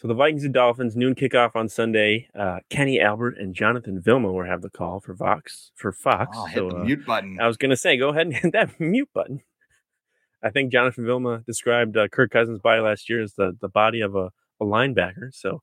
so 0.00 0.08
the 0.08 0.14
Vikings 0.14 0.44
and 0.44 0.54
Dolphins 0.54 0.96
noon 0.96 1.14
kickoff 1.14 1.54
on 1.54 1.68
Sunday. 1.68 2.28
Uh, 2.34 2.60
Kenny 2.70 3.00
Albert 3.00 3.36
and 3.36 3.54
Jonathan 3.54 4.00
Vilma 4.00 4.32
will 4.32 4.46
have 4.46 4.62
the 4.62 4.70
call 4.70 4.98
for 5.00 5.12
Vox 5.12 5.72
for 5.74 5.92
Fox. 5.92 6.38
oh, 6.40 6.46
hit 6.46 6.56
so 6.56 6.70
the 6.70 6.76
uh, 6.76 6.84
mute 6.84 7.04
button. 7.04 7.38
I 7.38 7.46
was 7.46 7.58
gonna 7.58 7.76
say, 7.76 7.98
go 7.98 8.08
ahead 8.08 8.26
and 8.26 8.36
hit 8.36 8.52
that 8.52 8.80
mute 8.80 9.10
button. 9.12 9.42
I 10.42 10.48
think 10.48 10.72
Jonathan 10.72 11.04
Vilma 11.04 11.42
described 11.46 11.98
uh, 11.98 12.08
Kirk 12.08 12.30
Cousins' 12.30 12.60
body 12.60 12.80
last 12.80 13.10
year 13.10 13.20
as 13.20 13.34
the, 13.34 13.54
the 13.60 13.68
body 13.68 14.00
of 14.00 14.16
a, 14.16 14.30
a 14.58 14.64
linebacker. 14.64 15.34
So 15.34 15.60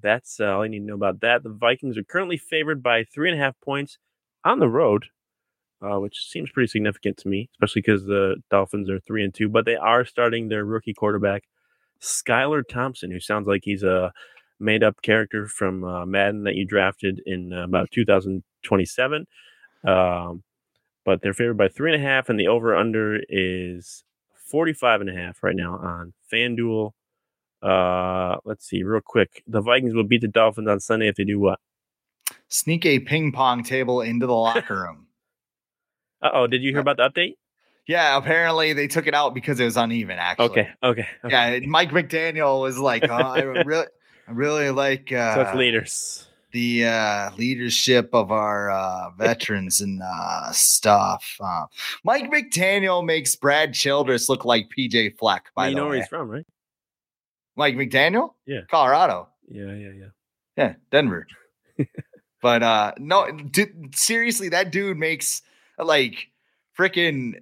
that's 0.00 0.38
uh, 0.38 0.46
all 0.46 0.62
I 0.62 0.68
need 0.68 0.80
to 0.80 0.84
know 0.84 0.94
about 0.94 1.20
that. 1.20 1.42
The 1.42 1.50
Vikings 1.50 1.98
are 1.98 2.04
currently 2.04 2.36
favored 2.36 2.84
by 2.84 3.02
three 3.02 3.30
and 3.30 3.40
a 3.40 3.42
half 3.42 3.56
points 3.64 3.98
on 4.44 4.60
the 4.60 4.68
road, 4.68 5.06
uh, 5.82 5.98
which 5.98 6.28
seems 6.28 6.50
pretty 6.50 6.68
significant 6.68 7.16
to 7.18 7.28
me, 7.28 7.50
especially 7.54 7.82
because 7.82 8.04
the 8.04 8.36
Dolphins 8.48 8.88
are 8.88 9.00
three 9.00 9.24
and 9.24 9.34
two. 9.34 9.48
But 9.48 9.64
they 9.64 9.76
are 9.76 10.04
starting 10.04 10.48
their 10.48 10.64
rookie 10.64 10.94
quarterback, 10.94 11.42
Skylar 12.02 12.62
Thompson, 12.68 13.10
who 13.10 13.20
sounds 13.20 13.46
like 13.46 13.62
he's 13.64 13.82
a 13.82 14.12
made 14.58 14.82
up 14.82 15.02
character 15.02 15.46
from 15.46 15.84
uh, 15.84 16.06
Madden 16.06 16.44
that 16.44 16.54
you 16.54 16.64
drafted 16.64 17.20
in 17.26 17.52
uh, 17.52 17.64
about 17.64 17.90
2027. 17.90 19.26
Um, 19.86 20.42
but 21.04 21.20
they're 21.20 21.34
favored 21.34 21.56
by 21.56 21.68
three 21.68 21.92
and 21.92 22.00
a 22.00 22.06
half, 22.06 22.28
and 22.28 22.38
the 22.38 22.46
over 22.46 22.76
under 22.76 23.20
is 23.28 24.04
45 24.50 25.00
and 25.02 25.10
a 25.10 25.14
half 25.14 25.42
right 25.42 25.56
now 25.56 25.76
on 25.76 26.12
FanDuel. 26.32 26.92
Uh, 27.60 28.36
let's 28.44 28.66
see, 28.68 28.82
real 28.82 29.00
quick. 29.04 29.42
The 29.46 29.60
Vikings 29.60 29.94
will 29.94 30.04
beat 30.04 30.20
the 30.20 30.28
Dolphins 30.28 30.68
on 30.68 30.80
Sunday 30.80 31.08
if 31.08 31.16
they 31.16 31.24
do 31.24 31.40
what? 31.40 31.58
Sneak 32.48 32.84
a 32.86 32.98
ping 33.00 33.32
pong 33.32 33.62
table 33.62 34.00
into 34.00 34.26
the 34.26 34.34
locker 34.34 34.82
room. 34.82 35.06
Uh 36.24 36.30
oh, 36.34 36.46
did 36.46 36.62
you 36.62 36.70
hear 36.70 36.78
about 36.78 36.98
the 36.98 37.10
update? 37.10 37.34
Yeah, 37.88 38.16
apparently 38.16 38.72
they 38.74 38.86
took 38.86 39.06
it 39.06 39.14
out 39.14 39.34
because 39.34 39.58
it 39.60 39.64
was 39.64 39.76
uneven. 39.76 40.18
Actually, 40.18 40.44
Okay, 40.46 40.68
okay. 40.82 41.08
okay. 41.24 41.58
Yeah, 41.60 41.66
Mike 41.66 41.90
McDaniel 41.90 42.60
was 42.60 42.78
like, 42.78 43.04
oh, 43.08 43.12
"I 43.12 43.40
really, 43.64 43.86
I 44.28 44.30
really 44.32 44.70
like 44.70 45.10
uh, 45.12 45.44
it's 45.48 45.56
leaders. 45.56 46.28
the 46.52 46.86
uh, 46.86 47.30
leadership 47.36 48.10
of 48.12 48.30
our 48.30 48.70
uh, 48.70 49.10
veterans 49.18 49.80
and 49.80 50.00
uh, 50.00 50.52
stuff." 50.52 51.36
Uh, 51.40 51.64
Mike 52.04 52.30
McDaniel 52.30 53.04
makes 53.04 53.34
Brad 53.34 53.74
Childress 53.74 54.28
look 54.28 54.44
like 54.44 54.68
PJ 54.76 55.18
Fleck. 55.18 55.46
By 55.56 55.64
the 55.64 55.66
way. 55.66 55.70
you 55.70 55.74
the 55.74 55.80
know 55.82 55.88
where 55.88 55.96
he's 55.98 56.06
from, 56.08 56.28
right? 56.28 56.46
Mike 57.56 57.74
McDaniel, 57.74 58.30
Yeah. 58.46 58.60
Colorado, 58.70 59.28
Yeah, 59.48 59.72
yeah, 59.74 59.90
yeah. 59.98 60.06
yeah, 60.56 60.74
Denver. 60.90 61.26
but 62.42 62.62
uh, 62.62 62.92
no, 62.98 63.30
dude, 63.30 63.94
seriously, 63.94 64.50
that 64.50 64.70
dude 64.72 64.96
makes 64.96 65.42
like 65.78 66.28
freaking 66.78 67.34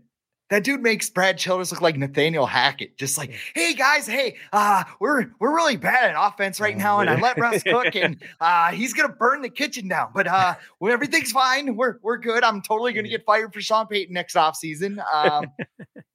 that 0.50 0.64
dude 0.64 0.82
makes 0.82 1.08
Brad 1.08 1.38
Childress 1.38 1.70
look 1.70 1.80
like 1.80 1.96
Nathaniel 1.96 2.44
Hackett. 2.44 2.96
Just 2.98 3.16
like, 3.16 3.32
hey 3.54 3.72
guys, 3.72 4.06
hey, 4.06 4.36
uh, 4.52 4.82
we're 4.98 5.30
we're 5.38 5.54
really 5.54 5.76
bad 5.76 6.10
at 6.10 6.16
offense 6.18 6.60
right 6.60 6.76
now, 6.76 6.98
and 6.98 7.08
I 7.08 7.18
let 7.20 7.38
Russ 7.40 7.62
cook, 7.62 7.94
and 7.94 8.20
uh, 8.40 8.72
he's 8.72 8.92
gonna 8.92 9.12
burn 9.12 9.42
the 9.42 9.48
kitchen 9.48 9.88
down. 9.88 10.10
But 10.12 10.26
uh, 10.26 10.56
well, 10.80 10.92
everything's 10.92 11.30
fine. 11.32 11.76
We're 11.76 11.98
we're 12.02 12.18
good. 12.18 12.42
I'm 12.42 12.60
totally 12.62 12.92
gonna 12.92 13.08
get 13.08 13.24
fired 13.24 13.54
for 13.54 13.60
Sean 13.60 13.86
Payton 13.86 14.12
next 14.12 14.34
offseason. 14.34 14.98
Um, 15.12 15.46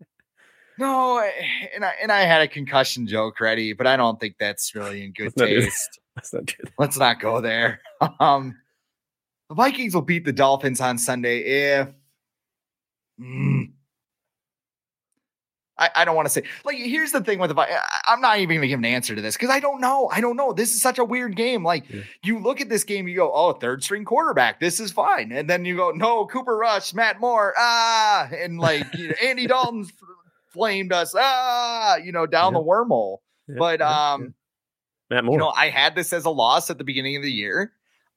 no, 0.77 1.23
and 1.73 1.85
I 1.85 1.93
and 2.01 2.11
I 2.11 2.21
had 2.21 2.41
a 2.41 2.47
concussion 2.47 3.07
joke 3.07 3.39
ready, 3.39 3.71
but 3.71 3.87
I 3.87 3.95
don't 3.95 4.19
think 4.19 4.35
that's 4.37 4.75
really 4.75 5.03
in 5.03 5.13
good 5.13 5.33
Let's 5.37 5.37
not 5.37 5.45
taste. 5.45 5.99
Let's 6.17 6.33
not 6.33 6.45
do 6.45 6.55
that. 6.63 6.73
Let's 6.77 6.97
not 6.97 7.19
go 7.21 7.39
there. 7.39 7.79
Um, 8.19 8.57
the 9.47 9.55
Vikings 9.55 9.95
will 9.95 10.01
beat 10.01 10.25
the 10.25 10.33
Dolphins 10.33 10.81
on 10.81 10.97
Sunday 10.97 11.39
if. 11.39 11.87
Mm. 13.17 13.54
I, 15.77 15.89
I 15.95 16.05
don't 16.05 16.15
want 16.15 16.25
to 16.27 16.29
say 16.29 16.43
like 16.63 16.77
here's 16.77 17.11
the 17.11 17.21
thing 17.21 17.37
with 17.39 17.49
the 17.53 17.59
I- 17.59 17.79
I'm 18.07 18.21
not 18.21 18.39
even 18.39 18.55
gonna 18.57 18.67
give 18.67 18.79
an 18.79 18.85
answer 18.85 19.13
to 19.15 19.21
this 19.21 19.35
because 19.35 19.49
I 19.49 19.59
don't 19.59 19.81
know. 19.81 20.09
I 20.11 20.21
don't 20.21 20.37
know. 20.37 20.53
This 20.53 20.73
is 20.73 20.81
such 20.81 20.99
a 20.99 21.03
weird 21.03 21.35
game. 21.35 21.63
Like 21.63 21.89
Yeah. 21.89 22.01
you 22.23 22.39
look 22.39 22.61
at 22.61 22.69
this 22.69 22.83
game, 22.85 23.07
you 23.07 23.15
go, 23.17 23.31
oh, 23.33 23.51
third 23.53 23.83
string 23.83 24.05
quarterback, 24.05 24.59
this 24.61 24.79
is 24.79 24.91
fine. 24.91 25.31
And 25.33 25.49
then 25.49 25.65
you 25.65 25.75
go, 25.75 25.91
no, 25.91 26.25
Cooper 26.27 26.55
Rush, 26.55 26.93
Matt 26.93 27.19
Moore, 27.19 27.53
ah, 27.57 28.29
and 28.31 28.57
like 28.57 28.85
you 28.97 29.09
know, 29.09 29.15
Andy 29.23 29.47
Dalton 29.47 29.85
flamed 30.47 30.93
us, 30.93 31.13
ah, 31.17 31.97
you 31.97 32.11
know, 32.13 32.25
down 32.25 32.53
Yeah. 32.53 32.59
the 32.59 32.65
wormhole. 32.65 33.17
Yeah, 33.49 33.55
But 33.59 33.81
um, 33.81 34.33
Matt 35.09 35.25
Moore. 35.25 35.33
you 35.33 35.39
know, 35.39 35.49
I 35.55 35.69
had 35.69 35.93
this 35.95 36.13
as 36.13 36.23
a 36.25 36.29
loss 36.29 36.69
at 36.69 36.77
the 36.77 36.83
beginning 36.85 37.17
of 37.17 37.21
the 37.23 37.31
year. 37.31 37.73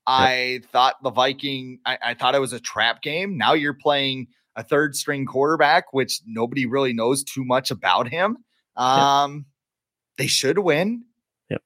I 0.07 0.61
thought 0.73 1.03
the 1.03 1.11
Viking, 1.11 1.81
I, 1.85 1.99
I 2.03 2.15
thought 2.15 2.35
it 2.35 2.41
was 2.41 2.53
a 2.55 2.61
trap 2.61 3.03
game. 3.03 3.37
Now 3.37 3.53
you're 3.55 3.75
playing 3.75 4.29
a 4.59 4.63
third 4.65 4.97
string 4.97 5.25
quarterback, 5.25 5.93
which 5.93 6.21
nobody 6.27 6.67
really 6.67 6.93
knows 6.93 7.23
too 7.23 7.45
much 7.45 7.71
about 7.71 8.09
him. 8.09 8.37
Um, 8.77 9.47
they 10.19 10.27
should 10.27 10.59
win. 10.59 11.05
Yep. 11.49 11.63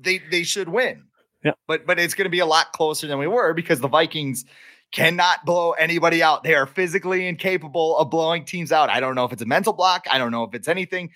They 0.00 0.22
they 0.30 0.44
should 0.44 0.68
win. 0.68 1.04
Yep. 1.44 1.58
But 1.66 1.86
but 1.86 1.98
it's 1.98 2.14
going 2.14 2.26
to 2.26 2.30
be 2.30 2.38
a 2.38 2.46
lot 2.46 2.72
closer 2.72 3.06
than 3.08 3.18
we 3.18 3.26
were 3.26 3.52
because 3.52 3.80
the 3.80 3.88
Vikings 3.88 4.44
cannot 4.92 5.44
blow 5.44 5.72
anybody 5.72 6.22
out. 6.22 6.44
They 6.44 6.54
are 6.54 6.66
physically 6.66 7.26
incapable 7.26 7.98
of 7.98 8.08
blowing 8.08 8.44
teams 8.44 8.72
out. 8.72 8.88
I 8.88 9.00
don't 9.00 9.16
know 9.16 9.24
if 9.24 9.32
it's 9.32 9.42
a 9.42 9.46
mental 9.46 9.72
block. 9.72 10.06
I 10.10 10.18
don't 10.18 10.30
know 10.30 10.44
if 10.44 10.54
it's 10.54 10.68
anything. 10.68 11.10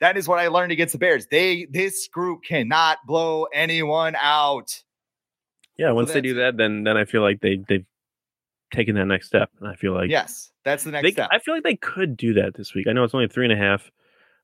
That 0.00 0.16
is 0.16 0.26
what 0.28 0.38
I 0.38 0.48
learned 0.48 0.72
against 0.72 0.92
the 0.92 0.98
Bears. 0.98 1.26
They 1.26 1.66
this 1.70 2.06
group 2.06 2.44
cannot 2.44 2.98
blow 3.04 3.46
anyone 3.52 4.16
out. 4.16 4.80
Yeah, 5.76 5.92
once 5.92 6.12
they 6.12 6.20
do 6.20 6.34
that, 6.34 6.56
then 6.56 6.84
then 6.84 6.96
I 6.96 7.04
feel 7.04 7.22
like 7.22 7.40
they 7.40 7.62
they've 7.68 7.86
taken 8.70 8.94
that 8.96 9.06
next 9.06 9.26
step, 9.26 9.50
and 9.60 9.68
I 9.68 9.74
feel 9.74 9.94
like 9.94 10.10
yes, 10.10 10.52
that's 10.64 10.84
the 10.84 10.90
next 10.90 11.04
they, 11.04 11.12
step. 11.12 11.28
I 11.32 11.38
feel 11.38 11.54
like 11.54 11.64
they 11.64 11.76
could 11.76 12.16
do 12.16 12.34
that 12.34 12.54
this 12.54 12.74
week. 12.74 12.86
I 12.88 12.92
know 12.92 13.04
it's 13.04 13.14
only 13.14 13.28
three 13.28 13.44
and 13.44 13.52
a 13.52 13.56
half, 13.56 13.90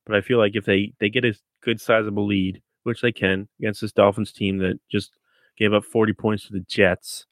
but 0.05 0.15
I 0.15 0.21
feel 0.21 0.39
like 0.39 0.57
if 0.57 0.65
they 0.65 0.93
they 1.01 1.09
get 1.09 1.25
a 1.25 1.35
good 1.63 1.81
sizable 1.81 2.27
lead, 2.27 2.63
which 2.85 3.01
they 3.01 3.13
can 3.13 3.49
against 3.59 3.81
this 3.81 3.93
Dolphins 3.93 4.33
team 4.33 4.59
that 4.59 4.79
just 4.91 5.13
gave 5.57 5.73
up 5.73 5.85
40 5.85 6.13
points 6.13 6.47
to 6.47 6.53
the 6.53 6.61
Jets. 6.61 7.27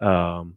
Um, 0.00 0.56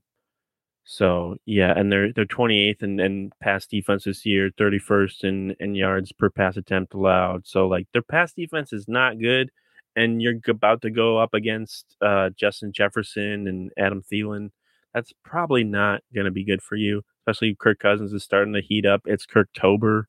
so 0.84 1.36
yeah, 1.46 1.74
and 1.78 1.92
they're 1.92 2.14
they're 2.14 2.26
28th 2.26 2.82
in, 2.82 3.00
in 3.00 3.32
pass 3.42 3.68
defense 3.68 4.06
this 4.06 4.26
year, 4.26 4.50
31st 4.58 5.24
in, 5.26 5.56
in 5.60 5.76
yards 5.76 6.14
per 6.14 6.30
pass 6.30 6.56
attempt 6.56 6.94
allowed. 6.94 7.46
So 7.46 7.68
like 7.68 7.88
their 7.92 8.02
pass 8.02 8.32
defense 8.32 8.72
is 8.72 8.88
not 8.88 9.20
good, 9.20 9.52
and 9.98 10.22
you're 10.22 10.36
about 10.48 10.82
to 10.84 10.90
go 10.90 11.18
up 11.18 11.34
against 11.34 11.98
uh, 12.02 12.30
Justin 12.30 12.72
Jefferson 12.72 13.48
and 13.48 13.72
Adam 13.78 14.02
Thielen. 14.02 14.52
That's 14.98 15.14
probably 15.24 15.64
not 15.64 16.02
going 16.16 16.26
to 16.26 16.32
be 16.32 16.43
good 16.43 16.64
for 16.64 16.76
you, 16.76 17.04
especially 17.22 17.54
Kirk 17.54 17.78
Cousins 17.78 18.14
is 18.14 18.24
starting 18.24 18.54
to 18.56 18.62
heat 18.62 18.84
up. 18.84 19.02
It's 19.06 19.28
Kirktober, 19.28 20.06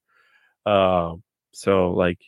uh, 0.65 1.17
so 1.53 1.91
like 1.91 2.21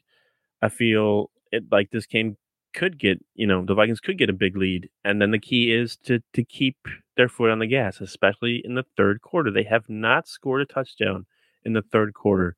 I 0.61 0.69
feel 0.69 1.31
it 1.51 1.65
like 1.73 1.91
this 1.91 2.05
game 2.05 2.37
could 2.75 2.99
get, 2.99 3.19
you 3.35 3.47
know, 3.47 3.65
the 3.65 3.73
Vikings 3.75 4.01
could 4.01 4.19
get 4.19 4.29
a 4.29 4.35
big 4.35 4.59
lead. 4.59 4.91
And 5.07 5.23
then 5.23 5.31
the 5.31 5.39
key 5.39 5.73
is 5.73 5.97
to 6.05 6.21
to 6.35 6.45
keep 6.45 6.77
their 7.17 7.31
foot 7.31 7.49
on 7.49 7.61
the 7.61 7.67
gas, 7.67 7.99
especially 8.03 8.61
in 8.63 8.75
the 8.75 8.85
third 8.95 9.23
quarter. 9.23 9.51
They 9.51 9.63
have 9.63 9.89
not 9.89 10.29
scored 10.29 10.61
a 10.61 10.67
touchdown 10.67 11.25
in 11.65 11.73
the 11.73 11.81
third 11.83 12.13
quarter 12.13 12.57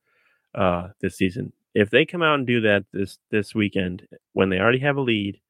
uh, 0.53 0.89
this 1.01 1.17
season. 1.17 1.53
If 1.75 1.91
they 1.91 2.05
come 2.07 2.23
out 2.25 2.35
and 2.41 2.47
do 2.47 2.61
that 2.63 2.87
this 2.93 3.21
this 3.31 3.55
weekend 3.55 4.09
when 4.33 4.49
they 4.49 4.59
already 4.59 4.81
have 4.81 4.97
a 4.97 5.01
lead, 5.01 5.41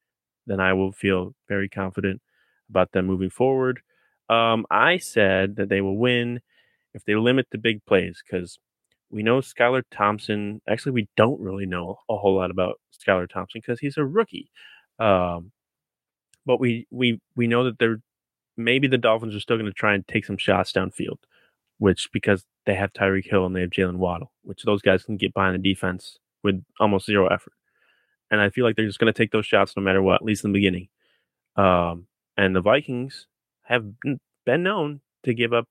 then 0.45 0.59
I 0.59 0.73
will 0.73 0.91
feel 0.91 1.33
very 1.47 1.69
confident 1.69 2.21
about 2.69 2.91
them 2.91 3.07
moving 3.07 3.31
forward. 3.31 3.81
Um, 4.29 4.65
I 4.71 4.97
said 4.97 5.57
that 5.57 5.69
they 5.69 5.81
will 5.81 5.97
win 5.97 6.41
if 6.93 7.03
they 7.05 7.15
limit 7.15 7.47
the 7.51 7.57
big 7.57 7.83
plays 7.85 8.21
because 8.25 8.57
we 9.09 9.23
know 9.23 9.39
Skylar 9.39 9.83
Thompson. 9.91 10.61
Actually, 10.67 10.93
we 10.93 11.07
don't 11.17 11.39
really 11.41 11.65
know 11.65 11.99
a 12.09 12.17
whole 12.17 12.35
lot 12.35 12.51
about 12.51 12.79
Skylar 12.97 13.29
Thompson 13.29 13.61
because 13.61 13.79
he's 13.79 13.97
a 13.97 14.05
rookie. 14.05 14.49
Um, 14.99 15.51
but 16.45 16.59
we 16.59 16.87
we 16.91 17.19
we 17.35 17.47
know 17.47 17.63
that 17.65 17.79
they're 17.79 18.01
maybe 18.57 18.87
the 18.87 18.97
Dolphins 18.97 19.35
are 19.35 19.39
still 19.39 19.57
going 19.57 19.65
to 19.65 19.73
try 19.73 19.93
and 19.93 20.07
take 20.07 20.25
some 20.25 20.37
shots 20.37 20.71
downfield, 20.71 21.17
which 21.79 22.09
because 22.11 22.45
they 22.65 22.75
have 22.75 22.93
Tyreek 22.93 23.29
Hill 23.29 23.45
and 23.45 23.55
they 23.55 23.61
have 23.61 23.69
Jaylen 23.69 23.97
Waddle, 23.97 24.31
which 24.43 24.63
those 24.63 24.81
guys 24.81 25.03
can 25.03 25.17
get 25.17 25.33
behind 25.33 25.55
the 25.55 25.73
defense 25.73 26.19
with 26.43 26.63
almost 26.79 27.05
zero 27.05 27.27
effort. 27.27 27.53
And 28.31 28.41
I 28.41 28.49
feel 28.49 28.65
like 28.65 28.75
they're 28.75 28.87
just 28.87 28.99
going 28.99 29.13
to 29.13 29.17
take 29.17 29.31
those 29.31 29.45
shots 29.45 29.75
no 29.75 29.83
matter 29.83 30.01
what, 30.01 30.15
at 30.15 30.23
least 30.23 30.43
in 30.43 30.51
the 30.51 30.57
beginning. 30.57 30.87
Um, 31.55 32.07
and 32.37 32.55
the 32.55 32.61
Vikings 32.61 33.27
have 33.63 33.85
been 34.45 34.63
known 34.63 35.01
to 35.23 35.33
give 35.33 35.53
up 35.53 35.67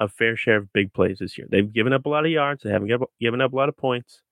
a 0.00 0.08
fair 0.08 0.36
share 0.36 0.56
of 0.56 0.72
big 0.72 0.92
plays 0.92 1.18
this 1.18 1.38
year. 1.38 1.46
They've 1.50 1.72
given 1.72 1.92
up 1.92 2.06
a 2.06 2.08
lot 2.08 2.24
of 2.24 2.30
yards. 2.30 2.62
They 2.62 2.70
haven't 2.70 2.90
given 3.20 3.40
up 3.40 3.52
a 3.52 3.56
lot 3.56 3.68
of 3.68 3.76
points. 3.76 4.22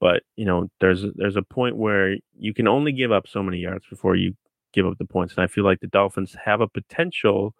But 0.00 0.22
you 0.36 0.44
know, 0.44 0.68
there's 0.80 1.04
there's 1.14 1.36
a 1.36 1.42
point 1.42 1.76
where 1.76 2.16
you 2.36 2.54
can 2.54 2.66
only 2.66 2.92
give 2.92 3.12
up 3.12 3.28
so 3.28 3.42
many 3.42 3.58
yards 3.58 3.84
before 3.88 4.16
you 4.16 4.34
give 4.72 4.86
up 4.86 4.98
the 4.98 5.04
points. 5.04 5.34
And 5.36 5.44
I 5.44 5.46
feel 5.46 5.64
like 5.64 5.80
the 5.80 5.86
Dolphins 5.86 6.36
have 6.44 6.60
a 6.60 6.66
potential. 6.66 7.54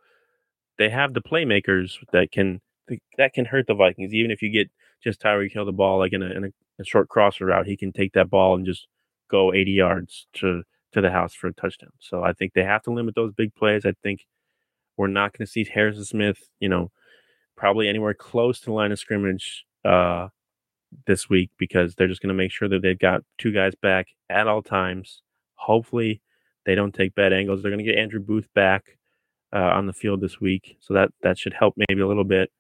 They 0.79 0.89
have 0.89 1.15
the 1.15 1.21
playmakers 1.21 1.99
that 2.13 2.33
can 2.33 2.61
that 3.17 3.33
can 3.35 3.45
hurt 3.45 3.67
the 3.69 3.75
Vikings. 3.75 4.13
Even 4.13 4.31
if 4.31 4.43
you 4.43 4.51
get 4.51 4.71
just 5.03 5.21
Tyreek 5.21 5.53
Hill 5.53 5.65
the 5.65 5.73
ball 5.73 5.99
like 5.99 6.13
in 6.13 6.23
a, 6.23 6.31
in 6.31 6.45
a, 6.47 6.49
a 6.81 6.85
short 6.85 7.09
crosser 7.09 7.47
route, 7.47 7.67
he 7.67 7.77
can 7.77 7.93
take 7.93 8.13
that 8.15 8.31
ball 8.31 8.57
and 8.57 8.67
just 8.67 8.89
go 9.31 9.53
80 9.53 9.71
yards 9.71 10.27
to 10.35 10.63
to 10.93 11.01
the 11.01 11.11
house 11.11 11.35
for 11.35 11.47
a 11.47 11.55
touchdown. 11.55 11.93
So 12.01 12.23
I 12.23 12.33
think 12.33 12.53
they 12.55 12.65
have 12.65 12.83
to 12.83 12.91
limit 12.91 13.15
those 13.15 13.33
big 13.33 13.55
plays. 13.55 13.87
I 13.87 13.95
think 14.03 14.27
we're 14.97 15.07
not 15.07 15.37
going 15.37 15.47
to 15.47 15.51
see 15.51 15.65
Harrison 15.65 16.05
Smith, 16.05 16.39
you 16.61 16.69
know, 16.69 16.91
probably 17.57 17.89
anywhere 17.89 18.15
close 18.15 18.61
to 18.61 18.67
the 18.67 18.73
line 18.73 18.93
of 18.93 18.99
scrimmage 18.99 19.65
uh, 19.85 20.29
this 21.07 21.29
week 21.29 21.51
because 21.59 21.95
they're 21.95 22.09
just 22.09 22.23
going 22.23 22.29
to 22.29 22.35
make 22.35 22.51
sure 22.51 22.69
that 22.69 22.83
they've 22.83 22.99
got 22.99 23.23
two 23.39 23.53
guys 23.53 23.75
back 23.75 24.09
at 24.31 24.49
all 24.49 24.63
times. 24.63 25.23
Hopefully, 25.55 26.21
they 26.67 26.75
don't 26.75 26.95
take 26.95 27.15
bad 27.15 27.33
angles. 27.33 27.63
They're 27.63 27.71
going 27.71 27.85
to 27.85 27.91
get 27.91 27.99
Andrew 27.99 28.21
Booth 28.21 28.49
back 28.55 28.99
uh, 29.53 29.59
on 29.59 29.87
the 29.87 29.93
field 29.93 30.21
this 30.21 30.41
week, 30.41 30.77
so 30.81 30.95
that 30.95 31.11
that 31.23 31.39
should 31.39 31.55
help 31.55 31.75
maybe 31.77 32.01
a 32.01 32.07
little 32.07 32.25
bit. 32.25 32.51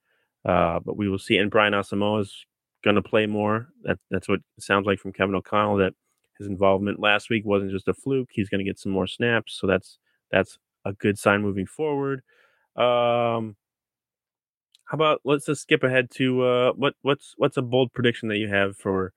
Uh, 0.44 0.80
but 0.84 0.96
we 0.96 1.08
will 1.08 1.18
see. 1.18 1.36
And 1.36 1.50
Brian 1.50 1.72
Asamoah 1.72 2.22
is 2.22 2.46
going 2.84 2.96
to 2.96 3.02
play 3.02 3.26
more. 3.26 3.68
That 3.84 3.98
that's 4.10 4.28
what 4.28 4.40
it 4.56 4.62
sounds 4.62 4.86
like 4.86 4.98
from 4.98 5.12
Kevin 5.12 5.34
O'Connell. 5.34 5.76
That 5.76 5.94
his 6.38 6.46
involvement 6.46 7.00
last 7.00 7.30
week 7.30 7.44
wasn't 7.44 7.70
just 7.70 7.88
a 7.88 7.94
fluke. 7.94 8.30
He's 8.32 8.48
going 8.48 8.58
to 8.58 8.68
get 8.68 8.78
some 8.78 8.92
more 8.92 9.06
snaps, 9.06 9.58
so 9.60 9.66
that's 9.66 9.98
that's 10.30 10.58
a 10.84 10.92
good 10.92 11.18
sign 11.18 11.42
moving 11.42 11.66
forward. 11.66 12.22
Um, 12.76 13.56
how 14.84 14.96
about 14.96 15.20
let's 15.24 15.46
just 15.46 15.62
skip 15.62 15.82
ahead 15.82 16.10
to 16.12 16.42
uh, 16.42 16.72
what 16.72 16.94
what's 17.02 17.34
what's 17.38 17.56
a 17.56 17.62
bold 17.62 17.92
prediction 17.92 18.28
that 18.28 18.38
you 18.38 18.48
have 18.48 18.76
for 18.76 19.12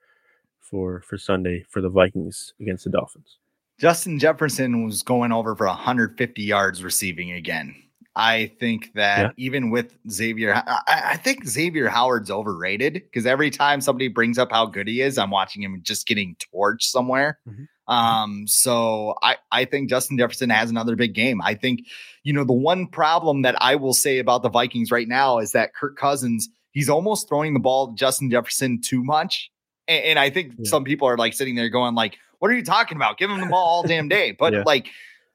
for 0.62 1.02
for 1.02 1.18
Sunday 1.18 1.66
for 1.70 1.82
the 1.82 1.90
Vikings 1.90 2.54
against 2.60 2.86
the 2.86 2.90
Dolphins? 2.90 3.38
Justin 3.78 4.20
Jefferson 4.20 4.86
was 4.86 5.04
going 5.04 5.32
over 5.32 5.56
for 5.56 5.68
150 5.68 6.42
yards 6.42 6.84
receiving 6.84 7.34
again. 7.34 7.76
I 8.16 8.54
think 8.62 8.94
that 8.96 9.20
yeah. 9.20 9.32
even 9.36 9.70
with 9.70 9.98
Xavier, 10.10 10.56
I, 10.56 10.82
I, 10.88 11.18
think 11.18 11.46
Xavier 11.46 11.90
Howard's 11.90 12.32
overrated 12.32 12.94
because 12.94 13.26
every 13.26 13.50
time 13.50 13.82
somebody 13.82 14.08
brings 14.08 14.38
up 14.38 14.52
how 14.54 14.66
good 14.66 14.88
he 14.88 15.02
is, 15.02 15.18
I'm 15.18 15.32
watching 15.32 15.62
him 15.62 15.82
just 15.84 16.08
getting 16.08 16.38
torched 16.38 16.84
somewhere. 16.84 17.40
Mm-hmm. 17.46 17.66
Um, 17.88 18.48
so 18.48 19.16
I, 19.22 19.38
I 19.52 19.66
think 19.66 19.90
Justin 19.90 20.18
Jefferson 20.18 20.50
has 20.50 20.70
another 20.70 20.96
big 20.96 21.14
game. 21.14 21.42
I 21.42 21.54
think, 21.54 21.86
you 22.24 22.34
know, 22.34 22.44
the 22.44 22.54
one 22.54 22.88
problem 22.88 23.44
that 23.44 23.56
I 23.62 23.76
will 23.76 23.94
say 23.94 24.20
about 24.20 24.44
the 24.44 24.50
Vikings 24.50 24.92
right 24.92 25.08
now 25.08 25.40
is 25.40 25.52
that 25.52 25.76
Kirk 25.76 25.98
Cousins, 25.98 26.50
he's 26.72 26.90
almost 26.90 27.28
throwing 27.28 27.54
the 27.54 27.60
ball 27.60 27.90
to 27.90 27.96
Justin 27.96 28.32
Jefferson 28.32 28.82
too 28.82 29.04
much. 29.04 29.52
And, 29.88 30.04
and 30.04 30.20
I 30.20 30.30
think 30.30 30.54
yeah. 30.58 30.70
some 30.70 30.84
people 30.84 31.08
are 31.08 31.18
like 31.18 31.34
sitting 31.34 31.56
there 31.56 31.70
going, 31.70 31.96
like, 31.96 32.18
what 32.40 32.52
are 32.52 32.56
you 32.56 32.64
talking 32.64 32.96
about? 32.96 33.18
Give 33.18 33.30
him 33.30 33.40
the 33.40 33.48
ball 33.48 33.66
all 33.66 33.84
damn 33.84 34.08
day. 34.08 34.32
But 34.32 34.54
yeah. 34.54 34.64
like 34.66 34.90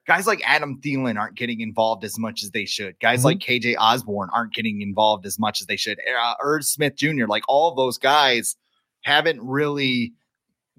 guys 0.07 0.26
like 0.26 0.42
Adam 0.44 0.80
Thielen 0.80 1.18
aren't 1.18 1.36
getting 1.36 1.61
involved 1.61 2.05
as 2.05 2.18
much 2.18 2.42
as 2.42 2.51
they 2.51 2.64
should. 2.64 2.98
Guys 3.01 3.20
mm-hmm. 3.20 3.26
like 3.26 3.38
KJ 3.38 3.76
Osborn 3.78 4.28
aren't 4.32 4.53
getting 4.53 4.82
involved 4.82 5.24
as 5.24 5.38
much 5.38 5.61
as 5.61 5.66
they 5.66 5.76
should. 5.76 5.98
Uh, 6.01 6.34
Irv 6.42 6.64
Smith 6.64 6.96
Jr., 6.96 7.26
like 7.26 7.44
all 7.48 7.70
of 7.70 7.76
those 7.76 7.96
guys 7.96 8.57
haven't 9.03 9.40
really 9.40 10.12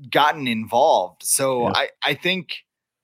gotten 0.10 0.47
involved. 0.47 1.24
So 1.24 1.68
yeah. 1.68 1.74
I, 1.76 1.89
I 2.04 2.14
think 2.14 2.58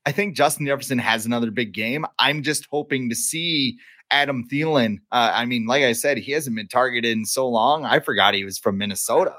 I 0.06 0.12
think 0.12 0.36
Justin 0.36 0.66
Jefferson 0.66 1.00
has 1.00 1.26
another 1.26 1.52
big 1.52 1.74
game. 1.74 2.06
I'm 2.18 2.42
just 2.42 2.68
hoping 2.72 3.10
to 3.10 3.16
see 3.16 3.78
Adam 4.10 4.48
Thielen. 4.48 5.00
Uh, 5.12 5.32
I 5.34 5.46
mean, 5.46 5.66
like 5.66 5.84
I 5.84 5.92
said, 5.92 6.18
he 6.18 6.32
hasn't 6.32 6.56
been 6.56 6.68
targeted 6.70 7.12
in 7.12 7.26
so 7.26 7.48
long. 7.48 7.86
I 7.86 8.00
forgot 8.00 8.34
he 8.34 8.46
was 8.46 8.58
from 8.58 8.78
Minnesota. 8.78 9.36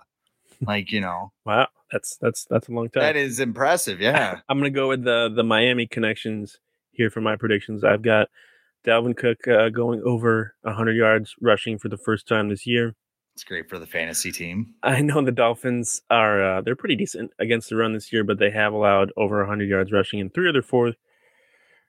Like 0.61 0.93
you 0.93 1.01
know, 1.01 1.33
wow, 1.47 1.69
that's 1.91 2.17
that's 2.21 2.47
that's 2.51 2.69
a 2.69 2.73
long 2.73 2.91
time. 2.91 3.03
That 3.03 3.17
is 3.17 3.41
impressive. 3.41 4.01
Yeah, 4.01 4.41
I'm 4.49 4.59
gonna 4.59 4.71
go 4.71 4.89
with 4.89 5.05
the 5.05 5.31
the 5.35 5.45
Miami 5.45 5.87
connections 5.87 6.59
here 6.91 7.11
for 7.11 7.21
my 7.21 7.37
predictions. 7.37 7.85
I've 7.85 8.03
got 8.03 8.29
Dalvin 8.87 9.17
Cook 9.17 9.47
uh, 9.49 9.69
going 9.69 10.03
over 10.05 10.55
100 10.63 10.93
yards 10.93 11.35
rushing 11.41 11.79
for 11.79 11.89
the 11.89 11.97
first 11.97 12.27
time 12.27 12.49
this 12.49 12.67
year. 12.67 12.95
It's 13.39 13.45
great 13.45 13.71
for 13.71 13.79
the 13.79 13.87
fantasy 13.87 14.33
team. 14.33 14.75
I 14.83 15.01
know 15.01 15.25
the 15.25 15.31
Dolphins 15.31 16.03
are 16.11 16.43
uh, 16.43 16.61
they're 16.61 16.75
pretty 16.75 16.97
decent 16.97 17.31
against 17.39 17.69
the 17.69 17.77
run 17.77 17.93
this 17.93 18.13
year, 18.13 18.25
but 18.25 18.41
they 18.41 18.51
have 18.51 18.73
allowed 18.73 19.13
over 19.17 19.39
100 19.39 19.69
yards 19.69 19.93
rushing 19.93 20.19
in 20.19 20.29
three 20.29 20.49
of 20.49 20.55
their 20.55 20.63
four 20.63 20.93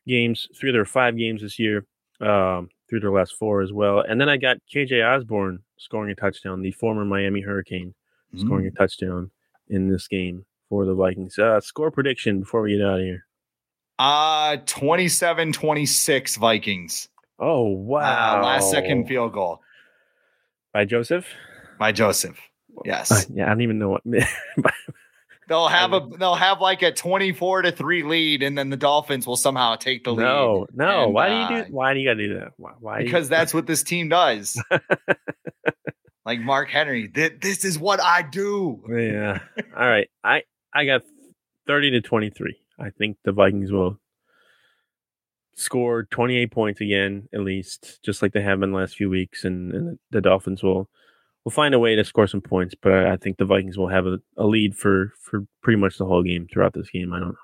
games, 0.07 0.47
three 0.55 0.69
of 0.69 0.75
their 0.75 0.85
five 0.85 1.17
games 1.17 1.41
this 1.41 1.57
year, 1.57 1.87
um, 2.21 2.69
through 2.87 2.99
their 2.99 3.11
last 3.11 3.33
four 3.33 3.63
as 3.63 3.73
well. 3.73 4.01
And 4.01 4.21
then 4.21 4.29
I 4.29 4.37
got 4.37 4.57
KJ 4.71 5.03
Osborn 5.03 5.63
scoring 5.77 6.11
a 6.11 6.15
touchdown, 6.15 6.61
the 6.61 6.71
former 6.71 7.03
Miami 7.03 7.41
Hurricane, 7.41 7.95
mm. 8.31 8.41
scoring 8.41 8.67
a 8.67 8.71
touchdown 8.71 9.31
in 9.69 9.89
this 9.89 10.07
game 10.07 10.45
for 10.69 10.85
the 10.85 10.93
Vikings. 10.93 11.39
Uh, 11.39 11.59
score 11.61 11.89
prediction 11.89 12.41
before 12.41 12.61
we 12.61 12.77
get 12.77 12.85
out 12.85 12.99
of 12.99 13.05
here. 13.05 13.25
Uh 13.97 14.57
27 14.67 15.51
26 15.53 16.35
Vikings. 16.35 17.09
Oh, 17.39 17.63
wow. 17.63 18.37
Uh, 18.37 18.43
last 18.43 18.69
second 18.69 19.07
field 19.07 19.33
goal 19.33 19.63
by 20.73 20.85
Joseph. 20.85 21.25
By 21.77 21.91
Joseph. 21.91 22.37
Yes. 22.85 23.11
Uh, 23.11 23.21
yeah, 23.33 23.45
I 23.45 23.49
don't 23.49 23.61
even 23.61 23.79
know 23.79 23.89
what. 23.89 24.03
they'll 25.49 25.67
have 25.67 25.93
a 25.93 26.07
they'll 26.17 26.35
have 26.35 26.61
like 26.61 26.81
a 26.81 26.91
twenty 26.91 27.33
four 27.33 27.61
to 27.61 27.71
three 27.71 28.03
lead, 28.03 28.43
and 28.43 28.57
then 28.57 28.69
the 28.69 28.77
Dolphins 28.77 29.27
will 29.27 29.35
somehow 29.35 29.75
take 29.75 30.03
the 30.03 30.13
lead. 30.13 30.23
No, 30.23 30.67
no. 30.73 31.09
Why 31.09 31.29
do 31.29 31.55
you 31.55 31.63
do? 31.63 31.71
Why 31.71 31.93
do 31.93 31.99
you 31.99 32.09
gotta 32.09 32.27
do 32.27 32.39
that? 32.39 32.53
Why? 32.57 32.71
why 32.79 33.03
because 33.03 33.25
you... 33.25 33.29
that's 33.29 33.53
what 33.53 33.67
this 33.67 33.83
team 33.83 34.09
does. 34.09 34.61
like 36.25 36.39
Mark 36.39 36.69
Henry, 36.69 37.07
this 37.07 37.65
is 37.65 37.77
what 37.77 37.99
I 37.99 38.21
do. 38.21 38.83
Yeah. 38.89 39.39
All 39.77 39.89
right. 39.89 40.09
I 40.23 40.43
I 40.73 40.85
got 40.85 41.01
thirty 41.67 41.91
to 41.91 42.01
twenty 42.01 42.29
three. 42.29 42.57
I 42.79 42.91
think 42.91 43.17
the 43.25 43.33
Vikings 43.33 43.71
will 43.71 43.99
score 45.59 46.03
28 46.03 46.51
points 46.51 46.81
again, 46.81 47.27
at 47.33 47.41
least, 47.41 47.99
just 48.03 48.21
like 48.21 48.31
they 48.31 48.41
have 48.41 48.63
in 48.63 48.71
the 48.71 48.77
last 48.77 48.95
few 48.95 49.09
weeks, 49.09 49.43
and, 49.43 49.73
and 49.73 49.99
the 50.11 50.21
Dolphins 50.21 50.63
will 50.63 50.89
we'll 51.43 51.51
find 51.51 51.73
a 51.73 51.79
way 51.79 51.95
to 51.95 52.03
score 52.03 52.27
some 52.27 52.41
points. 52.41 52.75
But 52.81 52.93
I, 52.93 53.13
I 53.13 53.17
think 53.17 53.37
the 53.37 53.45
Vikings 53.45 53.77
will 53.77 53.89
have 53.89 54.05
a, 54.05 54.19
a, 54.37 54.45
lead 54.45 54.75
for 54.75 55.13
for 55.21 55.45
pretty 55.61 55.79
much 55.79 55.97
the 55.97 56.05
whole 56.05 56.23
game 56.23 56.47
throughout 56.51 56.73
this 56.73 56.89
game. 56.89 57.13
I 57.13 57.19
don't. 57.19 57.29
know. 57.29 57.35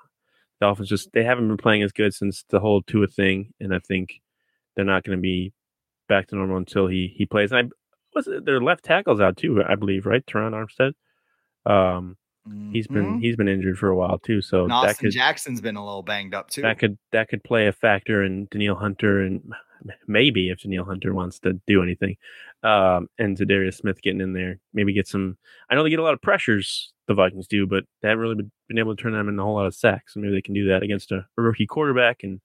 The 0.60 0.66
Dolphins 0.66 0.88
just 0.88 1.12
they 1.12 1.24
haven't 1.24 1.48
been 1.48 1.58
playing 1.58 1.82
as 1.82 1.92
good 1.92 2.14
since 2.14 2.44
the 2.48 2.60
whole 2.60 2.82
Tua 2.82 3.06
thing, 3.06 3.52
and 3.60 3.74
I 3.74 3.78
think 3.78 4.20
they're 4.74 4.84
not 4.84 5.04
going 5.04 5.18
to 5.18 5.22
be 5.22 5.52
back 6.08 6.28
to 6.28 6.36
normal 6.36 6.56
until 6.56 6.86
he 6.86 7.14
he 7.14 7.26
plays. 7.26 7.52
And 7.52 7.66
I 7.66 7.70
was 8.14 8.28
their 8.44 8.60
left 8.60 8.84
tackles 8.84 9.20
out 9.20 9.36
too, 9.36 9.62
I 9.68 9.74
believe, 9.74 10.06
right? 10.06 10.24
Terron 10.24 10.52
Armstead. 10.54 10.92
Um. 11.70 12.16
He's 12.72 12.86
been 12.86 13.04
mm-hmm. 13.04 13.18
he's 13.20 13.36
been 13.36 13.48
injured 13.48 13.78
for 13.78 13.88
a 13.88 13.96
while 13.96 14.18
too. 14.18 14.40
So 14.40 14.64
and 14.64 14.72
Austin 14.72 15.06
could, 15.06 15.12
Jackson's 15.12 15.60
been 15.60 15.76
a 15.76 15.84
little 15.84 16.02
banged 16.02 16.34
up 16.34 16.50
too. 16.50 16.62
That 16.62 16.78
could 16.78 16.98
that 17.12 17.28
could 17.28 17.42
play 17.44 17.66
a 17.66 17.72
factor 17.72 18.22
in 18.22 18.48
Danielle 18.50 18.76
Hunter 18.76 19.20
and 19.20 19.42
maybe 20.06 20.50
if 20.50 20.62
Danielle 20.62 20.84
Hunter 20.84 21.14
wants 21.14 21.38
to 21.40 21.54
do 21.66 21.82
anything, 21.82 22.16
um, 22.62 23.08
and 23.18 23.36
Za'Darius 23.36 23.74
Smith 23.74 24.02
getting 24.02 24.20
in 24.20 24.32
there, 24.32 24.58
maybe 24.72 24.92
get 24.92 25.08
some. 25.08 25.36
I 25.70 25.74
know 25.74 25.82
they 25.82 25.90
get 25.90 25.98
a 25.98 26.04
lot 26.04 26.14
of 26.14 26.22
pressures. 26.22 26.92
The 27.06 27.14
Vikings 27.14 27.46
do, 27.46 27.68
but 27.68 27.84
they 28.02 28.08
haven't 28.08 28.22
really 28.22 28.50
been 28.68 28.78
able 28.78 28.96
to 28.96 29.00
turn 29.00 29.12
them 29.12 29.28
in 29.28 29.38
a 29.38 29.42
whole 29.42 29.54
lot 29.54 29.66
of 29.66 29.74
sacks. 29.76 30.14
So 30.14 30.20
maybe 30.20 30.34
they 30.34 30.42
can 30.42 30.54
do 30.54 30.66
that 30.68 30.82
against 30.82 31.12
a, 31.12 31.24
a 31.38 31.42
rookie 31.42 31.66
quarterback 31.66 32.24
and 32.24 32.40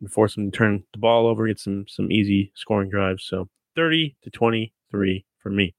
and 0.00 0.10
force 0.10 0.34
them 0.34 0.50
to 0.50 0.56
turn 0.56 0.82
the 0.92 0.98
ball 0.98 1.26
over, 1.26 1.46
get 1.46 1.60
some 1.60 1.86
some 1.88 2.10
easy 2.10 2.52
scoring 2.54 2.90
drives. 2.90 3.24
So 3.24 3.48
30 3.76 4.16
to 4.22 4.30
23 4.30 5.24
for 5.38 5.50
me. 5.50 5.74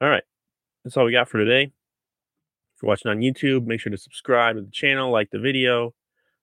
All 0.00 0.08
right. 0.08 0.22
That's 0.84 0.96
all 0.96 1.04
we 1.04 1.12
got 1.12 1.28
for 1.28 1.38
today. 1.38 1.72
If 2.74 2.82
you're 2.82 2.88
watching 2.88 3.10
on 3.10 3.18
YouTube, 3.18 3.66
make 3.66 3.80
sure 3.80 3.90
to 3.90 3.96
subscribe 3.96 4.56
to 4.56 4.62
the 4.62 4.70
channel, 4.70 5.10
like 5.12 5.30
the 5.30 5.38
video. 5.38 5.94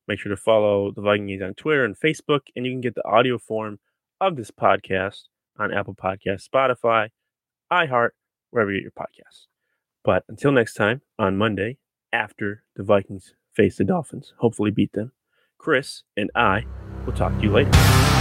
Make 0.08 0.20
sure 0.20 0.30
to 0.30 0.38
follow 0.38 0.92
the 0.92 1.02
Vikings 1.02 1.42
on 1.42 1.54
Twitter 1.54 1.84
and 1.84 1.98
Facebook, 1.98 2.42
and 2.56 2.66
you 2.66 2.72
can 2.72 2.82
get 2.82 2.96
the 2.96 3.06
audio 3.06 3.38
form 3.38 3.80
of 4.20 4.36
this 4.36 4.52
podcast 4.52 5.24
on 5.58 5.74
Apple 5.74 5.96
Podcasts, 5.96 6.48
Spotify, 6.48 7.10
iHeart, 7.72 8.10
wherever 8.50 8.72
you 8.72 8.80
get 8.80 8.84
your 8.84 8.92
podcasts. 8.92 9.48
But 10.04 10.24
until 10.28 10.52
next 10.52 10.74
time, 10.76 11.02
on 11.20 11.38
Monday, 11.38 11.78
after 12.14 12.64
the 12.76 12.84
Vikings 12.84 13.34
face 13.54 13.78
the 13.78 13.84
Dolphins, 13.84 14.34
hopefully 14.38 14.72
beat 14.72 14.94
them, 14.94 15.12
Chris 15.58 16.04
and 16.16 16.32
I 16.34 16.66
will 17.06 17.14
talk 17.14 17.36
to 17.38 17.44
you 17.44 17.52
later. 17.52 18.21